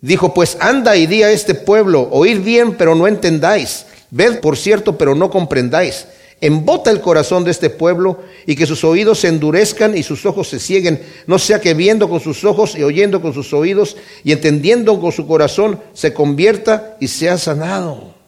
Dijo, 0.00 0.32
pues 0.32 0.56
anda 0.58 0.96
y 0.96 1.06
di 1.06 1.22
a 1.22 1.30
este 1.30 1.54
pueblo, 1.54 2.08
oíd 2.10 2.40
bien, 2.40 2.78
pero 2.78 2.94
no 2.94 3.06
entendáis. 3.06 3.84
Ved, 4.10 4.40
por 4.40 4.56
cierto, 4.56 4.96
pero 4.96 5.14
no 5.14 5.28
comprendáis. 5.28 6.06
Embota 6.40 6.90
el 6.90 7.02
corazón 7.02 7.44
de 7.44 7.50
este 7.50 7.68
pueblo 7.68 8.20
y 8.46 8.56
que 8.56 8.64
sus 8.64 8.84
oídos 8.84 9.18
se 9.20 9.28
endurezcan 9.28 9.94
y 9.94 10.02
sus 10.02 10.24
ojos 10.24 10.48
se 10.48 10.60
cieguen, 10.60 11.02
no 11.26 11.38
sea 11.38 11.60
que 11.60 11.74
viendo 11.74 12.08
con 12.08 12.20
sus 12.20 12.42
ojos 12.44 12.74
y 12.74 12.82
oyendo 12.82 13.20
con 13.20 13.34
sus 13.34 13.52
oídos 13.52 13.98
y 14.24 14.32
entendiendo 14.32 14.98
con 14.98 15.12
su 15.12 15.26
corazón 15.26 15.78
se 15.92 16.14
convierta 16.14 16.96
y 17.00 17.08
sea 17.08 17.36
sanado. 17.36 18.18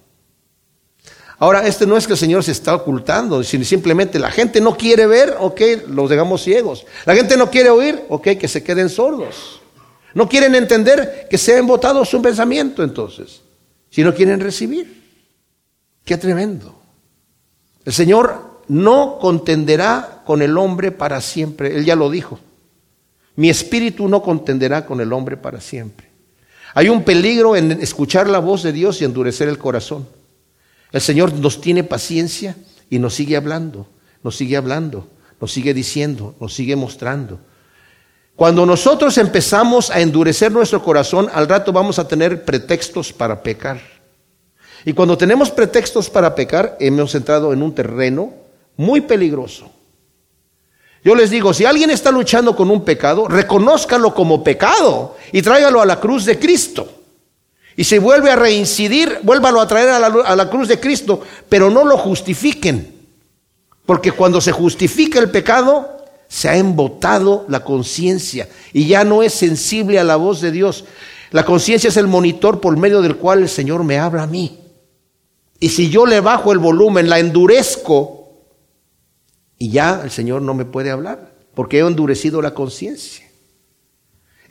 Ahora, 1.42 1.66
este 1.66 1.88
no 1.88 1.96
es 1.96 2.06
que 2.06 2.12
el 2.12 2.18
Señor 2.20 2.44
se 2.44 2.52
está 2.52 2.72
ocultando, 2.72 3.42
sino 3.42 3.64
simplemente 3.64 4.20
la 4.20 4.30
gente 4.30 4.60
no 4.60 4.76
quiere 4.76 5.08
ver, 5.08 5.34
ok, 5.40 5.60
los 5.88 6.08
dejamos 6.08 6.40
ciegos. 6.40 6.86
La 7.04 7.16
gente 7.16 7.36
no 7.36 7.50
quiere 7.50 7.68
oír, 7.68 8.04
ok, 8.10 8.38
que 8.38 8.46
se 8.46 8.62
queden 8.62 8.88
sordos. 8.88 9.60
No 10.14 10.28
quieren 10.28 10.54
entender 10.54 11.26
que 11.28 11.36
sea 11.38 11.58
embotado 11.58 12.04
su 12.04 12.22
pensamiento 12.22 12.84
entonces, 12.84 13.40
si 13.90 14.04
no 14.04 14.14
quieren 14.14 14.38
recibir. 14.38 15.02
Qué 16.04 16.16
tremendo. 16.16 16.80
El 17.84 17.92
Señor 17.92 18.60
no 18.68 19.18
contenderá 19.20 20.22
con 20.24 20.42
el 20.42 20.56
hombre 20.56 20.92
para 20.92 21.20
siempre. 21.20 21.76
Él 21.76 21.84
ya 21.84 21.96
lo 21.96 22.08
dijo. 22.08 22.38
Mi 23.34 23.50
espíritu 23.50 24.06
no 24.06 24.22
contenderá 24.22 24.86
con 24.86 25.00
el 25.00 25.12
hombre 25.12 25.36
para 25.36 25.60
siempre. 25.60 26.06
Hay 26.72 26.88
un 26.88 27.02
peligro 27.02 27.56
en 27.56 27.72
escuchar 27.72 28.28
la 28.28 28.38
voz 28.38 28.62
de 28.62 28.72
Dios 28.72 29.02
y 29.02 29.04
endurecer 29.04 29.48
el 29.48 29.58
corazón. 29.58 30.06
El 30.92 31.00
Señor 31.00 31.32
nos 31.32 31.60
tiene 31.60 31.84
paciencia 31.84 32.56
y 32.90 32.98
nos 32.98 33.14
sigue 33.14 33.36
hablando, 33.36 33.86
nos 34.22 34.36
sigue 34.36 34.56
hablando, 34.56 35.08
nos 35.40 35.50
sigue 35.50 35.72
diciendo, 35.72 36.34
nos 36.38 36.54
sigue 36.54 36.76
mostrando. 36.76 37.40
Cuando 38.36 38.66
nosotros 38.66 39.18
empezamos 39.18 39.90
a 39.90 40.00
endurecer 40.00 40.52
nuestro 40.52 40.82
corazón, 40.82 41.28
al 41.32 41.48
rato 41.48 41.72
vamos 41.72 41.98
a 41.98 42.06
tener 42.06 42.44
pretextos 42.44 43.12
para 43.12 43.42
pecar. 43.42 43.80
Y 44.84 44.92
cuando 44.92 45.16
tenemos 45.16 45.50
pretextos 45.50 46.10
para 46.10 46.34
pecar, 46.34 46.76
hemos 46.80 47.14
entrado 47.14 47.52
en 47.52 47.62
un 47.62 47.74
terreno 47.74 48.34
muy 48.76 49.00
peligroso. 49.00 49.70
Yo 51.04 51.14
les 51.14 51.30
digo, 51.30 51.52
si 51.52 51.64
alguien 51.64 51.90
está 51.90 52.10
luchando 52.10 52.54
con 52.54 52.70
un 52.70 52.84
pecado, 52.84 53.26
reconózcalo 53.28 54.14
como 54.14 54.44
pecado 54.44 55.16
y 55.32 55.42
tráigalo 55.42 55.80
a 55.80 55.86
la 55.86 55.98
cruz 55.98 56.24
de 56.24 56.38
Cristo. 56.38 57.01
Y 57.76 57.84
si 57.84 57.98
vuelve 57.98 58.30
a 58.30 58.36
reincidir, 58.36 59.20
vuélvalo 59.22 59.60
a 59.60 59.66
traer 59.66 59.88
a 59.90 59.98
la, 59.98 60.06
a 60.06 60.36
la 60.36 60.50
cruz 60.50 60.68
de 60.68 60.80
Cristo, 60.80 61.22
pero 61.48 61.70
no 61.70 61.84
lo 61.84 61.96
justifiquen. 61.96 62.94
Porque 63.86 64.12
cuando 64.12 64.40
se 64.40 64.52
justifica 64.52 65.18
el 65.18 65.30
pecado, 65.30 66.04
se 66.28 66.48
ha 66.48 66.56
embotado 66.56 67.44
la 67.48 67.60
conciencia 67.60 68.48
y 68.72 68.86
ya 68.86 69.04
no 69.04 69.22
es 69.22 69.34
sensible 69.34 69.98
a 69.98 70.04
la 70.04 70.16
voz 70.16 70.40
de 70.40 70.50
Dios. 70.50 70.84
La 71.30 71.44
conciencia 71.44 71.88
es 71.88 71.96
el 71.96 72.06
monitor 72.06 72.60
por 72.60 72.76
medio 72.76 73.02
del 73.02 73.16
cual 73.16 73.40
el 73.40 73.48
Señor 73.48 73.84
me 73.84 73.98
habla 73.98 74.22
a 74.24 74.26
mí. 74.26 74.58
Y 75.60 75.68
si 75.68 75.90
yo 75.90 76.06
le 76.06 76.20
bajo 76.20 76.52
el 76.52 76.58
volumen, 76.58 77.08
la 77.08 77.18
endurezco, 77.18 78.22
y 79.58 79.70
ya 79.70 80.00
el 80.02 80.10
Señor 80.10 80.42
no 80.42 80.54
me 80.54 80.64
puede 80.64 80.90
hablar, 80.90 81.34
porque 81.54 81.78
he 81.78 81.80
endurecido 81.80 82.42
la 82.42 82.52
conciencia. 82.52 83.26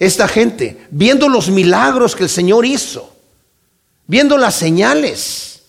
Esta 0.01 0.27
gente, 0.27 0.87
viendo 0.89 1.29
los 1.29 1.51
milagros 1.51 2.15
que 2.15 2.23
el 2.23 2.29
Señor 2.29 2.65
hizo, 2.65 3.15
viendo 4.07 4.35
las 4.35 4.55
señales, 4.55 5.61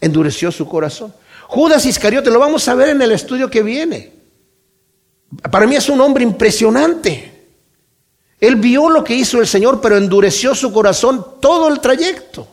endureció 0.00 0.50
su 0.50 0.66
corazón. 0.66 1.12
Judas 1.46 1.84
Iscariote, 1.84 2.30
lo 2.30 2.38
vamos 2.38 2.66
a 2.68 2.74
ver 2.74 2.88
en 2.88 3.02
el 3.02 3.12
estudio 3.12 3.50
que 3.50 3.62
viene. 3.62 4.14
Para 5.50 5.66
mí 5.66 5.76
es 5.76 5.90
un 5.90 6.00
hombre 6.00 6.24
impresionante. 6.24 7.48
Él 8.40 8.56
vio 8.56 8.88
lo 8.88 9.04
que 9.04 9.14
hizo 9.14 9.42
el 9.42 9.46
Señor, 9.46 9.82
pero 9.82 9.98
endureció 9.98 10.54
su 10.54 10.72
corazón 10.72 11.22
todo 11.38 11.68
el 11.68 11.80
trayecto. 11.80 12.48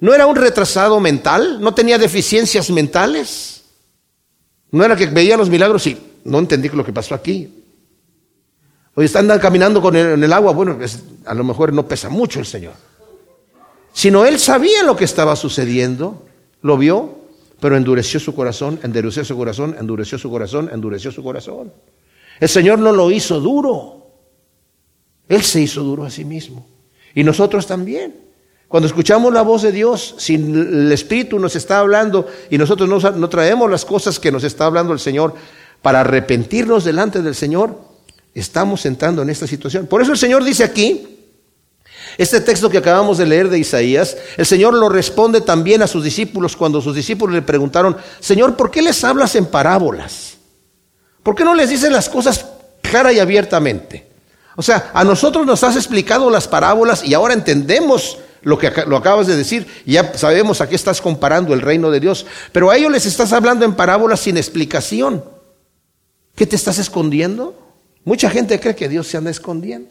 ¿No 0.00 0.14
era 0.14 0.26
un 0.26 0.36
retrasado 0.36 1.00
mental? 1.00 1.60
¿No 1.60 1.74
tenía 1.74 1.98
deficiencias 1.98 2.70
mentales? 2.70 3.62
¿No 4.70 4.86
era 4.86 4.96
que 4.96 5.04
veía 5.04 5.36
los 5.36 5.50
milagros 5.50 5.86
y 5.86 5.98
no 6.24 6.38
entendí 6.38 6.70
lo 6.70 6.82
que 6.82 6.94
pasó 6.94 7.14
aquí? 7.14 7.57
Hoy 8.98 9.04
están 9.04 9.28
caminando 9.38 9.80
con 9.80 9.94
el, 9.94 10.14
en 10.14 10.24
el 10.24 10.32
agua, 10.32 10.50
bueno, 10.50 10.76
a 11.24 11.34
lo 11.34 11.44
mejor 11.44 11.72
no 11.72 11.86
pesa 11.86 12.08
mucho 12.08 12.40
el 12.40 12.46
Señor. 12.46 12.72
Sino 13.92 14.26
él 14.26 14.40
sabía 14.40 14.82
lo 14.82 14.96
que 14.96 15.04
estaba 15.04 15.36
sucediendo, 15.36 16.26
lo 16.62 16.76
vio, 16.76 17.14
pero 17.60 17.76
endureció 17.76 18.18
su 18.18 18.34
corazón, 18.34 18.80
endureció 18.82 19.24
su 19.24 19.36
corazón, 19.36 19.76
endureció 19.78 20.18
su 20.18 20.28
corazón, 20.28 20.68
endureció 20.72 21.12
su 21.12 21.22
corazón. 21.22 21.72
El 22.40 22.48
Señor 22.48 22.80
no 22.80 22.90
lo 22.90 23.08
hizo 23.12 23.38
duro. 23.38 24.04
Él 25.28 25.42
se 25.42 25.60
hizo 25.60 25.84
duro 25.84 26.02
a 26.02 26.10
sí 26.10 26.24
mismo. 26.24 26.66
Y 27.14 27.22
nosotros 27.22 27.68
también. 27.68 28.16
Cuando 28.66 28.88
escuchamos 28.88 29.32
la 29.32 29.42
voz 29.42 29.62
de 29.62 29.70
Dios, 29.70 30.16
si 30.18 30.34
el 30.34 30.90
Espíritu 30.90 31.38
nos 31.38 31.54
está 31.54 31.78
hablando 31.78 32.26
y 32.50 32.58
nosotros 32.58 32.88
no, 32.88 33.28
traemos 33.28 33.70
las 33.70 33.84
cosas 33.84 34.18
que 34.18 34.32
nos 34.32 34.42
está 34.42 34.66
hablando 34.66 34.92
el 34.92 34.98
Señor 34.98 35.34
para 35.82 36.00
arrepentirnos 36.00 36.84
delante 36.84 37.22
del 37.22 37.36
Señor, 37.36 37.86
estamos 38.40 38.86
entrando 38.86 39.22
en 39.22 39.30
esta 39.30 39.46
situación. 39.46 39.86
Por 39.86 40.02
eso 40.02 40.12
el 40.12 40.18
Señor 40.18 40.44
dice 40.44 40.64
aquí, 40.64 41.18
este 42.16 42.40
texto 42.40 42.68
que 42.70 42.78
acabamos 42.78 43.18
de 43.18 43.26
leer 43.26 43.48
de 43.48 43.58
Isaías, 43.58 44.16
el 44.36 44.46
Señor 44.46 44.74
lo 44.74 44.88
responde 44.88 45.40
también 45.40 45.82
a 45.82 45.86
sus 45.86 46.02
discípulos 46.02 46.56
cuando 46.56 46.80
sus 46.80 46.94
discípulos 46.94 47.34
le 47.34 47.42
preguntaron, 47.42 47.96
Señor, 48.20 48.56
¿por 48.56 48.70
qué 48.70 48.82
les 48.82 49.04
hablas 49.04 49.34
en 49.36 49.46
parábolas? 49.46 50.36
¿Por 51.22 51.34
qué 51.34 51.44
no 51.44 51.54
les 51.54 51.70
dices 51.70 51.92
las 51.92 52.08
cosas 52.08 52.46
clara 52.82 53.12
y 53.12 53.18
abiertamente? 53.18 54.08
O 54.56 54.62
sea, 54.62 54.90
a 54.94 55.04
nosotros 55.04 55.46
nos 55.46 55.62
has 55.62 55.76
explicado 55.76 56.30
las 56.30 56.48
parábolas 56.48 57.04
y 57.04 57.14
ahora 57.14 57.34
entendemos 57.34 58.18
lo 58.42 58.58
que 58.58 58.72
lo 58.86 58.96
acabas 58.96 59.26
de 59.26 59.36
decir, 59.36 59.66
ya 59.84 60.16
sabemos 60.16 60.60
a 60.60 60.68
qué 60.68 60.74
estás 60.74 61.00
comparando 61.00 61.54
el 61.54 61.60
reino 61.60 61.90
de 61.90 62.00
Dios, 62.00 62.26
pero 62.52 62.70
a 62.70 62.76
ellos 62.76 62.90
les 62.90 63.06
estás 63.06 63.32
hablando 63.32 63.64
en 63.64 63.74
parábolas 63.74 64.20
sin 64.20 64.36
explicación. 64.36 65.24
¿Qué 66.34 66.46
te 66.46 66.56
estás 66.56 66.78
escondiendo? 66.78 67.67
Mucha 68.08 68.30
gente 68.30 68.58
cree 68.58 68.74
que 68.74 68.88
Dios 68.88 69.06
se 69.06 69.18
anda 69.18 69.30
escondiendo. 69.30 69.90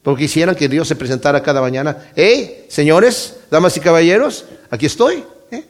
Porque 0.00 0.22
quisieran 0.22 0.54
que 0.54 0.68
Dios 0.68 0.86
se 0.86 0.94
presentara 0.94 1.42
cada 1.42 1.60
mañana. 1.60 2.12
¡Eh, 2.14 2.66
señores, 2.68 3.34
damas 3.50 3.76
y 3.76 3.80
caballeros! 3.80 4.44
Aquí 4.70 4.86
estoy. 4.86 5.24
¿eh? 5.50 5.64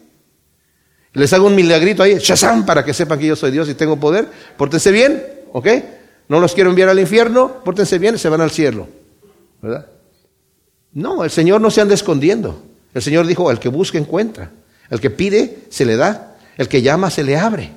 Les 1.14 1.32
hago 1.32 1.46
un 1.46 1.54
milagrito 1.54 2.02
ahí, 2.02 2.18
¡shazam! 2.18 2.66
Para 2.66 2.84
que 2.84 2.92
sepan 2.92 3.18
que 3.18 3.26
yo 3.26 3.36
soy 3.36 3.52
Dios 3.52 3.70
y 3.70 3.74
tengo 3.74 3.98
poder. 3.98 4.28
Pórtense 4.58 4.92
bien, 4.92 5.24
¿ok? 5.54 5.66
No 6.28 6.40
los 6.40 6.52
quiero 6.52 6.68
enviar 6.68 6.90
al 6.90 7.00
infierno, 7.00 7.64
pórtense 7.64 7.98
bien, 7.98 8.18
se 8.18 8.28
van 8.28 8.42
al 8.42 8.50
cielo. 8.50 8.86
¿Verdad? 9.62 9.86
No, 10.92 11.24
el 11.24 11.30
Señor 11.30 11.62
no 11.62 11.70
se 11.70 11.80
anda 11.80 11.94
escondiendo. 11.94 12.62
El 12.92 13.00
Señor 13.00 13.26
dijo, 13.26 13.50
el 13.50 13.58
que 13.58 13.70
busca 13.70 13.96
encuentra. 13.96 14.50
El 14.90 15.00
que 15.00 15.08
pide, 15.08 15.60
se 15.70 15.86
le 15.86 15.96
da. 15.96 16.36
El 16.58 16.68
que 16.68 16.82
llama, 16.82 17.08
se 17.08 17.22
le 17.22 17.38
abre. 17.38 17.70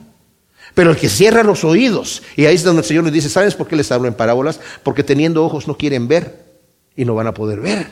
Pero 0.75 0.91
el 0.91 0.97
que 0.97 1.09
cierra 1.09 1.41
los 1.41 1.63
oídos, 1.63 2.21
y 2.35 2.45
ahí 2.45 2.53
es 2.53 2.63
donde 2.63 2.81
el 2.81 2.85
Señor 2.85 3.05
le 3.05 3.11
dice, 3.11 3.29
¿sabes 3.29 3.55
por 3.55 3.67
qué 3.67 3.77
les 3.77 3.91
hablo 3.91 4.09
en 4.09 4.13
parábolas? 4.13 4.59
Porque 4.83 5.03
teniendo 5.03 5.43
ojos 5.43 5.67
no 5.67 5.77
quieren 5.77 6.07
ver 6.07 6.45
y 6.97 7.05
no 7.05 7.15
van 7.15 7.27
a 7.27 7.33
poder 7.33 7.61
ver. 7.61 7.87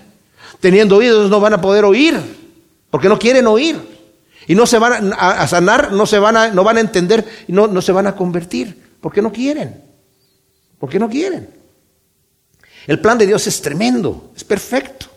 Teniendo 0.60 0.98
oídos 0.98 1.30
no 1.30 1.40
van 1.40 1.54
a 1.54 1.62
poder 1.62 1.86
oír, 1.86 2.20
porque 2.92 3.08
no 3.08 3.18
quieren 3.18 3.48
oír. 3.48 3.78
Y 4.48 4.56
no 4.56 4.66
se 4.68 4.78
van 4.78 5.14
a, 5.18 5.48
sanar, 5.48 5.94
no, 5.94 6.06
se 6.06 6.20
van 6.20 6.36
a, 6.36 6.50
no 6.50 6.66
van 6.66 6.76
a 6.76 6.82
entender, 6.82 7.26
no, 7.48 7.68
no 7.68 7.82
se 7.82 7.94
van 7.94 8.08
a 8.08 8.16
convertir, 8.18 8.78
porque 9.00 9.22
no 9.22 9.32
quieren. 9.32 9.82
Porque 10.78 11.00
no 11.00 11.10
quieren. 11.10 11.50
El 12.86 13.00
plan 13.00 13.18
de 13.18 13.26
Dios 13.26 13.48
es 13.48 13.62
tremendo, 13.62 14.32
es 14.36 14.44
perfecto. 14.44 15.08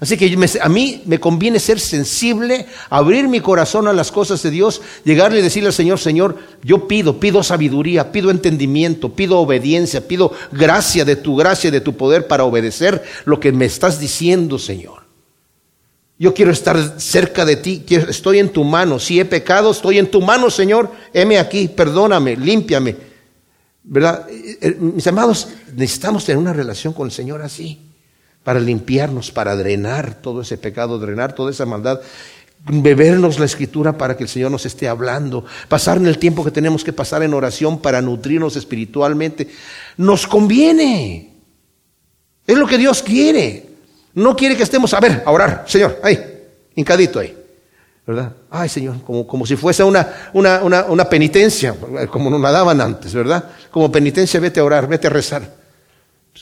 Así 0.00 0.16
que 0.16 0.34
a 0.62 0.68
mí 0.70 1.02
me 1.04 1.20
conviene 1.20 1.60
ser 1.60 1.78
sensible, 1.78 2.64
abrir 2.88 3.28
mi 3.28 3.40
corazón 3.40 3.86
a 3.86 3.92
las 3.92 4.10
cosas 4.10 4.42
de 4.42 4.50
Dios, 4.50 4.80
llegarle 5.04 5.40
y 5.40 5.42
decirle 5.42 5.66
al 5.66 5.74
Señor, 5.74 5.98
Señor, 5.98 6.38
yo 6.64 6.88
pido, 6.88 7.20
pido 7.20 7.42
sabiduría, 7.42 8.10
pido 8.10 8.30
entendimiento, 8.30 9.12
pido 9.12 9.38
obediencia, 9.38 10.08
pido 10.08 10.32
gracia 10.52 11.04
de 11.04 11.16
tu 11.16 11.36
gracia, 11.36 11.70
de 11.70 11.82
tu 11.82 11.98
poder 11.98 12.26
para 12.26 12.44
obedecer 12.44 13.02
lo 13.26 13.38
que 13.40 13.52
me 13.52 13.66
estás 13.66 14.00
diciendo, 14.00 14.58
Señor. 14.58 15.02
Yo 16.18 16.32
quiero 16.32 16.50
estar 16.50 16.98
cerca 16.98 17.44
de 17.44 17.56
ti, 17.56 17.84
estoy 17.90 18.38
en 18.38 18.48
tu 18.48 18.64
mano. 18.64 18.98
Si 18.98 19.20
he 19.20 19.26
pecado, 19.26 19.70
estoy 19.70 19.98
en 19.98 20.10
tu 20.10 20.22
mano, 20.22 20.48
Señor. 20.48 20.90
Heme 21.12 21.38
aquí, 21.38 21.68
perdóname, 21.68 22.36
límpiame. 22.36 22.96
¿Verdad? 23.82 24.26
Eh, 24.30 24.58
eh, 24.62 24.76
mis 24.78 25.06
amados, 25.06 25.48
necesitamos 25.74 26.24
tener 26.24 26.38
una 26.38 26.54
relación 26.54 26.94
con 26.94 27.06
el 27.06 27.12
Señor 27.12 27.42
así 27.42 27.89
para 28.50 28.58
limpiarnos, 28.58 29.30
para 29.30 29.54
drenar 29.54 30.14
todo 30.14 30.40
ese 30.40 30.58
pecado, 30.58 30.98
drenar 30.98 31.36
toda 31.36 31.52
esa 31.52 31.66
maldad, 31.66 32.00
bebernos 32.66 33.38
la 33.38 33.44
escritura 33.44 33.96
para 33.96 34.16
que 34.16 34.24
el 34.24 34.28
Señor 34.28 34.50
nos 34.50 34.66
esté 34.66 34.88
hablando, 34.88 35.44
pasar 35.68 35.98
en 35.98 36.06
el 36.08 36.18
tiempo 36.18 36.42
que 36.42 36.50
tenemos 36.50 36.82
que 36.82 36.92
pasar 36.92 37.22
en 37.22 37.32
oración 37.32 37.78
para 37.78 38.02
nutrirnos 38.02 38.56
espiritualmente. 38.56 39.46
Nos 39.98 40.26
conviene. 40.26 41.32
Es 42.44 42.58
lo 42.58 42.66
que 42.66 42.76
Dios 42.76 43.04
quiere. 43.04 43.68
No 44.14 44.34
quiere 44.34 44.56
que 44.56 44.64
estemos 44.64 44.92
a 44.94 44.98
ver, 44.98 45.22
a 45.24 45.30
orar, 45.30 45.62
Señor, 45.68 46.00
ahí, 46.02 46.18
hincadito 46.74 47.20
ahí. 47.20 47.36
¿Verdad? 48.04 48.32
Ay, 48.50 48.68
Señor, 48.68 49.00
como, 49.04 49.28
como 49.28 49.46
si 49.46 49.54
fuese 49.54 49.84
una, 49.84 50.08
una, 50.32 50.60
una, 50.64 50.86
una 50.86 51.08
penitencia, 51.08 51.76
como 52.10 52.28
nos 52.28 52.40
nadaban 52.40 52.80
antes, 52.80 53.14
¿verdad? 53.14 53.44
Como 53.70 53.92
penitencia, 53.92 54.40
vete 54.40 54.58
a 54.58 54.64
orar, 54.64 54.88
vete 54.88 55.06
a 55.06 55.10
rezar. 55.10 55.59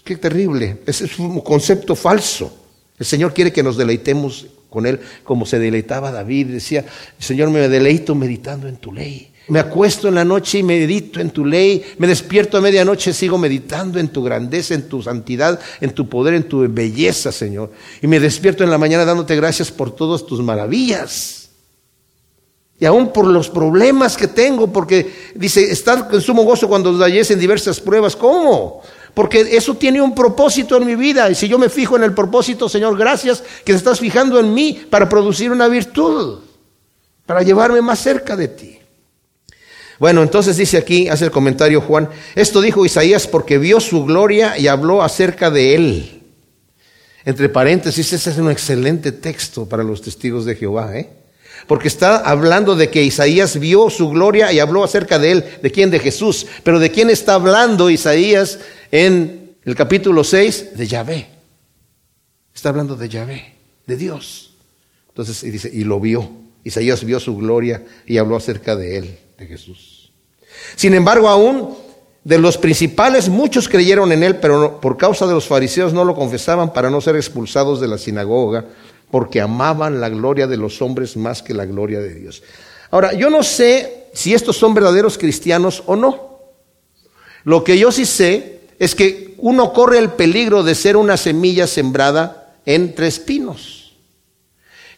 Qué 0.05 0.17
terrible. 0.17 0.79
Ese 0.87 1.05
es 1.07 1.19
un 1.19 1.41
concepto 1.41 1.95
falso. 1.95 2.53
El 2.99 3.07
Señor 3.07 3.33
quiere 3.33 3.53
que 3.53 3.63
nos 3.63 3.77
deleitemos 3.77 4.47
con 4.71 4.87
él, 4.87 5.01
como 5.25 5.47
se 5.47 5.59
deleitaba 5.59 6.11
David. 6.11 6.49
Decía, 6.49 6.85
Señor, 7.19 7.51
me 7.51 7.69
deleito 7.69 8.15
meditando 8.15 8.69
en 8.69 8.77
tu 8.77 8.93
ley. 8.93 9.33
Me 9.49 9.61
acuesto 9.61 10.09
en 10.09 10.17
la 10.17 10.25
noche 10.25 10.59
y 10.59 10.63
medito 10.63 11.21
en 11.21 11.31
tu 11.31 11.45
ley. 11.45 11.83
Me 11.99 12.07
despierto 12.07 12.59
a 12.59 12.61
medianoche 12.61 13.11
y 13.11 13.15
sigo 13.15 13.39
meditando 13.39 13.99
en 13.99 14.09
tu 14.09 14.23
grandeza, 14.23 14.75
en 14.75 14.89
tu 14.89 15.03
santidad, 15.03 15.59
en 15.81 15.91
tu 15.91 16.09
poder, 16.09 16.35
en 16.35 16.43
tu 16.43 16.69
belleza, 16.69 17.33
Señor. 17.33 17.73
Y 18.03 18.07
me 18.07 18.21
despierto 18.21 18.63
en 18.63 18.71
la 18.71 18.77
mañana 18.77 19.07
dándote 19.07 19.35
gracias 19.37 19.71
por 19.71 19.95
todas 19.95 20.27
tus 20.27 20.43
maravillas. 20.43 21.49
Y 22.79 22.85
aún 22.85 23.11
por 23.13 23.27
los 23.27 23.49
problemas 23.49 24.17
que 24.17 24.29
tengo, 24.29 24.71
porque 24.71 25.31
dice, 25.35 25.73
estar 25.73 26.09
con 26.09 26.21
sumo 26.21 26.45
gozo 26.45 26.69
cuando 26.69 27.07
en 27.07 27.39
diversas 27.41 27.81
pruebas. 27.81 28.15
¿Cómo? 28.15 28.83
Porque 29.15 29.41
eso 29.57 29.75
tiene 29.75 30.01
un 30.01 30.15
propósito 30.15 30.77
en 30.77 30.87
mi 30.87 30.95
vida. 30.95 31.31
Y 31.31 31.35
si 31.35 31.49
yo 31.49 31.59
me 31.59 31.69
fijo 31.69 31.97
en 31.97 32.05
el 32.05 32.15
propósito, 32.15 32.69
Señor, 32.69 32.97
gracias 32.97 33.43
que 33.65 33.73
te 33.73 33.79
estás 33.79 34.01
fijando 34.01 34.39
en 34.39 34.55
mí 34.55 34.87
para 34.91 35.09
producir 35.09 35.51
una 35.51 35.69
virtud, 35.69 36.41
para 37.27 37.43
llevarme 37.43 37.83
más 37.83 37.99
cerca 37.99 38.37
de 38.37 38.49
ti. 38.49 38.79
Bueno, 39.99 40.23
entonces 40.23 40.57
dice 40.57 40.79
aquí, 40.79 41.09
hace 41.09 41.25
el 41.25 41.31
comentario 41.31 41.81
Juan, 41.81 42.09
esto 42.37 42.61
dijo 42.61 42.87
Isaías 42.87 43.27
porque 43.27 43.59
vio 43.59 43.81
su 43.81 44.05
gloria 44.05 44.57
y 44.57 44.69
habló 44.69 45.03
acerca 45.03 45.51
de 45.51 45.75
él. 45.75 46.23
Entre 47.25 47.49
paréntesis, 47.49 48.13
ese 48.13 48.31
es 48.31 48.39
un 48.39 48.51
excelente 48.51 49.11
texto 49.11 49.69
para 49.69 49.83
los 49.83 50.01
testigos 50.01 50.45
de 50.45 50.55
Jehová, 50.55 50.97
¿eh? 50.97 51.11
Porque 51.67 51.89
está 51.89 52.19
hablando 52.19 52.77
de 52.77 52.91
que 52.91 53.03
Isaías 53.03 53.59
vio 53.59 53.91
su 53.91 54.09
gloria 54.11 54.53
y 54.53 54.59
habló 54.59 54.85
acerca 54.85 55.19
de 55.19 55.33
él. 55.33 55.45
¿De 55.63 55.71
quién? 55.71 55.91
De 55.91 55.99
Jesús. 55.99 56.47
Pero 56.63 56.79
¿de 56.79 56.91
quién 56.91 57.11
está 57.11 57.35
hablando 57.35 57.91
Isaías 57.91 58.61
en 58.91 59.57
el 59.65 59.75
capítulo 59.75 60.25
6? 60.25 60.77
De 60.77 60.87
Yahvé. 60.87 61.27
Está 62.55 62.71
hablando 62.71 62.97
de 62.97 63.09
Yahvé, 63.09 63.55
de 63.87 63.97
Dios. 63.97 64.55
Entonces 65.09 65.43
y 65.43 65.51
dice, 65.51 65.71
y 65.73 65.85
lo 65.85 66.01
vio. 66.01 66.31
Isaías 66.65 67.05
vio 67.05 67.21
su 67.21 67.37
gloria 67.37 67.85
y 68.07 68.19
habló 68.19 68.37
acerca 68.37 68.77
de 68.77 68.99
él, 68.99 69.19
de 69.39 69.47
Jesús. 69.47 70.13
Sin 70.77 70.95
embargo, 70.95 71.29
aún 71.29 71.77
de 72.25 72.39
los 72.39 72.59
principales 72.59 73.29
muchos 73.29 73.69
creyeron 73.69 74.13
en 74.13 74.23
él, 74.23 74.37
pero 74.37 74.81
por 74.81 74.97
causa 74.97 75.27
de 75.27 75.35
los 75.35 75.47
fariseos 75.47 75.93
no 75.93 76.05
lo 76.05 76.15
confesaban 76.15 76.73
para 76.73 76.91
no 76.91 77.01
ser 77.01 77.17
expulsados 77.17 77.81
de 77.81 77.89
la 77.89 77.97
sinagoga 77.97 78.67
porque 79.11 79.41
amaban 79.41 80.01
la 80.01 80.09
gloria 80.09 80.47
de 80.47 80.57
los 80.57 80.83
hombres 80.83 81.17
más 81.17 81.43
que 81.43 81.55
la 81.55 81.65
gloria 81.65 82.01
de 82.01 82.15
Dios. 82.15 82.43
Ahora, 82.91 83.13
yo 83.13 83.31
no 83.31 83.43
sé 83.43 84.09
si 84.13 84.35
estos 84.35 84.57
son 84.57 84.75
verdaderos 84.75 85.19
cristianos 85.19 85.83
o 85.87 85.97
no. 85.97 86.41
Lo 87.45 87.65
que 87.65 87.79
yo 87.79 87.93
sí 87.93 88.05
sé 88.05 88.61
es 88.79 88.95
que 88.95 89.35
uno 89.39 89.73
corre 89.73 89.99
el 89.99 90.11
peligro 90.11 90.63
de 90.63 90.75
ser 90.75 90.97
una 90.97 91.17
semilla 91.17 91.67
sembrada 91.67 92.55
entre 92.67 93.07
espinos. 93.07 93.95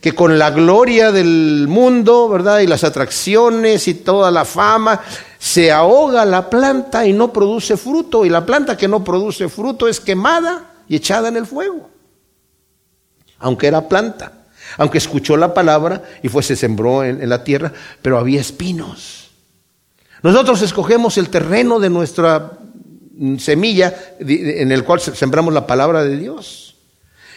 Que 0.01 0.13
con 0.13 0.39
la 0.39 0.51
gloria 0.51 1.13
del 1.13 1.67
mundo, 1.69 2.29
¿verdad? 2.29 2.61
Y 2.61 2.67
las 2.67 2.85
atracciones 2.85 3.87
y 3.87 3.95
toda 3.95 4.31
la 4.31 4.45
fama, 4.45 5.03
se 5.39 5.71
ahoga 5.71 6.25
la 6.25 6.49
planta 6.49 7.07
y 7.07 7.13
no 7.13 7.33
produce 7.33 7.77
fruto. 7.77 8.25
Y 8.25 8.31
la 8.31 8.47
planta 8.47 8.77
que 8.77 8.89
no 8.89 9.05
produce 9.05 9.49
fruto 9.49 9.87
es 9.89 10.01
quemada 10.01 10.73
y 10.89 10.97
echada 10.97 11.29
en 11.29 11.37
el 11.37 11.47
fuego 11.47 11.91
aunque 13.41 13.67
era 13.67 13.89
planta, 13.89 14.33
aunque 14.79 14.99
escuchó 14.99 15.37
la 15.37 15.53
palabra 15.53 16.03
y 16.23 16.29
fue, 16.29 16.43
se 16.43 16.57
sembró 16.57 17.03
en, 17.03 17.29
la 17.29 17.43
tierra, 17.43 17.73
pero 18.01 18.19
había 18.19 18.41
espinos. 18.41 19.31
Nosotros 20.23 20.63
escogemos 20.63 21.19
el 21.19 21.31
terreno 21.31 21.81
de 21.81 21.91
nuestra 21.91 22.53
mm, 23.17 23.39
semilla 23.39 23.95
en 24.21 24.71
el 24.71 24.85
cual 24.85 25.01
sembramos 25.01 25.53
la 25.53 25.67
palabra 25.67 26.05
de 26.05 26.17
Dios. 26.17 26.77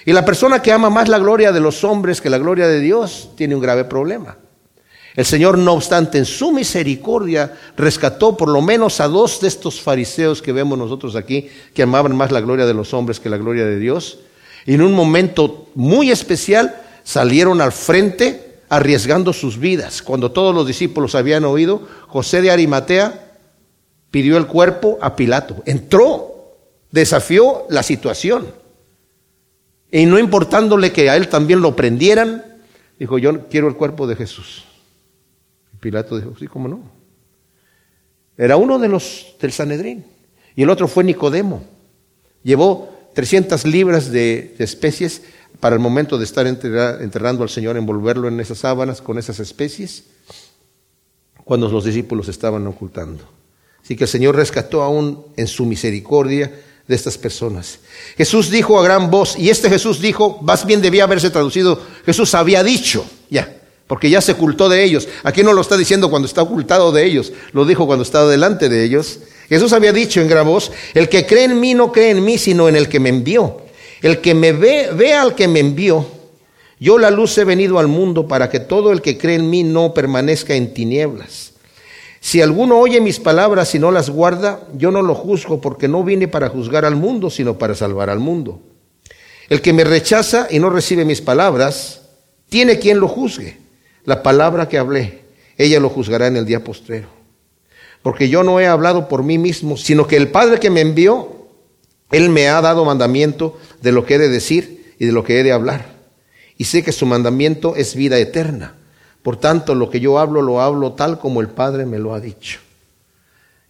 Y 0.05 0.11
la 0.11 0.25
persona 0.25 0.61
que 0.61 0.73
ama 0.73 0.89
más 0.89 1.07
la 1.07 1.17
gloria 1.17 1.53
de 1.53 1.61
los 1.61 1.83
hombres 1.83 2.19
que 2.19 2.29
la 2.29 2.37
gloria 2.37 2.67
de 2.67 2.81
Dios 2.81 3.29
tiene 3.37 3.55
un 3.55 3.61
grave 3.61 3.85
problema. 3.85 4.37
El 5.15 5.25
Señor, 5.25 5.57
no 5.57 5.73
obstante, 5.73 6.17
en 6.17 6.25
su 6.25 6.51
misericordia 6.51 7.53
rescató 7.77 8.35
por 8.35 8.49
lo 8.49 8.61
menos 8.61 8.99
a 8.99 9.07
dos 9.07 9.39
de 9.41 9.47
estos 9.47 9.79
fariseos 9.79 10.41
que 10.41 10.51
vemos 10.51 10.77
nosotros 10.77 11.15
aquí, 11.15 11.49
que 11.73 11.83
amaban 11.83 12.15
más 12.15 12.31
la 12.31 12.41
gloria 12.41 12.65
de 12.65 12.73
los 12.73 12.93
hombres 12.93 13.19
que 13.19 13.29
la 13.29 13.37
gloria 13.37 13.63
de 13.65 13.77
Dios, 13.77 14.19
en 14.66 14.82
un 14.82 14.93
momento 14.93 15.68
muy 15.76 16.11
especial 16.11 16.82
salieron 17.03 17.61
al 17.61 17.72
frente 17.72 18.59
arriesgando 18.70 19.34
sus 19.34 19.59
vidas. 19.59 20.01
Cuando 20.01 20.32
todos 20.32 20.55
los 20.55 20.66
discípulos 20.66 21.16
habían 21.16 21.45
oído, 21.45 21.88
José 22.07 22.41
de 22.41 22.51
Arimatea 22.51 23.38
pidió 24.09 24.38
el 24.38 24.47
cuerpo 24.47 24.97
a 25.01 25.16
Pilato. 25.16 25.61
Entró, 25.66 26.55
desafió 26.91 27.66
la 27.70 27.84
situación. 27.84 28.47
Y 29.91 30.05
no 30.05 30.18
importándole 30.18 30.91
que 30.91 31.09
a 31.09 31.16
él 31.18 31.28
también 31.28 31.61
lo 31.61 31.76
prendieran, 31.76 32.43
dijo, 32.97 33.18
yo 33.18 33.47
quiero 33.47 33.68
el 33.68 33.76
cuerpo 33.76 34.07
de 34.07 34.16
Jesús. 34.16 34.64
Y 35.74 35.78
Pilato 35.78 36.18
dijo, 36.18 36.34
sí, 36.39 36.47
cómo 36.47 36.68
no. 36.68 36.82
Era 38.38 38.57
uno 38.57 38.80
de 38.80 38.88
los 38.88 39.36
del 39.39 39.51
Sanedrín. 39.51 40.05
Y 40.55 40.64
el 40.64 40.70
otro 40.70 40.88
fue 40.88 41.03
Nicodemo. 41.03 41.64
Llevó 42.43 42.92
300 43.14 43.66
libras 43.66 44.11
de, 44.11 44.55
especies 44.59 45.22
para 45.59 45.76
el 45.76 45.82
momento 45.82 46.18
de 46.18 46.26
estar 46.26 46.45
enterrando 46.47 47.43
al 47.43 47.49
Señor, 47.49 47.78
envolverlo 47.78 48.28
en 48.28 48.39
esas 48.39 48.59
sábanas 48.59 49.01
con 49.01 49.18
esas 49.18 49.39
especies, 49.39 50.03
cuando 51.43 51.70
los 51.70 51.86
discípulos 51.86 52.28
estaban 52.28 52.66
ocultando. 52.68 53.24
Así 53.84 53.95
que 53.95 54.05
el 54.05 54.09
Señor 54.09 54.36
rescató 54.36 54.82
aún 54.82 55.26
en 55.36 55.47
su 55.47 55.66
misericordia 55.66 56.51
de 56.88 56.95
estas 56.95 57.18
personas. 57.18 57.80
Jesús 58.18 58.49
dijo 58.49 58.80
a 58.80 58.84
gran 58.84 59.09
voz, 59.09 59.38
y 59.38 59.49
este 59.49 59.70
Jesús 59.70 60.01
dijo, 60.01 60.39
más 60.41 60.66
bien 60.66 60.82
debía 60.82 61.05
haberse 61.05 61.30
traducido, 61.30 61.82
Jesús 62.05 62.34
había 62.36 62.64
dicho, 62.64 63.05
ya, 63.30 63.62
porque 63.93 64.09
ya 64.09 64.21
se 64.21 64.31
ocultó 64.31 64.69
de 64.69 64.83
ellos. 64.83 65.07
Aquí 65.21 65.43
no 65.43 65.53
lo 65.53 65.61
está 65.61 65.77
diciendo 65.77 66.09
cuando 66.09 66.25
está 66.25 66.41
ocultado 66.41 66.91
de 66.91 67.05
ellos, 67.05 67.31
lo 67.51 67.63
dijo 67.63 67.85
cuando 67.85 68.01
estaba 68.01 68.27
delante 68.27 68.67
de 68.67 68.83
ellos. 68.83 69.19
Jesús 69.49 69.71
había 69.71 69.93
dicho 69.93 70.19
en 70.19 70.27
gran 70.27 70.47
voz, 70.47 70.71
el 70.95 71.09
que 71.09 71.27
cree 71.27 71.43
en 71.43 71.59
mí 71.59 71.75
no 71.75 71.91
cree 71.91 72.09
en 72.09 72.25
mí, 72.25 72.39
sino 72.39 72.67
en 72.67 72.75
el 72.75 72.89
que 72.89 72.99
me 72.99 73.09
envió. 73.09 73.61
El 74.01 74.19
que 74.19 74.33
me 74.33 74.51
ve, 74.51 74.89
ve 74.95 75.13
al 75.13 75.35
que 75.35 75.47
me 75.47 75.59
envió. 75.59 76.07
Yo 76.79 76.97
la 76.97 77.11
luz 77.11 77.37
he 77.37 77.43
venido 77.43 77.77
al 77.77 77.87
mundo 77.87 78.27
para 78.27 78.49
que 78.49 78.59
todo 78.59 78.91
el 78.91 79.03
que 79.03 79.19
cree 79.19 79.35
en 79.35 79.47
mí 79.47 79.61
no 79.61 79.93
permanezca 79.93 80.55
en 80.55 80.73
tinieblas. 80.73 81.51
Si 82.19 82.41
alguno 82.41 82.79
oye 82.79 82.99
mis 82.99 83.19
palabras 83.19 83.75
y 83.75 83.77
no 83.77 83.91
las 83.91 84.09
guarda, 84.09 84.61
yo 84.75 84.89
no 84.89 85.03
lo 85.03 85.13
juzgo 85.13 85.61
porque 85.61 85.87
no 85.87 86.03
vine 86.03 86.27
para 86.27 86.49
juzgar 86.49 86.83
al 86.83 86.95
mundo, 86.95 87.29
sino 87.29 87.59
para 87.59 87.75
salvar 87.75 88.09
al 88.09 88.17
mundo. 88.17 88.59
El 89.49 89.61
que 89.61 89.71
me 89.71 89.83
rechaza 89.83 90.47
y 90.49 90.57
no 90.57 90.71
recibe 90.71 91.05
mis 91.05 91.21
palabras, 91.21 91.99
tiene 92.49 92.79
quien 92.79 92.99
lo 92.99 93.07
juzgue. 93.07 93.62
La 94.05 94.23
palabra 94.23 94.67
que 94.67 94.77
hablé, 94.77 95.21
ella 95.57 95.79
lo 95.79 95.89
juzgará 95.89 96.27
en 96.27 96.37
el 96.37 96.45
día 96.45 96.63
postrero 96.63 97.23
porque 98.03 98.27
yo 98.27 98.43
no 98.43 98.59
he 98.59 98.67
hablado 98.67 99.07
por 99.07 99.23
mí 99.23 99.37
mismo, 99.37 99.77
sino 99.77 100.05
que 100.05 100.17
el 100.17 100.27
Padre 100.27 100.59
que 100.59 100.69
me 100.69 100.81
envió, 100.81 101.47
Él 102.11 102.29
me 102.29 102.49
ha 102.49 102.61
dado 102.61 102.85
mandamiento 102.85 103.57
de 103.81 103.93
lo 103.93 104.05
que 104.05 104.15
he 104.15 104.19
de 104.19 104.27
decir 104.29 104.93
y 104.99 105.05
de 105.05 105.13
lo 105.13 105.23
que 105.23 105.39
he 105.39 105.43
de 105.43 105.53
hablar. 105.53 105.93
Y 106.57 106.65
sé 106.65 106.83
que 106.83 106.91
su 106.91 107.05
mandamiento 107.05 107.75
es 107.77 107.95
vida 107.95 108.19
eterna. 108.19 108.75
Por 109.23 109.37
tanto, 109.37 109.73
lo 109.73 109.89
que 109.89 110.01
yo 110.01 110.19
hablo, 110.19 110.41
lo 110.41 110.61
hablo 110.61 110.91
tal 110.91 111.17
como 111.17 111.39
el 111.39 111.47
Padre 111.47 111.85
me 111.85 111.97
lo 111.97 112.13
ha 112.13 112.19
dicho. 112.19 112.59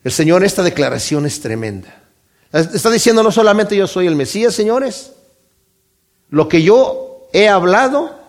El 0.04 0.12
Señor, 0.12 0.44
esta 0.44 0.64
declaración 0.64 1.28
es 1.28 1.40
tremenda. 1.40 2.02
Está 2.52 2.90
diciendo 2.90 3.22
no 3.22 3.32
solamente 3.32 3.76
yo 3.76 3.86
soy 3.88 4.08
el 4.08 4.16
Mesías, 4.16 4.54
señores, 4.54 5.14
lo 6.30 6.50
que 6.50 6.64
yo 6.64 7.28
he 7.34 7.48
hablado, 7.48 8.20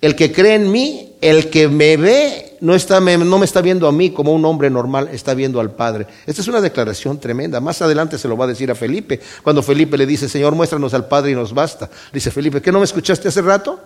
el 0.00 0.14
que 0.14 0.32
cree 0.32 0.54
en 0.54 0.70
mí, 0.70 1.07
el 1.20 1.50
que 1.50 1.68
me 1.68 1.96
ve 1.96 2.56
no, 2.60 2.74
está, 2.74 3.00
no 3.00 3.38
me 3.38 3.44
está 3.44 3.60
viendo 3.60 3.86
a 3.88 3.92
mí 3.92 4.10
como 4.10 4.32
un 4.32 4.44
hombre 4.44 4.70
normal, 4.70 5.08
está 5.12 5.34
viendo 5.34 5.60
al 5.60 5.72
Padre. 5.72 6.06
Esta 6.26 6.42
es 6.42 6.48
una 6.48 6.60
declaración 6.60 7.18
tremenda. 7.18 7.60
Más 7.60 7.80
adelante 7.82 8.18
se 8.18 8.28
lo 8.28 8.36
va 8.36 8.44
a 8.44 8.48
decir 8.48 8.70
a 8.70 8.74
Felipe. 8.74 9.20
Cuando 9.42 9.62
Felipe 9.62 9.96
le 9.96 10.06
dice, 10.06 10.28
Señor, 10.28 10.54
muéstranos 10.54 10.94
al 10.94 11.06
Padre 11.06 11.32
y 11.32 11.34
nos 11.34 11.52
basta. 11.52 11.90
Dice 12.12 12.30
Felipe, 12.30 12.62
¿qué 12.62 12.72
no 12.72 12.78
me 12.78 12.84
escuchaste 12.84 13.28
hace 13.28 13.42
rato? 13.42 13.80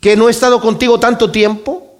¿Que 0.00 0.16
no 0.16 0.28
he 0.28 0.30
estado 0.30 0.60
contigo 0.60 0.98
tanto 0.98 1.30
tiempo? 1.30 1.98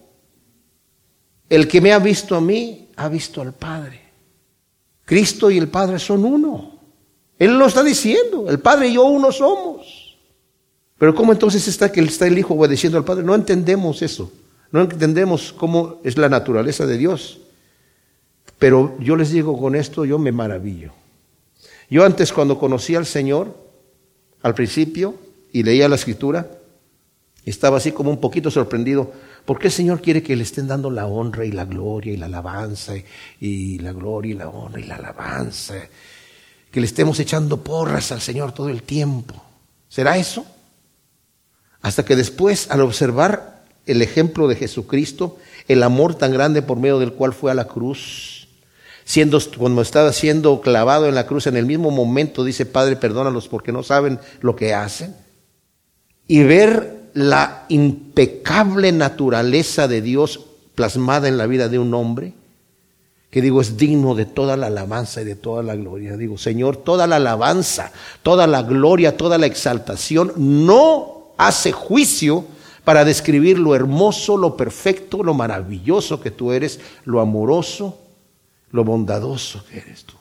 El 1.49 1.69
que 1.69 1.81
me 1.81 1.93
ha 1.93 1.99
visto 1.99 2.35
a 2.35 2.41
mí, 2.41 2.91
ha 2.97 3.09
visto 3.09 3.41
al 3.41 3.53
Padre. 3.53 4.01
Cristo 5.05 5.51
y 5.51 5.59
el 5.59 5.69
Padre 5.69 5.99
son 5.99 6.25
uno. 6.25 6.81
Él 7.39 7.57
lo 7.59 7.67
está 7.67 7.83
diciendo. 7.83 8.49
El 8.49 8.59
Padre 8.59 8.89
y 8.89 8.95
yo 8.95 9.05
uno 9.05 9.31
somos. 9.31 10.17
Pero 10.99 11.15
¿cómo 11.15 11.33
entonces 11.33 11.67
está 11.69 11.93
que 11.93 12.01
está 12.01 12.27
el 12.27 12.39
Hijo 12.39 12.55
obedeciendo 12.55 12.99
al 12.99 13.05
Padre? 13.05 13.23
No 13.23 13.35
entendemos 13.35 14.03
eso. 14.03 14.33
No 14.73 14.83
entendemos 14.83 15.53
cómo 15.53 16.01
es 16.05 16.19
la 16.19 16.29
naturaleza 16.29 16.87
de 16.87 16.99
Dios. 16.99 17.41
Pero 18.59 18.97
yo 19.01 19.17
les 19.17 19.31
digo 19.31 19.59
con 19.59 19.75
esto, 19.75 20.05
yo 20.05 20.19
me 20.19 20.33
maravillo. 20.33 20.93
Yo 21.89 22.05
antes 22.05 22.33
cuando 22.33 22.59
conocí 22.59 22.95
al 22.95 23.07
Señor, 23.07 23.55
al 24.43 24.55
principio, 24.55 25.15
y 25.53 25.63
leía 25.63 25.89
la 25.89 25.97
escritura, 25.97 26.51
estaba 27.45 27.77
así 27.77 27.93
como 27.93 28.11
un 28.11 28.21
poquito 28.21 28.51
sorprendido. 28.51 29.13
¿Por 29.45 29.59
qué 29.59 29.69
el 29.69 29.73
Señor 29.73 30.01
quiere 30.03 30.23
que 30.23 30.35
le 30.35 30.43
estén 30.43 30.67
dando 30.67 30.91
la 30.91 31.07
honra 31.07 31.45
y 31.45 31.53
la 31.53 31.65
gloria 31.65 32.13
y 32.13 32.17
la 32.17 32.27
alabanza 32.27 32.95
y, 33.41 33.79
la 33.79 33.93
gloria 33.93 34.33
y 34.33 34.35
la 34.35 34.49
honra 34.49 34.81
y 34.81 34.85
la 34.85 34.97
alabanza? 34.97 35.75
Que 36.71 36.81
le 36.81 36.87
estemos 36.87 37.21
echando 37.21 37.63
porras 37.63 38.11
al 38.11 38.21
Señor 38.21 38.53
todo 38.53 38.69
el 38.69 38.83
tiempo. 38.83 39.41
¿Será 39.89 40.19
eso? 40.19 40.45
Hasta 41.83 42.05
que 42.05 42.17
después, 42.17 42.69
al 42.71 42.81
observar 42.81 43.56
el 43.87 44.03
ejemplo 44.03 44.49
de 44.49 44.57
Jesucristo, 44.57 45.37
el 45.69 45.83
amor 45.83 46.15
tan 46.15 46.33
grande 46.33 46.63
por 46.63 46.79
medio 46.79 46.99
del 46.99 47.13
cual 47.13 47.33
fue 47.33 47.51
a 47.51 47.55
la 47.55 47.67
cruz, 47.67 48.49
siendo 49.05 49.39
cuando 49.57 49.83
estaba 49.83 50.13
siendo 50.13 50.61
clavado 50.61 51.07
en 51.07 51.15
la 51.15 51.27
cruz, 51.27 51.47
en 51.47 51.57
el 51.57 51.67
mismo 51.67 51.91
momento 51.91 52.45
dice, 52.45 52.67
Padre, 52.67 52.97
perdónalos 52.97 53.49
porque 53.49 53.73
no 53.73 53.83
saben 53.83 54.19
lo 54.41 54.57
que 54.57 54.75
hacen. 54.75 55.15
Y 56.27 56.43
ver 56.43 57.11
la 57.15 57.65
impecable 57.69 58.91
naturaleza 58.91 59.87
de 59.87 60.03
Dios 60.03 60.41
plasmada 60.75 61.29
en 61.29 61.39
la 61.39 61.47
vida 61.47 61.69
de 61.69 61.79
un 61.79 61.95
hombre, 61.95 62.35
que 63.31 63.41
digo 63.41 63.61
es 63.61 63.77
digno 63.77 64.15
de 64.15 64.27
toda 64.27 64.57
la 64.57 64.67
alabanza 64.67 65.23
y 65.23 65.25
de 65.25 65.37
toda 65.37 65.63
la 65.63 65.77
gloria. 65.77 66.17
Digo, 66.17 66.37
Señor, 66.37 66.77
toda 66.77 67.07
la 67.07 67.17
alabanza, 67.17 67.93
toda 68.23 68.47
la 68.47 68.63
gloria, 68.63 69.17
toda 69.17 69.39
la 69.39 69.47
exaltación 69.47 70.33
no 70.37 71.33
hace 71.39 71.71
juicio 71.73 72.45
para 72.87 73.05
describir 73.05 73.59
lo 73.59 73.75
hermoso, 73.75 74.37
lo 74.37 74.57
perfecto, 74.57 75.25
lo 75.25 75.35
maravilloso 75.35 76.21
que 76.21 76.31
tú 76.31 76.53
eres, 76.53 76.79
lo 77.05 77.21
amoroso, 77.21 77.99
lo 78.71 78.85
bondadoso 78.85 79.65
que 79.67 79.79
eres 79.79 80.05
tú. 80.05 80.15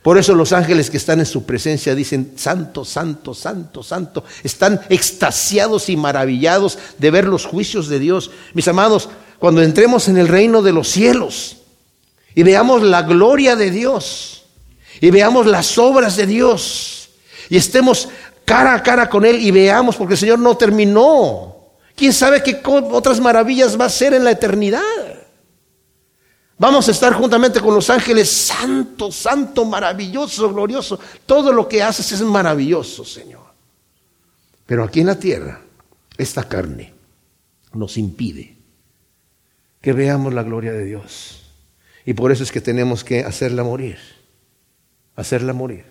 Por 0.00 0.16
eso 0.16 0.34
los 0.34 0.54
ángeles 0.54 0.88
que 0.88 0.96
están 0.96 1.20
en 1.20 1.26
su 1.26 1.44
presencia 1.44 1.94
dicen, 1.94 2.32
santo, 2.36 2.82
santo, 2.86 3.34
santo, 3.34 3.82
santo. 3.82 4.24
Están 4.42 4.80
extasiados 4.88 5.90
y 5.90 5.98
maravillados 5.98 6.78
de 6.96 7.10
ver 7.10 7.26
los 7.26 7.44
juicios 7.44 7.88
de 7.88 7.98
Dios. 7.98 8.30
Mis 8.54 8.66
amados, 8.66 9.10
cuando 9.38 9.60
entremos 9.62 10.08
en 10.08 10.16
el 10.16 10.28
reino 10.28 10.62
de 10.62 10.72
los 10.72 10.88
cielos 10.88 11.58
y 12.34 12.42
veamos 12.42 12.82
la 12.82 13.02
gloria 13.02 13.54
de 13.54 13.70
Dios 13.70 14.44
y 14.98 15.10
veamos 15.10 15.44
las 15.44 15.76
obras 15.76 16.16
de 16.16 16.24
Dios 16.24 17.10
y 17.50 17.58
estemos 17.58 18.08
cara 18.46 18.74
a 18.74 18.82
cara 18.82 19.10
con 19.10 19.26
Él 19.26 19.38
y 19.40 19.50
veamos, 19.50 19.94
porque 19.96 20.14
el 20.14 20.18
Señor 20.18 20.38
no 20.38 20.56
terminó. 20.56 21.49
¿Quién 22.00 22.14
sabe 22.14 22.42
qué 22.42 22.58
otras 22.64 23.20
maravillas 23.20 23.78
va 23.78 23.84
a 23.84 23.88
hacer 23.88 24.14
en 24.14 24.24
la 24.24 24.30
eternidad? 24.30 24.80
Vamos 26.56 26.88
a 26.88 26.92
estar 26.92 27.12
juntamente 27.12 27.60
con 27.60 27.74
los 27.74 27.90
ángeles, 27.90 28.30
santo, 28.30 29.12
santo, 29.12 29.66
maravilloso, 29.66 30.50
glorioso. 30.50 30.98
Todo 31.26 31.52
lo 31.52 31.68
que 31.68 31.82
haces 31.82 32.10
es 32.12 32.22
maravilloso, 32.22 33.04
Señor. 33.04 33.42
Pero 34.64 34.82
aquí 34.82 35.00
en 35.00 35.08
la 35.08 35.18
tierra, 35.18 35.60
esta 36.16 36.44
carne 36.44 36.94
nos 37.74 37.98
impide 37.98 38.56
que 39.82 39.92
veamos 39.92 40.32
la 40.32 40.42
gloria 40.42 40.72
de 40.72 40.86
Dios. 40.86 41.42
Y 42.06 42.14
por 42.14 42.32
eso 42.32 42.44
es 42.44 42.50
que 42.50 42.62
tenemos 42.62 43.04
que 43.04 43.24
hacerla 43.24 43.62
morir, 43.62 43.98
hacerla 45.16 45.52
morir. 45.52 45.84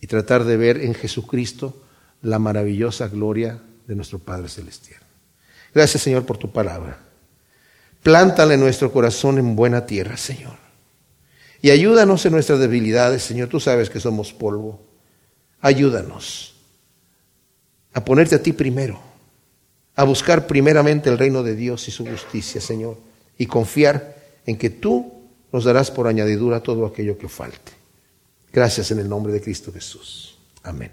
Y 0.00 0.06
tratar 0.06 0.44
de 0.44 0.56
ver 0.56 0.78
en 0.78 0.94
Jesucristo 0.94 1.76
la 2.22 2.38
maravillosa 2.38 3.08
gloria 3.08 3.60
de 3.86 3.94
nuestro 3.94 4.18
Padre 4.18 4.48
Celestial. 4.48 4.99
Gracias 5.74 6.02
Señor 6.02 6.26
por 6.26 6.38
tu 6.38 6.50
palabra. 6.50 6.98
Plántale 8.02 8.56
nuestro 8.56 8.92
corazón 8.92 9.38
en 9.38 9.54
buena 9.56 9.86
tierra, 9.86 10.16
Señor. 10.16 10.56
Y 11.62 11.70
ayúdanos 11.70 12.24
en 12.24 12.32
nuestras 12.32 12.58
debilidades, 12.58 13.22
Señor. 13.22 13.48
Tú 13.48 13.60
sabes 13.60 13.90
que 13.90 14.00
somos 14.00 14.32
polvo. 14.32 14.80
Ayúdanos 15.60 16.54
a 17.92 18.04
ponerte 18.04 18.36
a 18.36 18.42
ti 18.42 18.52
primero, 18.52 19.00
a 19.96 20.04
buscar 20.04 20.46
primeramente 20.46 21.10
el 21.10 21.18
reino 21.18 21.42
de 21.42 21.56
Dios 21.56 21.88
y 21.88 21.90
su 21.90 22.06
justicia, 22.06 22.60
Señor, 22.60 22.96
y 23.36 23.46
confiar 23.46 24.16
en 24.46 24.56
que 24.56 24.70
tú 24.70 25.12
nos 25.52 25.64
darás 25.64 25.90
por 25.90 26.06
añadidura 26.06 26.62
todo 26.62 26.86
aquello 26.86 27.18
que 27.18 27.28
falte. 27.28 27.72
Gracias 28.52 28.90
en 28.90 29.00
el 29.00 29.08
nombre 29.08 29.32
de 29.32 29.40
Cristo 29.40 29.72
Jesús. 29.72 30.38
Amén. 30.62 30.92